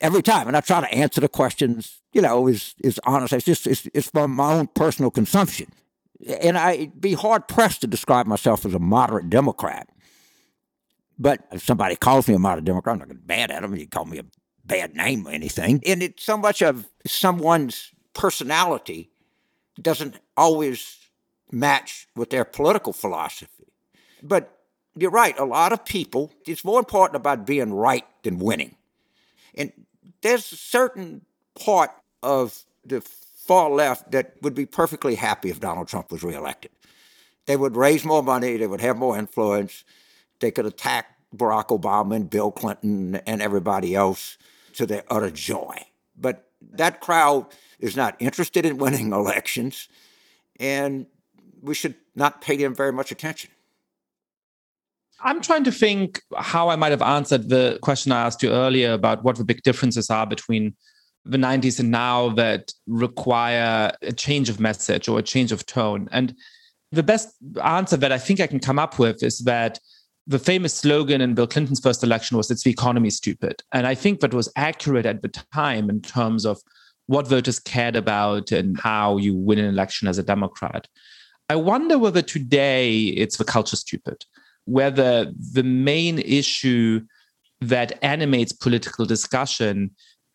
every 0.00 0.22
time, 0.22 0.48
and 0.48 0.56
I 0.56 0.60
try 0.60 0.80
to 0.80 0.92
answer 0.92 1.20
the 1.20 1.28
questions. 1.28 2.00
You 2.12 2.22
know, 2.22 2.48
is 2.48 2.74
is 2.82 2.98
honest. 3.04 3.32
It's 3.32 3.44
just 3.44 3.66
it's, 3.66 3.88
it's 3.94 4.10
from 4.10 4.32
my 4.32 4.54
own 4.54 4.66
personal 4.68 5.10
consumption 5.12 5.72
and 6.26 6.58
I'd 6.58 7.00
be 7.00 7.14
hard 7.14 7.48
pressed 7.48 7.80
to 7.82 7.86
describe 7.86 8.26
myself 8.26 8.66
as 8.66 8.74
a 8.74 8.78
moderate 8.78 9.30
Democrat. 9.30 9.88
But 11.18 11.40
if 11.52 11.62
somebody 11.64 11.96
calls 11.96 12.28
me 12.28 12.34
a 12.34 12.38
moderate 12.38 12.64
Democrat, 12.64 12.94
I'm 12.94 12.98
not 13.00 13.08
going 13.08 13.18
to 13.18 13.22
be 13.22 13.34
mad 13.34 13.50
at 13.50 13.62
them. 13.62 13.76
You 13.76 13.86
call 13.86 14.06
me 14.06 14.18
a 14.18 14.24
bad 14.64 14.94
name 14.94 15.26
or 15.26 15.30
anything. 15.30 15.82
And 15.86 16.02
it's 16.02 16.24
so 16.24 16.36
much 16.36 16.62
of 16.62 16.88
someone's 17.06 17.90
personality 18.14 19.10
doesn't 19.80 20.18
always 20.36 20.98
match 21.52 22.06
with 22.16 22.30
their 22.30 22.44
political 22.44 22.92
philosophy. 22.92 23.72
But 24.22 24.56
you're 24.96 25.10
right, 25.10 25.38
a 25.38 25.44
lot 25.44 25.72
of 25.72 25.84
people, 25.84 26.32
it's 26.46 26.64
more 26.64 26.78
important 26.78 27.16
about 27.16 27.46
being 27.46 27.72
right 27.72 28.04
than 28.22 28.38
winning. 28.38 28.76
And 29.54 29.72
there's 30.22 30.52
a 30.52 30.56
certain 30.56 31.24
part 31.58 31.90
of 32.22 32.64
the 32.84 33.00
far 33.50 33.68
left 33.68 34.12
that 34.12 34.36
would 34.42 34.54
be 34.54 34.64
perfectly 34.64 35.16
happy 35.16 35.50
if 35.50 35.58
Donald 35.58 35.88
Trump 35.88 36.12
was 36.12 36.22
reelected. 36.22 36.70
They 37.46 37.56
would 37.56 37.74
raise 37.74 38.04
more 38.04 38.22
money, 38.22 38.56
they 38.56 38.68
would 38.68 38.80
have 38.80 38.96
more 38.96 39.18
influence, 39.18 39.82
they 40.38 40.52
could 40.52 40.66
attack 40.66 41.16
Barack 41.34 41.76
Obama 41.76 42.14
and 42.14 42.30
Bill 42.30 42.52
Clinton 42.52 43.16
and 43.26 43.42
everybody 43.42 43.96
else 43.96 44.38
to 44.74 44.86
their 44.86 45.02
utter 45.10 45.32
joy. 45.32 45.74
But 46.16 46.48
that 46.74 47.00
crowd 47.00 47.46
is 47.80 47.96
not 47.96 48.14
interested 48.20 48.64
in 48.64 48.78
winning 48.78 49.12
elections, 49.22 49.88
and 50.60 51.06
we 51.60 51.74
should 51.74 51.96
not 52.14 52.40
pay 52.40 52.56
them 52.56 52.72
very 52.72 52.92
much 52.92 53.10
attention. 53.10 53.50
I'm 55.24 55.40
trying 55.40 55.64
to 55.64 55.72
think 55.72 56.22
how 56.36 56.68
I 56.68 56.76
might 56.76 56.92
have 56.92 57.02
answered 57.02 57.48
the 57.48 57.80
question 57.82 58.12
I 58.12 58.26
asked 58.26 58.44
you 58.44 58.50
earlier 58.50 58.92
about 58.92 59.24
what 59.24 59.38
the 59.38 59.44
big 59.44 59.62
differences 59.62 60.08
are 60.08 60.24
between 60.24 60.76
the 61.24 61.36
90s 61.36 61.78
and 61.78 61.90
now 61.90 62.30
that 62.30 62.72
require 62.86 63.92
a 64.02 64.12
change 64.12 64.48
of 64.48 64.60
message 64.60 65.08
or 65.08 65.18
a 65.18 65.22
change 65.22 65.52
of 65.52 65.66
tone. 65.66 66.08
And 66.12 66.34
the 66.92 67.02
best 67.02 67.34
answer 67.62 67.96
that 67.96 68.12
I 68.12 68.18
think 68.18 68.40
I 68.40 68.46
can 68.46 68.58
come 68.58 68.78
up 68.78 68.98
with 68.98 69.22
is 69.22 69.40
that 69.40 69.78
the 70.26 70.38
famous 70.38 70.74
slogan 70.74 71.20
in 71.20 71.34
Bill 71.34 71.46
Clinton's 71.46 71.80
first 71.80 72.02
election 72.02 72.36
was 72.36 72.50
it's 72.50 72.62
the 72.62 72.70
economy 72.70 73.10
stupid. 73.10 73.62
And 73.72 73.86
I 73.86 73.94
think 73.94 74.20
that 74.20 74.34
was 74.34 74.52
accurate 74.56 75.06
at 75.06 75.22
the 75.22 75.28
time 75.52 75.90
in 75.90 76.00
terms 76.00 76.46
of 76.46 76.60
what 77.06 77.26
voters 77.26 77.58
cared 77.58 77.96
about 77.96 78.52
and 78.52 78.78
how 78.80 79.16
you 79.16 79.34
win 79.34 79.58
an 79.58 79.64
election 79.64 80.06
as 80.06 80.18
a 80.18 80.22
Democrat. 80.22 80.86
I 81.48 81.56
wonder 81.56 81.98
whether 81.98 82.22
today 82.22 82.98
it's 82.98 83.36
the 83.36 83.44
culture 83.44 83.76
stupid, 83.76 84.24
whether 84.66 85.32
the 85.52 85.64
main 85.64 86.20
issue 86.20 87.00
that 87.60 87.98
animates 88.02 88.52
political 88.52 89.04
discussion 89.04 89.90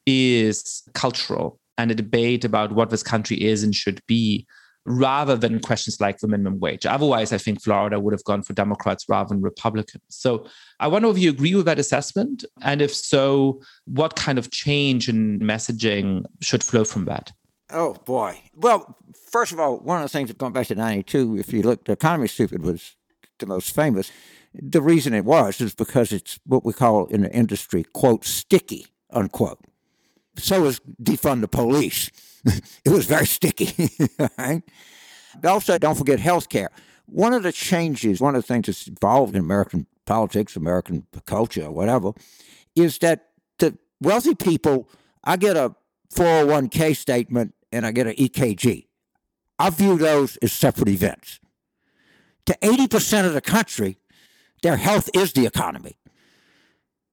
is 0.05 0.83
cultural 0.93 1.59
and 1.77 1.91
a 1.91 1.95
debate 1.95 2.45
about 2.45 2.71
what 2.71 2.89
this 2.89 3.03
country 3.03 3.41
is 3.43 3.63
and 3.63 3.75
should 3.75 4.01
be 4.07 4.45
rather 4.85 5.35
than 5.35 5.59
questions 5.59 5.99
like 5.99 6.19
the 6.19 6.27
minimum 6.27 6.59
wage. 6.59 6.85
Otherwise, 6.85 7.33
I 7.33 7.39
think 7.39 7.61
Florida 7.61 7.99
would 7.99 8.13
have 8.13 8.23
gone 8.23 8.43
for 8.43 8.53
Democrats 8.53 9.05
rather 9.09 9.29
than 9.29 9.41
Republicans. 9.41 10.03
So 10.09 10.47
I 10.79 10.87
wonder 10.87 11.09
if 11.09 11.17
you 11.17 11.31
agree 11.31 11.55
with 11.55 11.65
that 11.65 11.79
assessment. 11.79 12.45
And 12.61 12.81
if 12.81 12.93
so, 12.93 13.61
what 13.85 14.15
kind 14.15 14.37
of 14.37 14.51
change 14.51 15.09
in 15.09 15.39
messaging 15.39 16.25
should 16.41 16.63
flow 16.63 16.85
from 16.85 17.05
that? 17.05 17.31
Oh, 17.71 17.93
boy. 18.05 18.39
Well, 18.53 18.95
first 19.31 19.51
of 19.51 19.59
all, 19.59 19.79
one 19.79 19.97
of 19.97 20.03
the 20.03 20.09
things 20.09 20.27
that 20.27 20.37
going 20.37 20.53
back 20.53 20.67
to 20.67 20.75
92, 20.75 21.37
if 21.39 21.51
you 21.51 21.63
look, 21.63 21.85
the 21.85 21.93
economy 21.93 22.27
stupid 22.27 22.61
was 22.61 22.95
the 23.39 23.47
most 23.47 23.73
famous. 23.73 24.11
The 24.53 24.83
reason 24.83 25.15
it 25.15 25.25
was 25.25 25.59
is 25.59 25.73
because 25.73 26.11
it's 26.11 26.39
what 26.45 26.63
we 26.63 26.73
call 26.73 27.07
in 27.07 27.21
the 27.21 27.33
industry, 27.33 27.85
quote, 27.91 28.23
sticky, 28.23 28.85
unquote 29.09 29.59
so 30.38 30.61
was 30.61 30.81
defund 31.01 31.41
the 31.41 31.47
police. 31.47 32.11
it 32.45 32.89
was 32.89 33.05
very 33.05 33.25
sticky. 33.25 33.89
right? 34.38 34.61
Also, 35.43 35.77
don't 35.77 35.97
forget 35.97 36.19
health 36.19 36.49
care. 36.49 36.69
One 37.07 37.33
of 37.33 37.43
the 37.43 37.51
changes, 37.51 38.19
one 38.19 38.36
of 38.36 38.41
the 38.41 38.47
things 38.47 38.67
that's 38.67 38.88
involved 38.88 39.36
in 39.36 39.41
American 39.41 39.88
politics, 40.05 40.55
American 40.55 41.05
culture, 41.25 41.71
whatever, 41.71 42.11
is 42.75 42.97
that 42.99 43.29
the 43.59 43.77
wealthy 44.01 44.36
people, 44.36 44.89
I 45.23 45.38
get 45.38 45.55
a 45.55 45.75
401k 46.13 46.95
statement 46.95 47.53
and 47.71 47.86
I 47.86 47.91
get 47.91 48.07
an 48.07 48.13
EKG. 48.13 48.88
I 49.59 49.69
view 49.69 49.97
those 49.97 50.38
as 50.38 50.51
separate 50.51 50.89
events. 50.89 51.39
To 52.47 52.57
80% 52.61 53.25
of 53.25 53.33
the 53.33 53.41
country, 53.41 53.97
their 54.61 54.77
health 54.77 55.09
is 55.13 55.33
the 55.33 55.45
economy. 55.45 55.97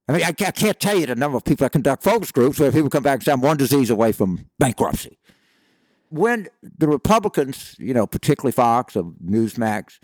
I 0.09 0.13
mean, 0.13 0.23
I, 0.25 0.29
I 0.29 0.51
can't 0.51 0.79
tell 0.81 0.99
you 0.99 1.07
the 1.07 1.15
number 1.15 1.37
of 1.37 1.45
people 1.45 1.65
that 1.65 1.71
conduct 1.71 2.03
focus 2.03 2.33
groups 2.33 2.59
where 2.59 2.73
people 2.73 2.91
come 2.91 3.03
back 3.03 3.15
and 3.15 3.25
say, 3.25 3.33
I'm 3.33 3.41
one 3.41 3.57
disease 3.57 3.91
away 3.91 4.13
from 4.13 4.47
bankruptcy. 4.59 5.19
When 6.09 6.49
the 6.79 6.89
Republicans, 6.89 7.77
you 7.79 7.95
know, 7.95 8.07
particularly 8.07 8.53
Fox 8.53 8.97
or 8.97 9.05
Newsmax, 9.25 9.99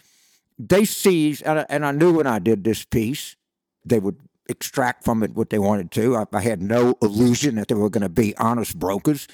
they 0.58 0.84
seized, 0.84 1.42
and 1.42 1.60
I, 1.60 1.66
and 1.68 1.84
I 1.84 1.92
knew 1.92 2.14
when 2.14 2.26
I 2.26 2.38
did 2.38 2.64
this 2.64 2.84
piece, 2.84 3.36
they 3.84 3.98
would 3.98 4.16
extract 4.48 5.04
from 5.04 5.22
it 5.22 5.34
what 5.34 5.50
they 5.50 5.58
wanted 5.58 5.90
to. 5.92 6.16
I, 6.16 6.24
I 6.32 6.40
had 6.40 6.62
no 6.62 6.94
illusion 7.02 7.56
that 7.56 7.68
they 7.68 7.74
were 7.74 7.90
going 7.90 8.02
to 8.02 8.08
be 8.08 8.36
honest 8.38 8.78
brokers. 8.78 9.28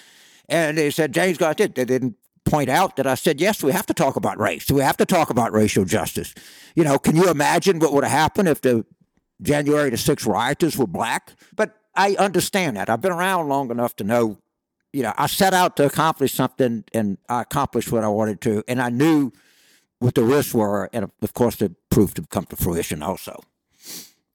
And 0.49 0.77
they 0.77 0.91
said, 0.91 1.15
James 1.15 1.39
got 1.39 1.61
it. 1.61 1.75
They 1.75 1.85
didn't 1.85 2.17
point 2.45 2.69
out 2.69 2.97
that 2.97 3.07
I 3.07 3.15
said, 3.15 3.41
yes, 3.41 3.62
we 3.62 3.73
have 3.73 3.87
to 3.87 3.95
talk 3.95 4.17
about 4.17 4.39
race. 4.39 4.71
We 4.71 4.83
have 4.83 4.97
to 4.99 5.07
talk 5.07 5.31
about 5.31 5.53
racial 5.53 5.85
justice. 5.85 6.35
You 6.75 6.85
know, 6.85 6.99
can 6.99 7.17
you 7.17 7.31
imagine 7.31 7.79
what 7.79 7.93
would 7.93 8.05
have 8.05 8.12
happened 8.12 8.49
if 8.49 8.61
the 8.61 8.85
January 9.43 9.91
the 9.91 9.97
6th 9.97 10.26
rioters 10.26 10.76
were 10.76 10.87
black. 10.87 11.32
But 11.55 11.76
I 11.95 12.16
understand 12.18 12.76
that. 12.76 12.91
I've 12.91 13.01
been 13.01 13.12
around 13.12 13.49
long 13.49 13.70
enough 13.70 13.97
to 13.97 14.05
know, 14.05 14.39
you 14.93 15.03
know, 15.03 15.12
I 15.16 15.26
set 15.26 15.55
out 15.55 15.76
to 15.76 15.87
accomplish 15.87 16.32
something 16.32 16.85
and 16.93 17.18
I 17.28 17.43
accomplished 17.43 17.93
what 17.93 18.05
I 18.05 18.09
wanted 18.09 18.41
to. 18.43 18.64
And 18.68 18.80
I 18.80 18.91
knew 18.91 19.32
what 19.99 20.14
the 20.14 20.22
risks 20.22 20.55
were. 20.55 20.91
And 20.93 21.11
of 21.22 21.35
course, 21.35 21.61
it 21.62 21.72
proved 21.91 22.16
to 22.16 22.22
come 22.26 22.45
to 22.47 22.57
fruition 22.57 23.03
also. 23.03 23.41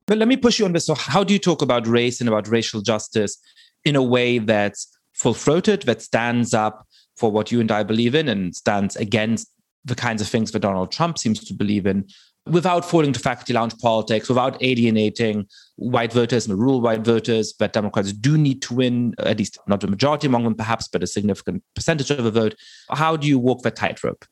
But 0.06 0.18
let 0.18 0.28
me 0.28 0.38
push 0.38 0.58
you 0.58 0.66
on 0.66 0.74
this. 0.74 0.88
So, 0.88 0.96
how 0.96 1.24
do 1.24 1.34
you 1.34 1.40
talk 1.40 1.62
about 1.62 1.86
race 1.86 2.20
and 2.20 2.28
about 2.28 2.48
racial 2.48 2.82
justice 2.82 3.38
in 3.86 3.96
a 3.96 4.02
way 4.02 4.40
that's 4.40 4.88
full 5.14 5.36
throated, 5.36 5.84
that 5.84 6.02
stands 6.02 6.54
up 6.54 6.88
for 7.16 7.32
what 7.32 7.52
you 7.52 7.60
and 7.60 7.72
I 7.72 7.84
believe 7.84 8.16
in 8.16 8.28
and 8.28 8.56
stands 8.56 8.96
against 8.96 9.48
the 9.86 9.94
kinds 9.94 10.22
of 10.22 10.28
things 10.28 10.52
that 10.52 10.62
Donald 10.62 10.92
Trump 10.92 11.20
seems 11.20 11.44
to 11.44 11.54
believe 11.54 11.86
in? 11.86 12.08
Without 12.50 12.86
falling 12.86 13.14
to 13.14 13.20
faculty 13.20 13.54
lounge 13.54 13.78
politics, 13.80 14.30
without 14.30 14.62
alienating 14.62 15.48
white 15.76 16.12
voters 16.12 16.48
and 16.48 16.60
rural 16.60 16.82
white 16.82 17.02
voters 17.02 17.54
but 17.54 17.74
Democrats 17.74 18.12
do 18.12 18.38
need 18.38 18.62
to 18.62 18.74
win, 18.74 19.14
at 19.20 19.38
least 19.38 19.58
not 19.68 19.82
the 19.82 19.88
majority 19.88 20.28
among 20.28 20.44
them, 20.44 20.56
perhaps, 20.56 20.88
but 20.88 21.04
a 21.04 21.08
significant 21.08 21.64
percentage 21.76 22.12
of 22.12 22.24
the 22.24 22.32
vote. 22.32 22.56
How 22.92 23.16
do 23.16 23.28
you 23.28 23.40
walk 23.40 23.62
that 23.64 23.76
tightrope? 23.76 24.26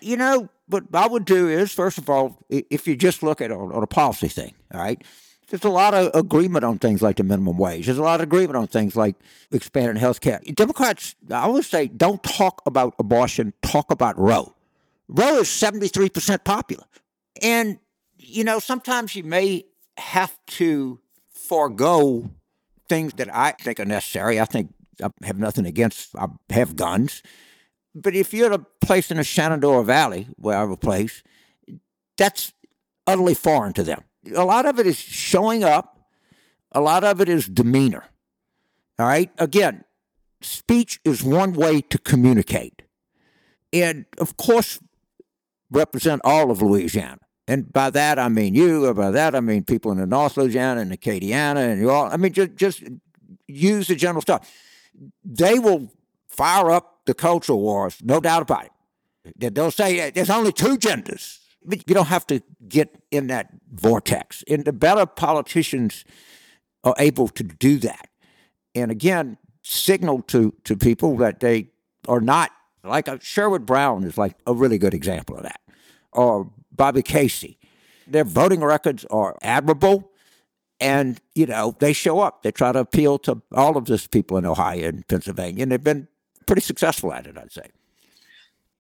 You 0.00 0.16
know, 0.16 0.48
what 0.66 0.84
I 0.92 1.06
would 1.06 1.24
do 1.24 1.48
is, 1.48 1.72
first 1.72 1.98
of 1.98 2.10
all, 2.10 2.38
if 2.48 2.86
you 2.86 2.96
just 2.96 3.22
look 3.22 3.40
at 3.40 3.50
it 3.50 3.54
on 3.54 3.82
a 3.82 3.86
policy 3.86 4.28
thing, 4.28 4.54
all 4.74 4.80
right, 4.80 5.02
there's 5.48 5.64
a 5.64 5.70
lot 5.70 5.92
of 5.92 6.10
agreement 6.14 6.64
on 6.64 6.78
things 6.78 7.02
like 7.02 7.16
the 7.16 7.24
minimum 7.24 7.58
wage. 7.58 7.86
There's 7.86 7.98
a 7.98 8.02
lot 8.02 8.20
of 8.20 8.24
agreement 8.24 8.56
on 8.56 8.66
things 8.66 8.96
like 8.96 9.16
expanding 9.50 9.96
health 9.96 10.20
care. 10.20 10.40
Democrats, 10.54 11.14
I 11.30 11.42
always 11.42 11.66
say, 11.66 11.88
don't 11.88 12.22
talk 12.22 12.62
about 12.64 12.94
abortion, 12.98 13.52
talk 13.62 13.90
about 13.90 14.18
Roe. 14.18 14.54
Roe 15.08 15.40
is 15.40 15.48
73% 15.48 16.42
popular. 16.44 16.84
And, 17.40 17.78
you 18.18 18.44
know, 18.44 18.58
sometimes 18.58 19.14
you 19.14 19.24
may 19.24 19.64
have 19.96 20.38
to 20.46 21.00
forego 21.30 22.30
things 22.88 23.14
that 23.14 23.34
I 23.34 23.52
think 23.52 23.80
are 23.80 23.84
necessary. 23.84 24.40
I 24.40 24.44
think 24.44 24.74
I 25.02 25.10
have 25.24 25.38
nothing 25.38 25.66
against, 25.66 26.14
I 26.16 26.26
have 26.50 26.76
guns. 26.76 27.22
But 27.94 28.14
if 28.14 28.32
you're 28.32 28.52
at 28.52 28.60
a 28.60 28.66
place 28.84 29.10
in 29.10 29.16
the 29.16 29.24
Shenandoah 29.24 29.84
Valley, 29.84 30.28
where 30.36 30.56
I 30.56 30.60
have 30.60 30.70
a 30.70 30.76
place, 30.76 31.22
that's 32.16 32.52
utterly 33.06 33.34
foreign 33.34 33.72
to 33.74 33.82
them. 33.82 34.04
A 34.34 34.44
lot 34.44 34.66
of 34.66 34.78
it 34.78 34.86
is 34.86 34.96
showing 34.96 35.64
up, 35.64 35.98
a 36.72 36.80
lot 36.80 37.04
of 37.04 37.20
it 37.20 37.28
is 37.28 37.46
demeanor. 37.46 38.04
All 38.98 39.06
right? 39.06 39.30
Again, 39.38 39.84
speech 40.40 41.00
is 41.04 41.22
one 41.22 41.52
way 41.52 41.80
to 41.80 41.98
communicate. 41.98 42.82
And 43.72 44.06
of 44.18 44.36
course, 44.36 44.78
represent 45.70 46.20
all 46.24 46.50
of 46.50 46.62
Louisiana. 46.62 47.21
And 47.48 47.72
by 47.72 47.90
that 47.90 48.18
I 48.18 48.28
mean 48.28 48.54
you, 48.54 48.86
or 48.86 48.94
by 48.94 49.10
that 49.10 49.34
I 49.34 49.40
mean 49.40 49.64
people 49.64 49.90
in 49.92 49.98
the 49.98 50.06
North 50.06 50.36
Louisiana 50.36 50.80
and 50.80 50.92
Acadiana 50.92 51.72
and 51.72 51.80
you 51.80 51.90
all. 51.90 52.06
I 52.06 52.16
mean, 52.16 52.32
just, 52.32 52.54
just 52.56 52.82
use 53.46 53.88
the 53.88 53.96
general 53.96 54.22
stuff. 54.22 54.50
They 55.24 55.58
will 55.58 55.90
fire 56.28 56.70
up 56.70 57.00
the 57.06 57.14
cultural 57.14 57.60
wars, 57.60 57.98
no 58.02 58.20
doubt 58.20 58.42
about 58.42 58.66
it. 59.24 59.54
They'll 59.54 59.70
say 59.70 60.10
there's 60.10 60.30
only 60.30 60.52
two 60.52 60.76
genders. 60.76 61.40
But 61.64 61.88
you 61.88 61.94
don't 61.94 62.06
have 62.06 62.26
to 62.26 62.42
get 62.68 63.00
in 63.12 63.28
that 63.28 63.50
vortex. 63.70 64.42
And 64.48 64.64
the 64.64 64.72
better 64.72 65.06
politicians 65.06 66.04
are 66.82 66.96
able 66.98 67.28
to 67.28 67.44
do 67.44 67.78
that. 67.78 68.08
And 68.74 68.90
again, 68.90 69.38
signal 69.62 70.22
to, 70.22 70.54
to 70.64 70.76
people 70.76 71.16
that 71.18 71.38
they 71.38 71.68
are 72.08 72.20
not 72.20 72.50
like 72.82 73.06
a, 73.06 73.18
Sherrod 73.18 73.64
Brown 73.64 74.02
is 74.02 74.18
like 74.18 74.34
a 74.44 74.52
really 74.52 74.78
good 74.78 74.92
example 74.92 75.36
of 75.36 75.44
that, 75.44 75.60
or 76.12 76.50
Bobby 76.72 77.02
Casey. 77.02 77.58
Their 78.06 78.24
voting 78.24 78.60
records 78.60 79.04
are 79.10 79.36
admirable, 79.42 80.10
and 80.80 81.20
you 81.34 81.46
know 81.46 81.76
they 81.78 81.92
show 81.92 82.20
up. 82.20 82.42
They 82.42 82.50
try 82.50 82.72
to 82.72 82.80
appeal 82.80 83.18
to 83.20 83.40
all 83.52 83.76
of 83.76 83.84
these 83.84 84.06
people 84.06 84.36
in 84.36 84.46
Ohio 84.46 84.88
and 84.88 85.06
Pennsylvania, 85.06 85.62
and 85.62 85.72
they've 85.72 85.82
been 85.82 86.08
pretty 86.46 86.62
successful 86.62 87.12
at 87.12 87.26
it, 87.26 87.38
I'd 87.38 87.52
say. 87.52 87.66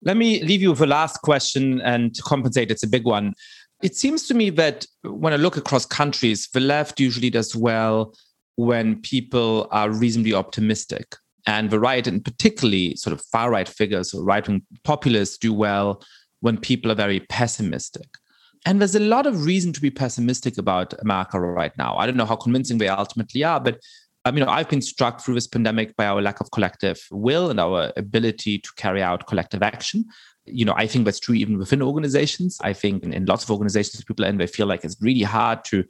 Let 0.02 0.16
me 0.16 0.42
leave 0.42 0.62
you 0.62 0.70
with 0.70 0.80
a 0.80 0.86
last 0.86 1.20
question 1.22 1.80
and 1.82 2.14
to 2.14 2.22
compensate, 2.22 2.70
it's 2.70 2.82
a 2.82 2.88
big 2.88 3.04
one. 3.04 3.34
It 3.82 3.94
seems 3.94 4.26
to 4.28 4.34
me 4.34 4.50
that 4.50 4.86
when 5.02 5.32
I 5.32 5.36
look 5.36 5.56
across 5.56 5.84
countries, 5.84 6.48
the 6.52 6.60
left 6.60 7.00
usually 7.00 7.30
does 7.30 7.54
well 7.54 8.14
when 8.56 9.00
people 9.02 9.68
are 9.70 9.90
reasonably 9.90 10.34
optimistic. 10.34 11.16
And 11.46 11.70
the 11.70 11.80
right, 11.80 12.06
and 12.06 12.24
particularly 12.24 12.96
sort 12.96 13.12
of 13.12 13.22
far 13.26 13.50
right 13.50 13.68
figures 13.68 14.12
or 14.12 14.22
right 14.22 14.46
wing 14.46 14.62
populists, 14.84 15.38
do 15.38 15.52
well 15.52 16.02
when 16.40 16.58
people 16.58 16.90
are 16.90 16.96
very 16.96 17.20
pessimistic. 17.20 18.08
And 18.66 18.80
there's 18.80 18.94
a 18.94 19.00
lot 19.00 19.26
of 19.26 19.44
reason 19.44 19.72
to 19.72 19.80
be 19.80 19.90
pessimistic 19.90 20.58
about 20.58 20.92
America 21.00 21.40
right 21.40 21.76
now. 21.78 21.96
I 21.96 22.06
don't 22.06 22.16
know 22.16 22.26
how 22.26 22.36
convincing 22.36 22.78
they 22.78 22.88
ultimately 22.88 23.42
are, 23.42 23.60
but 23.60 23.80
um, 24.26 24.36
you 24.36 24.44
know, 24.44 24.50
I've 24.50 24.68
been 24.68 24.82
struck 24.82 25.22
through 25.22 25.34
this 25.34 25.46
pandemic 25.46 25.96
by 25.96 26.06
our 26.06 26.20
lack 26.20 26.40
of 26.40 26.50
collective 26.50 27.00
will 27.10 27.48
and 27.48 27.58
our 27.58 27.90
ability 27.96 28.58
to 28.58 28.70
carry 28.76 29.02
out 29.02 29.26
collective 29.26 29.62
action. 29.62 30.04
You 30.44 30.66
know, 30.66 30.74
I 30.76 30.86
think 30.86 31.06
that's 31.06 31.20
true 31.20 31.34
even 31.34 31.56
within 31.56 31.80
organizations. 31.80 32.58
I 32.60 32.74
think 32.74 33.02
in, 33.02 33.14
in 33.14 33.24
lots 33.24 33.44
of 33.44 33.50
organizations 33.50 34.04
people 34.04 34.26
and 34.26 34.38
they 34.38 34.46
feel 34.46 34.66
like 34.66 34.84
it's 34.84 35.00
really 35.00 35.22
hard 35.22 35.64
to 35.66 35.84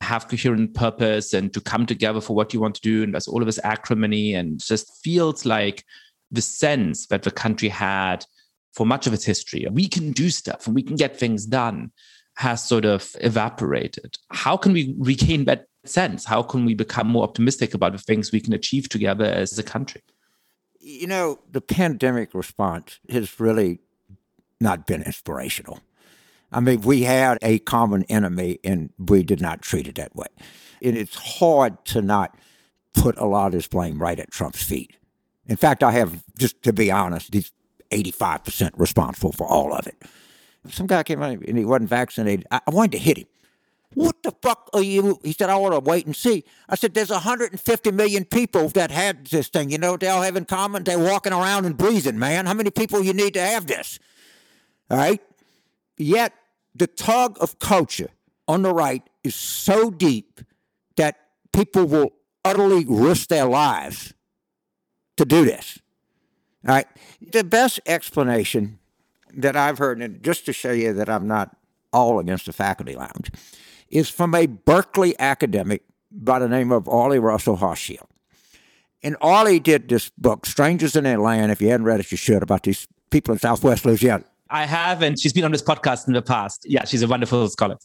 have 0.00 0.28
coherent 0.28 0.74
purpose 0.74 1.32
and 1.32 1.54
to 1.54 1.60
come 1.60 1.86
together 1.86 2.20
for 2.20 2.34
what 2.34 2.52
you 2.52 2.60
want 2.60 2.74
to 2.74 2.80
do. 2.80 3.04
And 3.04 3.14
there's 3.14 3.28
all 3.28 3.40
of 3.40 3.46
this 3.46 3.60
acrimony 3.62 4.34
and 4.34 4.58
just 4.58 5.00
feels 5.04 5.44
like 5.44 5.84
the 6.32 6.42
sense 6.42 7.06
that 7.06 7.22
the 7.22 7.30
country 7.30 7.68
had 7.68 8.26
for 8.76 8.84
much 8.86 9.06
of 9.06 9.14
its 9.14 9.24
history. 9.24 9.66
We 9.72 9.88
can 9.88 10.12
do 10.12 10.28
stuff 10.28 10.66
and 10.66 10.76
we 10.76 10.82
can 10.82 10.96
get 10.96 11.18
things 11.18 11.46
done 11.46 11.90
has 12.36 12.62
sort 12.62 12.84
of 12.84 13.16
evaporated. 13.22 14.18
How 14.30 14.58
can 14.58 14.74
we 14.74 14.94
regain 14.98 15.46
that 15.46 15.66
sense? 15.84 16.26
How 16.26 16.42
can 16.42 16.66
we 16.66 16.74
become 16.74 17.08
more 17.08 17.24
optimistic 17.24 17.72
about 17.72 17.92
the 17.92 17.98
things 17.98 18.30
we 18.30 18.40
can 18.40 18.52
achieve 18.52 18.90
together 18.90 19.24
as 19.24 19.58
a 19.58 19.62
country? 19.62 20.02
You 20.78 21.06
know, 21.06 21.38
the 21.50 21.62
pandemic 21.62 22.34
response 22.34 23.00
has 23.08 23.40
really 23.40 23.80
not 24.60 24.86
been 24.86 25.02
inspirational. 25.02 25.80
I 26.52 26.60
mean, 26.60 26.82
we 26.82 27.02
had 27.02 27.38
a 27.40 27.58
common 27.60 28.04
enemy 28.04 28.58
and 28.62 28.90
we 28.98 29.22
did 29.22 29.40
not 29.40 29.62
treat 29.62 29.88
it 29.88 29.94
that 29.94 30.14
way. 30.14 30.28
And 30.82 30.98
it's 30.98 31.16
hard 31.16 31.82
to 31.86 32.02
not 32.02 32.36
put 32.92 33.16
a 33.16 33.24
lot 33.24 33.46
of 33.46 33.52
this 33.52 33.68
blame 33.68 34.00
right 34.00 34.20
at 34.20 34.30
Trump's 34.30 34.62
feet. 34.62 34.96
In 35.46 35.56
fact, 35.56 35.82
I 35.82 35.92
have, 35.92 36.22
just 36.38 36.62
to 36.64 36.72
be 36.74 36.90
honest, 36.90 37.32
he's 37.32 37.52
85% 37.90 38.72
responsible 38.76 39.32
for 39.32 39.46
all 39.46 39.72
of 39.72 39.86
it. 39.86 39.96
Some 40.70 40.86
guy 40.86 41.02
came 41.02 41.22
out 41.22 41.38
and 41.38 41.58
he 41.58 41.64
wasn't 41.64 41.88
vaccinated. 41.90 42.46
I, 42.50 42.60
wanted 42.68 42.92
to 42.92 42.98
hit 42.98 43.18
him. 43.18 43.26
What 43.94 44.22
the 44.22 44.32
fuck 44.42 44.68
are 44.74 44.82
you? 44.82 45.20
He 45.22 45.32
said, 45.32 45.48
I 45.48 45.56
want 45.56 45.74
to 45.74 45.80
wait 45.80 46.06
and 46.06 46.14
see. 46.14 46.44
I 46.68 46.74
said, 46.74 46.92
There's 46.92 47.10
150 47.10 47.90
million 47.92 48.24
people 48.24 48.68
that 48.70 48.90
had 48.90 49.26
this 49.26 49.48
thing. 49.48 49.70
You 49.70 49.78
know 49.78 49.92
what 49.92 50.00
they 50.00 50.08
all 50.08 50.22
have 50.22 50.36
in 50.36 50.44
common? 50.44 50.84
They're 50.84 50.98
walking 50.98 51.32
around 51.32 51.64
and 51.64 51.76
breathing, 51.76 52.18
man. 52.18 52.46
How 52.46 52.54
many 52.54 52.70
people 52.70 53.02
you 53.02 53.14
need 53.14 53.34
to 53.34 53.40
have 53.40 53.66
this? 53.66 53.98
All 54.90 54.98
right? 54.98 55.22
Yet 55.96 56.34
the 56.74 56.86
tug 56.86 57.38
of 57.40 57.58
culture 57.58 58.10
on 58.46 58.62
the 58.62 58.74
right 58.74 59.02
is 59.24 59.34
so 59.34 59.90
deep 59.90 60.40
that 60.96 61.16
people 61.52 61.86
will 61.86 62.12
utterly 62.44 62.84
risk 62.86 63.28
their 63.28 63.46
lives 63.46 64.12
to 65.16 65.24
do 65.24 65.44
this. 65.44 65.78
All 66.66 66.74
right. 66.74 66.86
The 67.20 67.44
best 67.44 67.80
explanation 67.86 68.78
that 69.36 69.56
I've 69.56 69.78
heard, 69.78 70.00
and 70.00 70.22
just 70.22 70.46
to 70.46 70.52
show 70.52 70.72
you 70.72 70.92
that 70.94 71.08
I'm 71.08 71.28
not 71.28 71.56
all 71.92 72.18
against 72.18 72.46
the 72.46 72.52
faculty 72.52 72.94
lounge, 72.94 73.30
is 73.88 74.08
from 74.08 74.34
a 74.34 74.46
Berkeley 74.46 75.14
academic 75.18 75.82
by 76.10 76.38
the 76.38 76.48
name 76.48 76.72
of 76.72 76.88
Arlie 76.88 77.18
Russell 77.18 77.58
Hochschild. 77.58 78.06
And 79.02 79.16
Arlie 79.20 79.60
did 79.60 79.88
this 79.88 80.10
book, 80.18 80.46
Strangers 80.46 80.96
in 80.96 81.04
Their 81.04 81.18
Land. 81.18 81.52
If 81.52 81.60
you 81.60 81.68
hadn't 81.68 81.86
read 81.86 82.00
it, 82.00 82.10
you 82.10 82.16
should, 82.16 82.42
about 82.42 82.64
these 82.64 82.88
people 83.10 83.32
in 83.32 83.38
Southwest 83.38 83.84
Louisiana. 83.84 84.24
I 84.50 84.64
have, 84.64 85.02
and 85.02 85.20
she's 85.20 85.32
been 85.32 85.44
on 85.44 85.52
this 85.52 85.62
podcast 85.62 86.06
in 86.06 86.14
the 86.14 86.22
past. 86.22 86.62
Yeah, 86.64 86.84
she's 86.84 87.02
a 87.02 87.08
wonderful 87.08 87.48
scholar. 87.48 87.76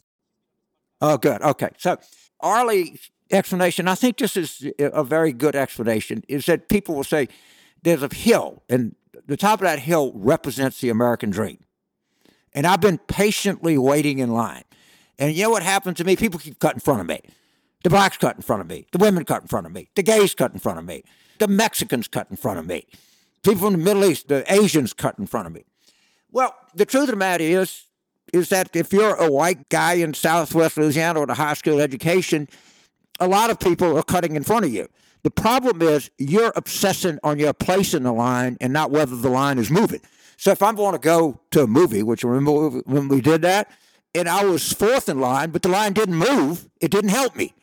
Oh, 1.01 1.17
good. 1.17 1.41
Okay. 1.41 1.69
So, 1.77 1.97
Arlie's 2.39 3.11
explanation, 3.29 3.87
I 3.87 3.95
think 3.95 4.17
this 4.17 4.37
is 4.37 4.71
a 4.79 5.03
very 5.03 5.33
good 5.33 5.55
explanation, 5.55 6.23
is 6.27 6.45
that 6.45 6.69
people 6.69 6.95
will 6.95 7.03
say 7.03 7.27
there's 7.83 8.03
a 8.03 8.13
hill, 8.13 8.63
and 8.69 8.95
the 9.25 9.37
top 9.37 9.59
of 9.59 9.63
that 9.63 9.79
hill 9.79 10.11
represents 10.15 10.81
the 10.81 10.89
American 10.89 11.29
dream. 11.29 11.59
And 12.53 12.67
I've 12.67 12.81
been 12.81 12.97
patiently 12.97 13.77
waiting 13.77 14.19
in 14.19 14.31
line. 14.31 14.63
And 15.17 15.33
you 15.33 15.43
know 15.43 15.49
what 15.51 15.63
happened 15.63 15.97
to 15.97 16.03
me? 16.03 16.15
People 16.15 16.39
keep 16.39 16.59
cutting 16.59 16.77
in 16.77 16.81
front 16.81 17.01
of 17.01 17.07
me. 17.07 17.21
The 17.83 17.89
blacks 17.89 18.17
cut 18.17 18.35
in 18.35 18.41
front 18.41 18.61
of 18.61 18.67
me. 18.67 18.85
The 18.91 18.97
women 18.97 19.25
cut 19.25 19.41
in 19.41 19.47
front 19.47 19.65
of 19.65 19.71
me. 19.71 19.89
The 19.95 20.03
gays 20.03 20.35
cut 20.35 20.51
in 20.51 20.59
front 20.59 20.79
of 20.79 20.85
me. 20.85 21.03
The 21.39 21.47
Mexicans 21.47 22.07
cut 22.07 22.27
in 22.29 22.37
front 22.37 22.59
of 22.59 22.67
me. 22.67 22.85
People 23.43 23.61
from 23.61 23.73
the 23.73 23.79
Middle 23.79 24.05
East, 24.05 24.27
the 24.27 24.43
Asians 24.51 24.93
cut 24.93 25.17
in 25.17 25.25
front 25.25 25.47
of 25.47 25.53
me. 25.53 25.63
Well, 26.31 26.55
the 26.75 26.85
truth 26.85 27.03
of 27.03 27.09
the 27.11 27.15
matter 27.15 27.43
is, 27.43 27.85
is 28.33 28.49
that 28.49 28.75
if 28.75 28.93
you're 28.93 29.15
a 29.15 29.31
white 29.31 29.69
guy 29.69 29.93
in 29.93 30.13
Southwest 30.13 30.77
Louisiana 30.77 31.21
with 31.21 31.29
a 31.29 31.35
high 31.35 31.55
school 31.55 31.79
education, 31.79 32.47
a 33.19 33.27
lot 33.27 33.49
of 33.49 33.59
people 33.59 33.97
are 33.97 34.03
cutting 34.03 34.35
in 34.35 34.43
front 34.43 34.65
of 34.65 34.73
you. 34.73 34.87
The 35.23 35.31
problem 35.31 35.81
is 35.81 36.09
you're 36.17 36.53
obsessing 36.55 37.19
on 37.23 37.37
your 37.39 37.53
place 37.53 37.93
in 37.93 38.03
the 38.03 38.11
line 38.11 38.57
and 38.59 38.73
not 38.73 38.91
whether 38.91 39.15
the 39.15 39.29
line 39.29 39.59
is 39.59 39.69
moving. 39.69 40.01
So 40.37 40.51
if 40.51 40.63
I'm 40.63 40.75
going 40.75 40.93
to 40.93 40.99
go 40.99 41.39
to 41.51 41.63
a 41.63 41.67
movie, 41.67 42.01
which 42.01 42.23
remember 42.23 42.81
when 42.85 43.07
we 43.07 43.21
did 43.21 43.43
that, 43.43 43.69
and 44.15 44.27
I 44.27 44.43
was 44.43 44.73
fourth 44.73 45.07
in 45.07 45.19
line, 45.19 45.51
but 45.51 45.61
the 45.61 45.69
line 45.69 45.93
didn't 45.93 46.15
move, 46.15 46.67
it 46.79 46.91
didn't 46.91 47.11
help 47.11 47.35
me. 47.35 47.53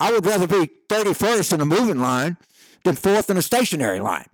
I 0.00 0.12
would 0.12 0.26
rather 0.26 0.46
be 0.46 0.70
31st 0.88 1.54
in 1.54 1.60
a 1.60 1.64
moving 1.64 2.00
line 2.00 2.36
than 2.84 2.96
fourth 2.96 3.30
in 3.30 3.36
a 3.36 3.42
stationary 3.42 4.00
line. 4.00 4.26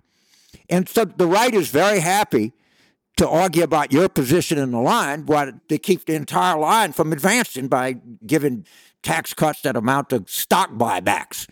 And 0.68 0.88
so 0.88 1.04
the 1.04 1.26
right 1.26 1.52
is 1.54 1.68
very 1.68 2.00
happy 2.00 2.52
to 3.16 3.28
argue 3.28 3.62
about 3.62 3.92
your 3.92 4.08
position 4.08 4.58
in 4.58 4.72
the 4.72 4.80
line 4.80 5.26
while 5.26 5.52
they 5.68 5.78
keep 5.78 6.06
the 6.06 6.14
entire 6.14 6.58
line 6.58 6.92
from 6.92 7.12
advancing 7.12 7.68
by 7.68 7.96
giving 8.26 8.66
tax 9.02 9.34
cuts 9.34 9.60
that 9.62 9.76
amount 9.76 10.10
to 10.10 10.24
stock 10.26 10.72
buybacks. 10.72 11.46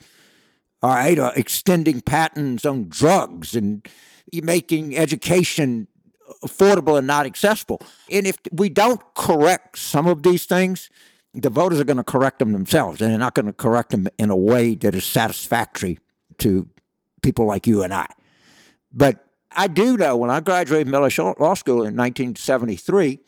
All 0.83 0.91
right, 0.91 1.19
uh, 1.19 1.33
extending 1.37 2.01
patents 2.01 2.65
on 2.65 2.89
drugs 2.89 3.55
and 3.55 3.87
making 4.33 4.97
education 4.97 5.87
affordable 6.45 6.99
and 6.99 7.07
not 7.07 7.25
accessible. 7.27 7.81
And 8.11 8.27
if 8.27 8.39
we 8.51 8.69
don't 8.69 9.01
correct 9.15 9.79
some 9.79 10.07
of 10.09 10.23
these 10.25 10.45
things, 10.45 10.91
the 11.35 11.51
voters 11.51 11.81
are 11.81 11.85
going 11.85 11.99
to 11.99 12.05
correct 12.05 12.41
them 12.41 12.53
themselves, 12.53 13.01
and 13.01 13.11
they're 13.11 13.19
not 13.19 13.35
going 13.35 13.47
to 13.47 13.53
correct 13.53 13.91
them 13.91 14.09
in 14.19 14.31
a 14.31 14.37
way 14.37 14.75
that 14.75 14.95
is 14.95 15.05
satisfactory 15.05 15.99
to 16.39 16.69
people 17.23 17.47
like 17.47 17.67
you 17.67 17.83
and 17.83 17.95
I. 17.95 18.07
But 18.93 19.25
I 19.53 19.69
do 19.69 19.97
know 19.97 20.17
when 20.17 20.31
I 20.31 20.41
graduated 20.41 20.89
Miller 20.89 21.11
Law 21.39 21.55
School 21.55 21.85
in 21.85 21.97
1973, 21.97 23.19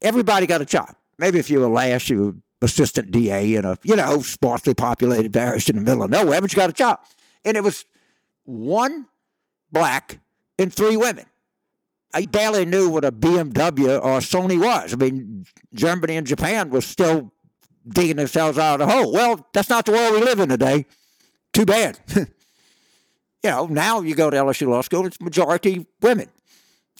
everybody 0.00 0.46
got 0.46 0.62
a 0.62 0.64
job. 0.64 0.94
Maybe 1.18 1.38
if 1.38 1.50
you 1.50 1.60
were 1.60 1.68
last, 1.68 2.08
you 2.08 2.40
assistant 2.62 3.10
DA 3.10 3.54
in 3.54 3.64
a, 3.64 3.78
you 3.82 3.96
know, 3.96 4.20
sparsely 4.20 4.74
populated 4.74 5.32
parish 5.32 5.68
in 5.68 5.76
the 5.76 5.82
middle 5.82 6.02
of 6.02 6.10
nowhere, 6.10 6.40
but 6.40 6.52
you 6.52 6.56
got 6.56 6.70
a 6.70 6.72
job. 6.74 7.00
And 7.44 7.56
it 7.56 7.62
was 7.62 7.84
one 8.44 9.06
black 9.70 10.20
and 10.58 10.72
three 10.72 10.96
women. 10.96 11.26
I 12.14 12.26
barely 12.26 12.64
knew 12.64 12.88
what 12.88 13.04
a 13.04 13.12
BMW 13.12 14.02
or 14.02 14.18
a 14.18 14.20
Sony 14.20 14.58
was. 14.58 14.94
I 14.94 14.96
mean, 14.96 15.44
Germany 15.74 16.16
and 16.16 16.26
Japan 16.26 16.70
were 16.70 16.80
still 16.80 17.32
digging 17.86 18.16
themselves 18.16 18.58
out 18.58 18.80
of 18.80 18.88
the 18.88 18.92
hole. 18.92 19.12
Well, 19.12 19.46
that's 19.52 19.68
not 19.68 19.84
the 19.84 19.92
world 19.92 20.14
we 20.14 20.20
live 20.20 20.40
in 20.40 20.48
today. 20.48 20.86
Too 21.52 21.66
bad. 21.66 21.98
you 22.16 22.26
know, 23.44 23.66
now 23.66 24.00
you 24.00 24.14
go 24.14 24.30
to 24.30 24.36
LSU 24.36 24.68
Law 24.68 24.80
School, 24.80 25.06
it's 25.06 25.20
majority 25.20 25.86
women. 26.00 26.28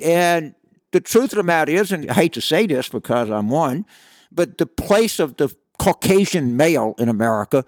And 0.02 0.54
the 0.92 1.00
truth 1.00 1.32
of 1.32 1.36
the 1.38 1.42
matter 1.42 1.72
is, 1.72 1.90
and 1.90 2.10
I 2.10 2.14
hate 2.14 2.34
to 2.34 2.40
say 2.40 2.66
this 2.66 2.88
because 2.88 3.30
I'm 3.30 3.48
one, 3.48 3.86
but 4.32 4.58
the 4.58 4.66
place 4.66 5.18
of 5.18 5.36
the 5.36 5.54
Caucasian 5.78 6.56
male 6.56 6.94
in 6.98 7.08
America, 7.08 7.64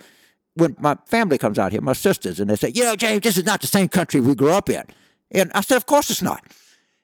when 0.55 0.77
my 0.79 0.97
family 1.07 1.39
comes 1.39 1.59
out 1.59 1.73
here, 1.73 1.81
my 1.81 1.93
sisters, 1.93 2.41
and 2.41 2.51
they 2.51 2.57
say, 2.57 2.73
you 2.75 2.85
know, 2.85 2.97
James, 2.97 3.23
this 3.23 3.39
is 3.39 3.45
not 3.45 3.61
the 3.61 3.67
same 3.67 3.89
country 3.89 4.21
we 4.21 4.35
grew 4.35 4.51
up 4.51 4.69
in. 4.69 4.85
And 5.31 5.51
I 5.55 5.61
said, 5.61 5.77
of 5.77 5.87
course 5.87 6.11
it's 6.11 6.23
not. 6.23 6.45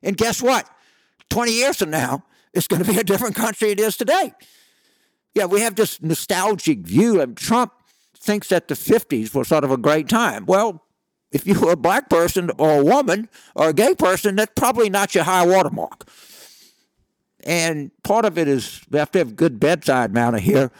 And 0.03 0.17
guess 0.17 0.43
what? 0.43 0.69
20 1.31 1.53
years 1.53 1.77
from 1.77 1.91
now, 1.91 2.25
it's 2.53 2.67
going 2.67 2.83
to 2.83 2.91
be 2.91 2.99
a 2.99 3.05
different 3.05 3.35
country 3.35 3.71
it 3.71 3.81
is 3.81 3.97
today. 3.97 4.33
Yeah, 5.35 5.45
we 5.45 5.61
have 5.61 5.75
this 5.75 6.01
nostalgic 6.01 6.79
view, 6.79 7.21
and 7.21 7.37
Trump 7.37 7.73
thinks 8.19 8.49
that 8.49 8.69
the 8.69 8.75
50s 8.75 9.35
was 9.35 9.49
sort 9.49 9.65
of 9.65 9.71
a 9.71 9.77
great 9.77 10.09
time. 10.09 10.47
Well, 10.47 10.83
if 11.31 11.47
you 11.47 11.59
were 11.61 11.73
a 11.73 11.77
black 11.77 12.09
person 12.09 12.51
or 12.59 12.81
a 12.81 12.85
woman 12.85 13.29
or 13.55 13.69
a 13.69 13.73
gay 13.73 13.95
person, 13.95 14.37
that's 14.37 14.53
probably 14.57 14.89
not 14.89 15.15
your 15.15 15.25
high 15.25 15.47
watermark. 15.47 16.09
And 17.47 17.93
part 18.03 18.25
of 18.25 18.37
it 18.37 18.49
is 18.49 18.83
we 18.91 18.99
have 18.99 19.13
to 19.13 19.19
have 19.19 19.37
good 19.37 19.61
bedside 19.61 20.13
manner 20.13 20.39
here, 20.39 20.73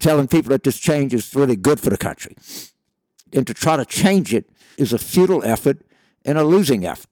telling 0.00 0.26
people 0.26 0.48
that 0.48 0.62
this 0.62 0.78
change 0.78 1.12
is 1.12 1.34
really 1.34 1.54
good 1.54 1.78
for 1.78 1.90
the 1.90 1.98
country. 1.98 2.34
And 3.34 3.46
to 3.46 3.52
try 3.52 3.76
to 3.76 3.84
change 3.84 4.32
it 4.32 4.48
is 4.78 4.94
a 4.94 4.98
futile 4.98 5.44
effort 5.44 5.82
and 6.24 6.38
a 6.38 6.44
losing 6.44 6.86
effort. 6.86 7.10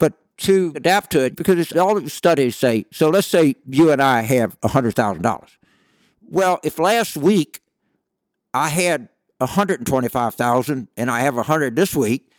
But 0.00 0.14
to 0.38 0.72
adapt 0.74 1.12
to 1.12 1.24
it, 1.24 1.36
because 1.36 1.72
all 1.72 1.98
the 2.00 2.10
studies 2.10 2.56
say, 2.56 2.86
so 2.90 3.08
let's 3.08 3.28
say 3.28 3.54
you 3.64 3.92
and 3.92 4.02
I 4.02 4.22
have 4.22 4.60
$100,000. 4.62 5.50
Well, 6.28 6.58
if 6.64 6.78
last 6.80 7.16
week 7.16 7.60
I 8.52 8.68
had 8.68 9.08
125,000 9.38 10.88
and 10.96 11.10
I 11.10 11.20
have 11.20 11.36
100 11.36 11.76
this 11.76 11.94
week, 11.94 12.32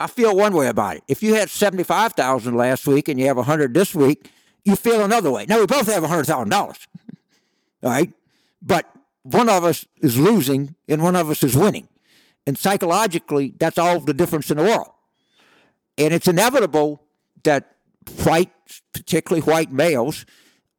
I 0.00 0.08
feel 0.08 0.34
one 0.34 0.54
way 0.54 0.66
about 0.66 0.96
it. 0.96 1.04
If 1.06 1.22
you 1.22 1.34
had 1.34 1.50
75,000 1.50 2.56
last 2.56 2.88
week 2.88 3.08
and 3.08 3.20
you 3.20 3.26
have 3.26 3.36
100 3.36 3.74
this 3.74 3.94
week, 3.94 4.28
you 4.64 4.76
feel 4.76 5.04
another 5.04 5.30
way. 5.30 5.46
Now 5.46 5.60
we 5.60 5.66
both 5.66 5.86
have 5.86 6.02
$100,000. 6.02 6.52
All 7.82 7.90
right? 7.90 8.12
But 8.60 8.90
one 9.22 9.48
of 9.48 9.64
us 9.64 9.86
is 10.00 10.18
losing 10.18 10.74
and 10.88 11.02
one 11.02 11.16
of 11.16 11.30
us 11.30 11.42
is 11.42 11.56
winning. 11.56 11.88
And 12.46 12.58
psychologically, 12.58 13.54
that's 13.58 13.78
all 13.78 14.00
the 14.00 14.14
difference 14.14 14.50
in 14.50 14.56
the 14.56 14.64
world. 14.64 14.90
And 15.98 16.12
it's 16.12 16.28
inevitable 16.28 17.02
that 17.44 17.76
white, 18.24 18.50
particularly 18.92 19.42
white 19.42 19.70
males, 19.70 20.26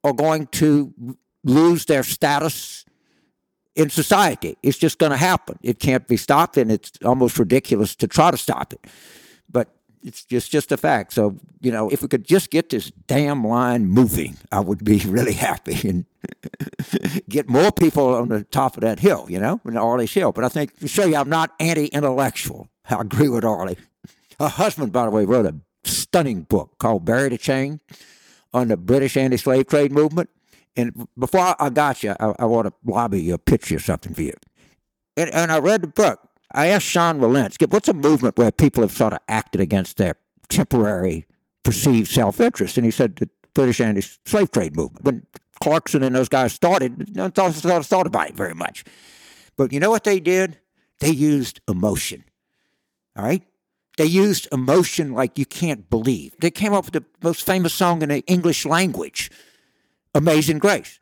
are 0.03 0.13
going 0.13 0.47
to 0.47 0.93
lose 1.43 1.85
their 1.85 2.03
status 2.03 2.85
in 3.75 3.89
society. 3.89 4.57
It's 4.61 4.77
just 4.77 4.99
going 4.99 5.11
to 5.11 5.17
happen. 5.17 5.57
It 5.61 5.79
can't 5.79 6.07
be 6.07 6.17
stopped, 6.17 6.57
and 6.57 6.71
it's 6.71 6.91
almost 7.03 7.39
ridiculous 7.39 7.95
to 7.97 8.07
try 8.07 8.31
to 8.31 8.37
stop 8.37 8.73
it. 8.73 8.85
But 9.49 9.69
it's 10.03 10.25
just 10.25 10.51
just 10.51 10.71
a 10.71 10.77
fact. 10.77 11.13
So 11.13 11.37
you 11.61 11.71
know, 11.71 11.89
if 11.89 12.01
we 12.01 12.07
could 12.07 12.25
just 12.25 12.49
get 12.49 12.69
this 12.69 12.91
damn 13.07 13.45
line 13.45 13.85
moving, 13.85 14.37
I 14.51 14.59
would 14.59 14.83
be 14.83 14.97
really 15.05 15.33
happy 15.33 15.87
and 15.87 16.05
get 17.29 17.49
more 17.49 17.71
people 17.71 18.15
on 18.15 18.29
the 18.29 18.43
top 18.43 18.75
of 18.75 18.81
that 18.81 18.99
hill. 18.99 19.25
You 19.29 19.39
know, 19.39 19.61
in 19.65 19.77
Arlie's 19.77 20.13
Hill. 20.13 20.31
But 20.31 20.43
I 20.43 20.49
think 20.49 20.77
to 20.79 20.87
show 20.87 21.05
you, 21.05 21.15
I'm 21.15 21.29
not 21.29 21.51
anti-intellectual. 21.59 22.67
I 22.89 23.01
agree 23.01 23.29
with 23.29 23.45
Arlie. 23.45 23.77
Her 24.39 24.49
husband, 24.49 24.91
by 24.91 25.05
the 25.05 25.11
way, 25.11 25.25
wrote 25.25 25.45
a 25.45 25.55
stunning 25.83 26.41
book 26.43 26.77
called 26.79 27.05
"Bury 27.05 27.29
the 27.29 27.37
Chain" 27.37 27.79
on 28.53 28.67
the 28.67 28.77
British 28.77 29.17
anti-slave 29.17 29.67
trade 29.67 29.91
movement. 29.91 30.29
And 30.75 31.07
before 31.17 31.55
I 31.59 31.69
got 31.69 32.03
you, 32.03 32.15
I, 32.19 32.33
I 32.39 32.45
want 32.45 32.67
to 32.67 32.73
lobby 32.83 33.21
you 33.21 33.35
a 33.35 33.37
picture 33.37 33.75
or 33.75 33.79
something 33.79 34.13
for 34.13 34.23
you. 34.23 34.33
And, 35.15 35.29
and 35.29 35.51
I 35.51 35.59
read 35.59 35.81
the 35.81 35.87
book. 35.87 36.19
I 36.53 36.67
asked 36.67 36.85
Sean 36.85 37.19
Wilentz, 37.19 37.59
what's 37.71 37.87
a 37.87 37.93
movement 37.93 38.37
where 38.37 38.51
people 38.51 38.83
have 38.83 38.91
sort 38.91 39.13
of 39.13 39.19
acted 39.27 39.59
against 39.59 39.97
their 39.97 40.15
temporary 40.49 41.25
perceived 41.63 42.11
self-interest? 42.11 42.77
And 42.77 42.85
he 42.85 42.91
said 42.91 43.15
the 43.15 43.29
British 43.53 43.81
anti-slave 43.81 44.51
trade 44.51 44.75
movement. 44.75 45.03
When 45.03 45.25
Clarkson 45.61 46.03
and 46.03 46.15
those 46.15 46.29
guys 46.29 46.53
started, 46.53 47.15
no 47.15 47.23
one 47.23 47.31
thought, 47.31 47.53
thought 47.85 48.07
about 48.07 48.29
it 48.29 48.35
very 48.35 48.53
much. 48.53 48.83
But 49.55 49.71
you 49.73 49.79
know 49.79 49.89
what 49.89 50.03
they 50.03 50.19
did? 50.19 50.59
They 50.99 51.09
used 51.09 51.59
emotion. 51.67 52.23
All 53.15 53.23
right? 53.25 53.43
They 53.97 54.05
used 54.05 54.47
emotion 54.51 55.13
like 55.13 55.37
you 55.37 55.45
can't 55.45 55.89
believe. 55.89 56.35
They 56.39 56.51
came 56.51 56.73
up 56.73 56.85
with 56.85 56.93
the 56.93 57.05
most 57.23 57.45
famous 57.45 57.73
song 57.73 58.01
in 58.01 58.09
the 58.09 58.21
English 58.25 58.65
language, 58.65 59.29
Amazing 60.15 60.59
Grace. 60.59 60.99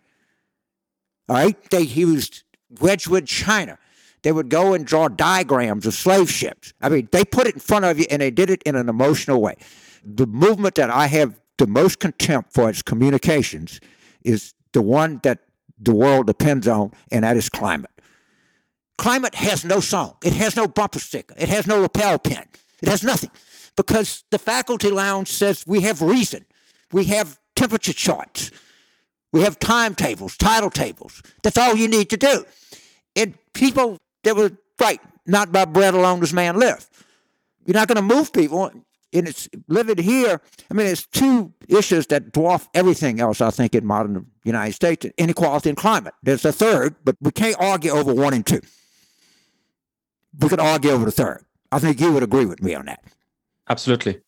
All 1.29 1.37
right? 1.37 1.69
They 1.71 1.81
used 1.81 2.43
Wedgwood 2.79 3.27
China. 3.27 3.77
They 4.23 4.31
would 4.31 4.49
go 4.49 4.73
and 4.73 4.85
draw 4.85 5.07
diagrams 5.07 5.85
of 5.85 5.93
slave 5.93 6.29
ships. 6.29 6.73
I 6.81 6.89
mean, 6.89 7.09
they 7.11 7.25
put 7.25 7.47
it 7.47 7.55
in 7.55 7.59
front 7.59 7.85
of 7.85 7.97
you 7.97 8.05
and 8.09 8.21
they 8.21 8.31
did 8.31 8.49
it 8.49 8.61
in 8.63 8.75
an 8.75 8.87
emotional 8.87 9.41
way. 9.41 9.55
The 10.03 10.27
movement 10.27 10.75
that 10.75 10.89
I 10.89 11.07
have 11.07 11.39
the 11.57 11.67
most 11.67 11.99
contempt 11.99 12.53
for 12.53 12.69
its 12.69 12.81
communications 12.81 13.79
is 14.23 14.53
the 14.73 14.81
one 14.81 15.19
that 15.23 15.39
the 15.79 15.93
world 15.93 16.27
depends 16.27 16.67
on, 16.67 16.91
and 17.11 17.23
that 17.23 17.37
is 17.37 17.49
climate. 17.49 17.91
Climate 18.97 19.33
has 19.35 19.65
no 19.65 19.79
song. 19.79 20.15
It 20.23 20.33
has 20.33 20.55
no 20.55 20.67
bumper 20.67 20.99
sticker. 20.99 21.33
It 21.37 21.49
has 21.49 21.65
no 21.65 21.81
lapel 21.81 22.19
pin. 22.19 22.43
It 22.81 22.89
has 22.89 23.03
nothing 23.03 23.31
because 23.75 24.23
the 24.29 24.37
faculty 24.37 24.91
lounge 24.91 25.27
says 25.27 25.63
we 25.65 25.81
have 25.81 26.01
reason. 26.01 26.45
We 26.91 27.05
have 27.05 27.39
temperature 27.55 27.93
charts. 27.93 28.51
We 29.33 29.41
have 29.41 29.59
timetables, 29.59 30.37
title 30.37 30.69
tables. 30.69 31.21
That's 31.41 31.57
all 31.57 31.75
you 31.75 31.87
need 31.87 32.09
to 32.09 32.17
do. 32.17 32.45
And 33.15 33.35
people 33.53 33.97
that 34.23 34.35
were 34.35 34.51
right, 34.79 35.01
not 35.25 35.51
by 35.51 35.65
bread 35.65 35.93
alone 35.93 36.19
does 36.19 36.33
man 36.33 36.57
live. 36.57 36.89
You're 37.65 37.75
not 37.75 37.87
going 37.87 37.95
to 37.95 38.15
move 38.15 38.33
people. 38.33 38.71
And 39.13 39.27
it's 39.27 39.49
living 39.67 39.97
here. 39.97 40.39
I 40.69 40.73
mean, 40.73 40.87
it's 40.87 41.05
two 41.05 41.53
issues 41.67 42.07
that 42.07 42.31
dwarf 42.31 42.67
everything 42.73 43.19
else, 43.19 43.41
I 43.41 43.51
think, 43.51 43.75
in 43.75 43.85
modern 43.85 44.25
United 44.45 44.73
States 44.73 45.05
inequality 45.17 45.67
and 45.67 45.77
climate. 45.77 46.13
There's 46.23 46.45
a 46.45 46.53
third, 46.53 46.95
but 47.03 47.17
we 47.19 47.31
can't 47.31 47.57
argue 47.59 47.91
over 47.91 48.13
one 48.13 48.33
and 48.33 48.45
two. 48.45 48.61
We 50.39 50.47
can 50.47 50.61
argue 50.61 50.91
over 50.91 51.03
the 51.03 51.11
third. 51.11 51.43
I 51.73 51.79
think 51.79 51.99
you 51.99 52.13
would 52.13 52.23
agree 52.23 52.45
with 52.45 52.63
me 52.63 52.73
on 52.73 52.85
that. 52.85 53.03
Absolutely. 53.69 54.21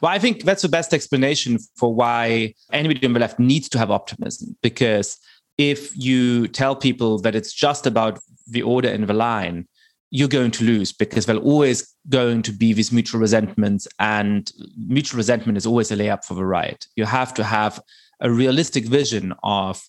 Well, 0.00 0.10
I 0.10 0.18
think 0.18 0.42
that's 0.42 0.62
the 0.62 0.68
best 0.68 0.92
explanation 0.92 1.58
for 1.76 1.94
why 1.94 2.54
anybody 2.72 3.06
on 3.06 3.12
the 3.12 3.20
left 3.20 3.38
needs 3.38 3.68
to 3.70 3.78
have 3.78 3.92
optimism. 3.92 4.56
Because 4.60 5.18
if 5.56 5.96
you 5.96 6.48
tell 6.48 6.76
people 6.76 7.18
that 7.20 7.34
it's 7.34 7.52
just 7.52 7.86
about 7.86 8.18
the 8.46 8.62
order 8.62 8.88
in 8.88 9.06
the 9.06 9.14
line, 9.14 9.66
you're 10.10 10.28
going 10.28 10.52
to 10.52 10.64
lose 10.64 10.92
because 10.92 11.26
there's 11.26 11.38
always 11.38 11.94
going 12.08 12.42
to 12.42 12.52
be 12.52 12.72
these 12.72 12.92
mutual 12.92 13.20
resentments, 13.20 13.88
and 13.98 14.52
mutual 14.76 15.18
resentment 15.18 15.58
is 15.58 15.66
always 15.66 15.90
a 15.90 15.96
layup 15.96 16.24
for 16.24 16.34
the 16.34 16.44
right. 16.44 16.84
You 16.94 17.04
have 17.04 17.34
to 17.34 17.44
have 17.44 17.80
a 18.20 18.30
realistic 18.30 18.84
vision 18.86 19.34
of 19.42 19.82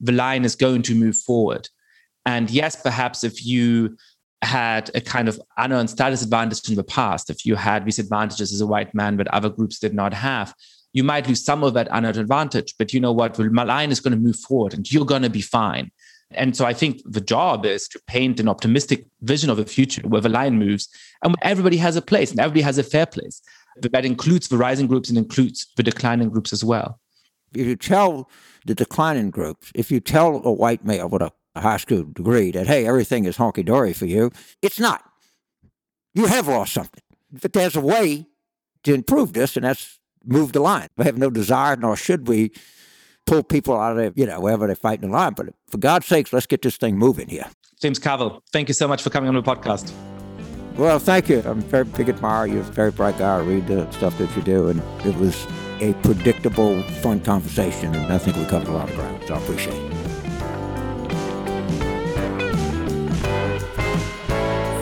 the 0.00 0.12
line 0.12 0.44
is 0.44 0.56
going 0.56 0.82
to 0.82 0.94
move 0.94 1.16
forward. 1.16 1.68
And 2.24 2.50
yes, 2.50 2.80
perhaps 2.80 3.24
if 3.24 3.44
you 3.44 3.96
had 4.42 4.90
a 4.94 5.00
kind 5.00 5.28
of 5.28 5.40
unearned 5.56 5.90
status 5.90 6.22
advantage 6.22 6.68
in 6.68 6.76
the 6.76 6.84
past, 6.84 7.30
if 7.30 7.44
you 7.44 7.56
had 7.56 7.84
these 7.84 7.98
advantages 7.98 8.52
as 8.52 8.60
a 8.60 8.66
white 8.66 8.94
man 8.94 9.16
that 9.16 9.28
other 9.28 9.48
groups 9.48 9.78
did 9.78 9.94
not 9.94 10.14
have, 10.14 10.54
you 10.92 11.04
might 11.04 11.28
lose 11.28 11.44
some 11.44 11.62
of 11.64 11.74
that 11.74 11.88
unearned 11.90 12.16
advantage. 12.16 12.74
But 12.78 12.92
you 12.92 13.00
know 13.00 13.12
what? 13.12 13.34
The 13.34 13.44
line 13.44 13.90
is 13.90 14.00
going 14.00 14.12
to 14.12 14.20
move 14.20 14.36
forward 14.36 14.74
and 14.74 14.90
you're 14.90 15.04
going 15.04 15.22
to 15.22 15.30
be 15.30 15.42
fine. 15.42 15.90
And 16.32 16.56
so 16.56 16.66
I 16.66 16.74
think 16.74 17.00
the 17.04 17.20
job 17.20 17.64
is 17.64 17.88
to 17.88 18.00
paint 18.06 18.38
an 18.38 18.48
optimistic 18.48 19.06
vision 19.22 19.48
of 19.48 19.56
the 19.56 19.64
future 19.64 20.02
where 20.02 20.20
the 20.20 20.28
line 20.28 20.58
moves 20.58 20.88
and 21.22 21.34
everybody 21.42 21.78
has 21.78 21.96
a 21.96 22.02
place 22.02 22.30
and 22.30 22.38
everybody 22.38 22.60
has 22.62 22.78
a 22.78 22.82
fair 22.82 23.06
place. 23.06 23.40
That 23.80 24.04
includes 24.04 24.48
the 24.48 24.58
rising 24.58 24.88
groups 24.88 25.08
and 25.08 25.16
includes 25.16 25.66
the 25.76 25.82
declining 25.82 26.28
groups 26.28 26.52
as 26.52 26.64
well. 26.64 27.00
If 27.54 27.66
you 27.66 27.76
tell 27.76 28.28
the 28.66 28.74
declining 28.74 29.30
groups, 29.30 29.72
if 29.74 29.90
you 29.90 30.00
tell 30.00 30.42
a 30.44 30.52
white 30.52 30.84
male 30.84 31.08
with 31.08 31.22
a 31.22 31.32
high 31.56 31.78
school 31.78 32.04
degree 32.04 32.50
that, 32.50 32.66
hey, 32.66 32.86
everything 32.86 33.24
is 33.24 33.36
honky 33.36 33.64
dory 33.64 33.92
for 33.92 34.06
you. 34.06 34.30
It's 34.62 34.78
not. 34.78 35.04
You 36.12 36.26
have 36.26 36.48
lost 36.48 36.74
something. 36.74 37.02
But 37.30 37.52
there's 37.52 37.76
a 37.76 37.80
way 37.80 38.26
to 38.84 38.94
improve 38.94 39.32
this, 39.32 39.56
and 39.56 39.64
that's 39.64 39.98
move 40.24 40.52
the 40.52 40.60
line. 40.60 40.88
We 40.96 41.04
have 41.04 41.18
no 41.18 41.30
desire, 41.30 41.76
nor 41.76 41.96
should 41.96 42.28
we 42.28 42.52
pull 43.28 43.42
people 43.42 43.78
out 43.78 43.98
of, 43.98 44.18
you 44.18 44.26
know, 44.26 44.40
wherever 44.40 44.66
they're 44.66 44.74
fighting 44.76 45.10
the 45.10 45.16
line. 45.16 45.34
But 45.34 45.48
for 45.68 45.78
God's 45.78 46.06
sakes, 46.06 46.32
let's 46.32 46.46
get 46.46 46.62
this 46.62 46.76
thing 46.76 46.96
moving 46.96 47.28
here. 47.28 47.46
James 47.80 47.98
Carville, 47.98 48.42
thank 48.52 48.68
you 48.68 48.74
so 48.74 48.88
much 48.88 49.02
for 49.02 49.10
coming 49.10 49.28
on 49.28 49.34
the 49.34 49.42
podcast. 49.42 49.92
Well, 50.76 50.98
thank 50.98 51.28
you. 51.28 51.42
I'm 51.44 51.58
a 51.58 51.62
very 51.62 51.84
big 51.84 52.08
admirer. 52.08 52.46
You're 52.46 52.60
a 52.60 52.64
very 52.64 52.90
bright 52.90 53.18
guy. 53.18 53.36
I 53.36 53.40
read 53.40 53.66
the 53.66 53.90
stuff 53.92 54.16
that 54.18 54.34
you 54.36 54.42
do, 54.42 54.68
and 54.68 54.80
it 55.04 55.14
was 55.16 55.46
a 55.80 55.92
predictable, 56.04 56.82
fun 57.02 57.20
conversation, 57.20 57.94
and 57.94 58.12
I 58.12 58.18
think 58.18 58.36
we 58.36 58.44
covered 58.46 58.68
a 58.68 58.72
lot 58.72 58.88
of 58.88 58.96
ground, 58.96 59.22
so 59.26 59.34
I 59.34 59.38
appreciate 59.38 59.74
it. 59.74 59.87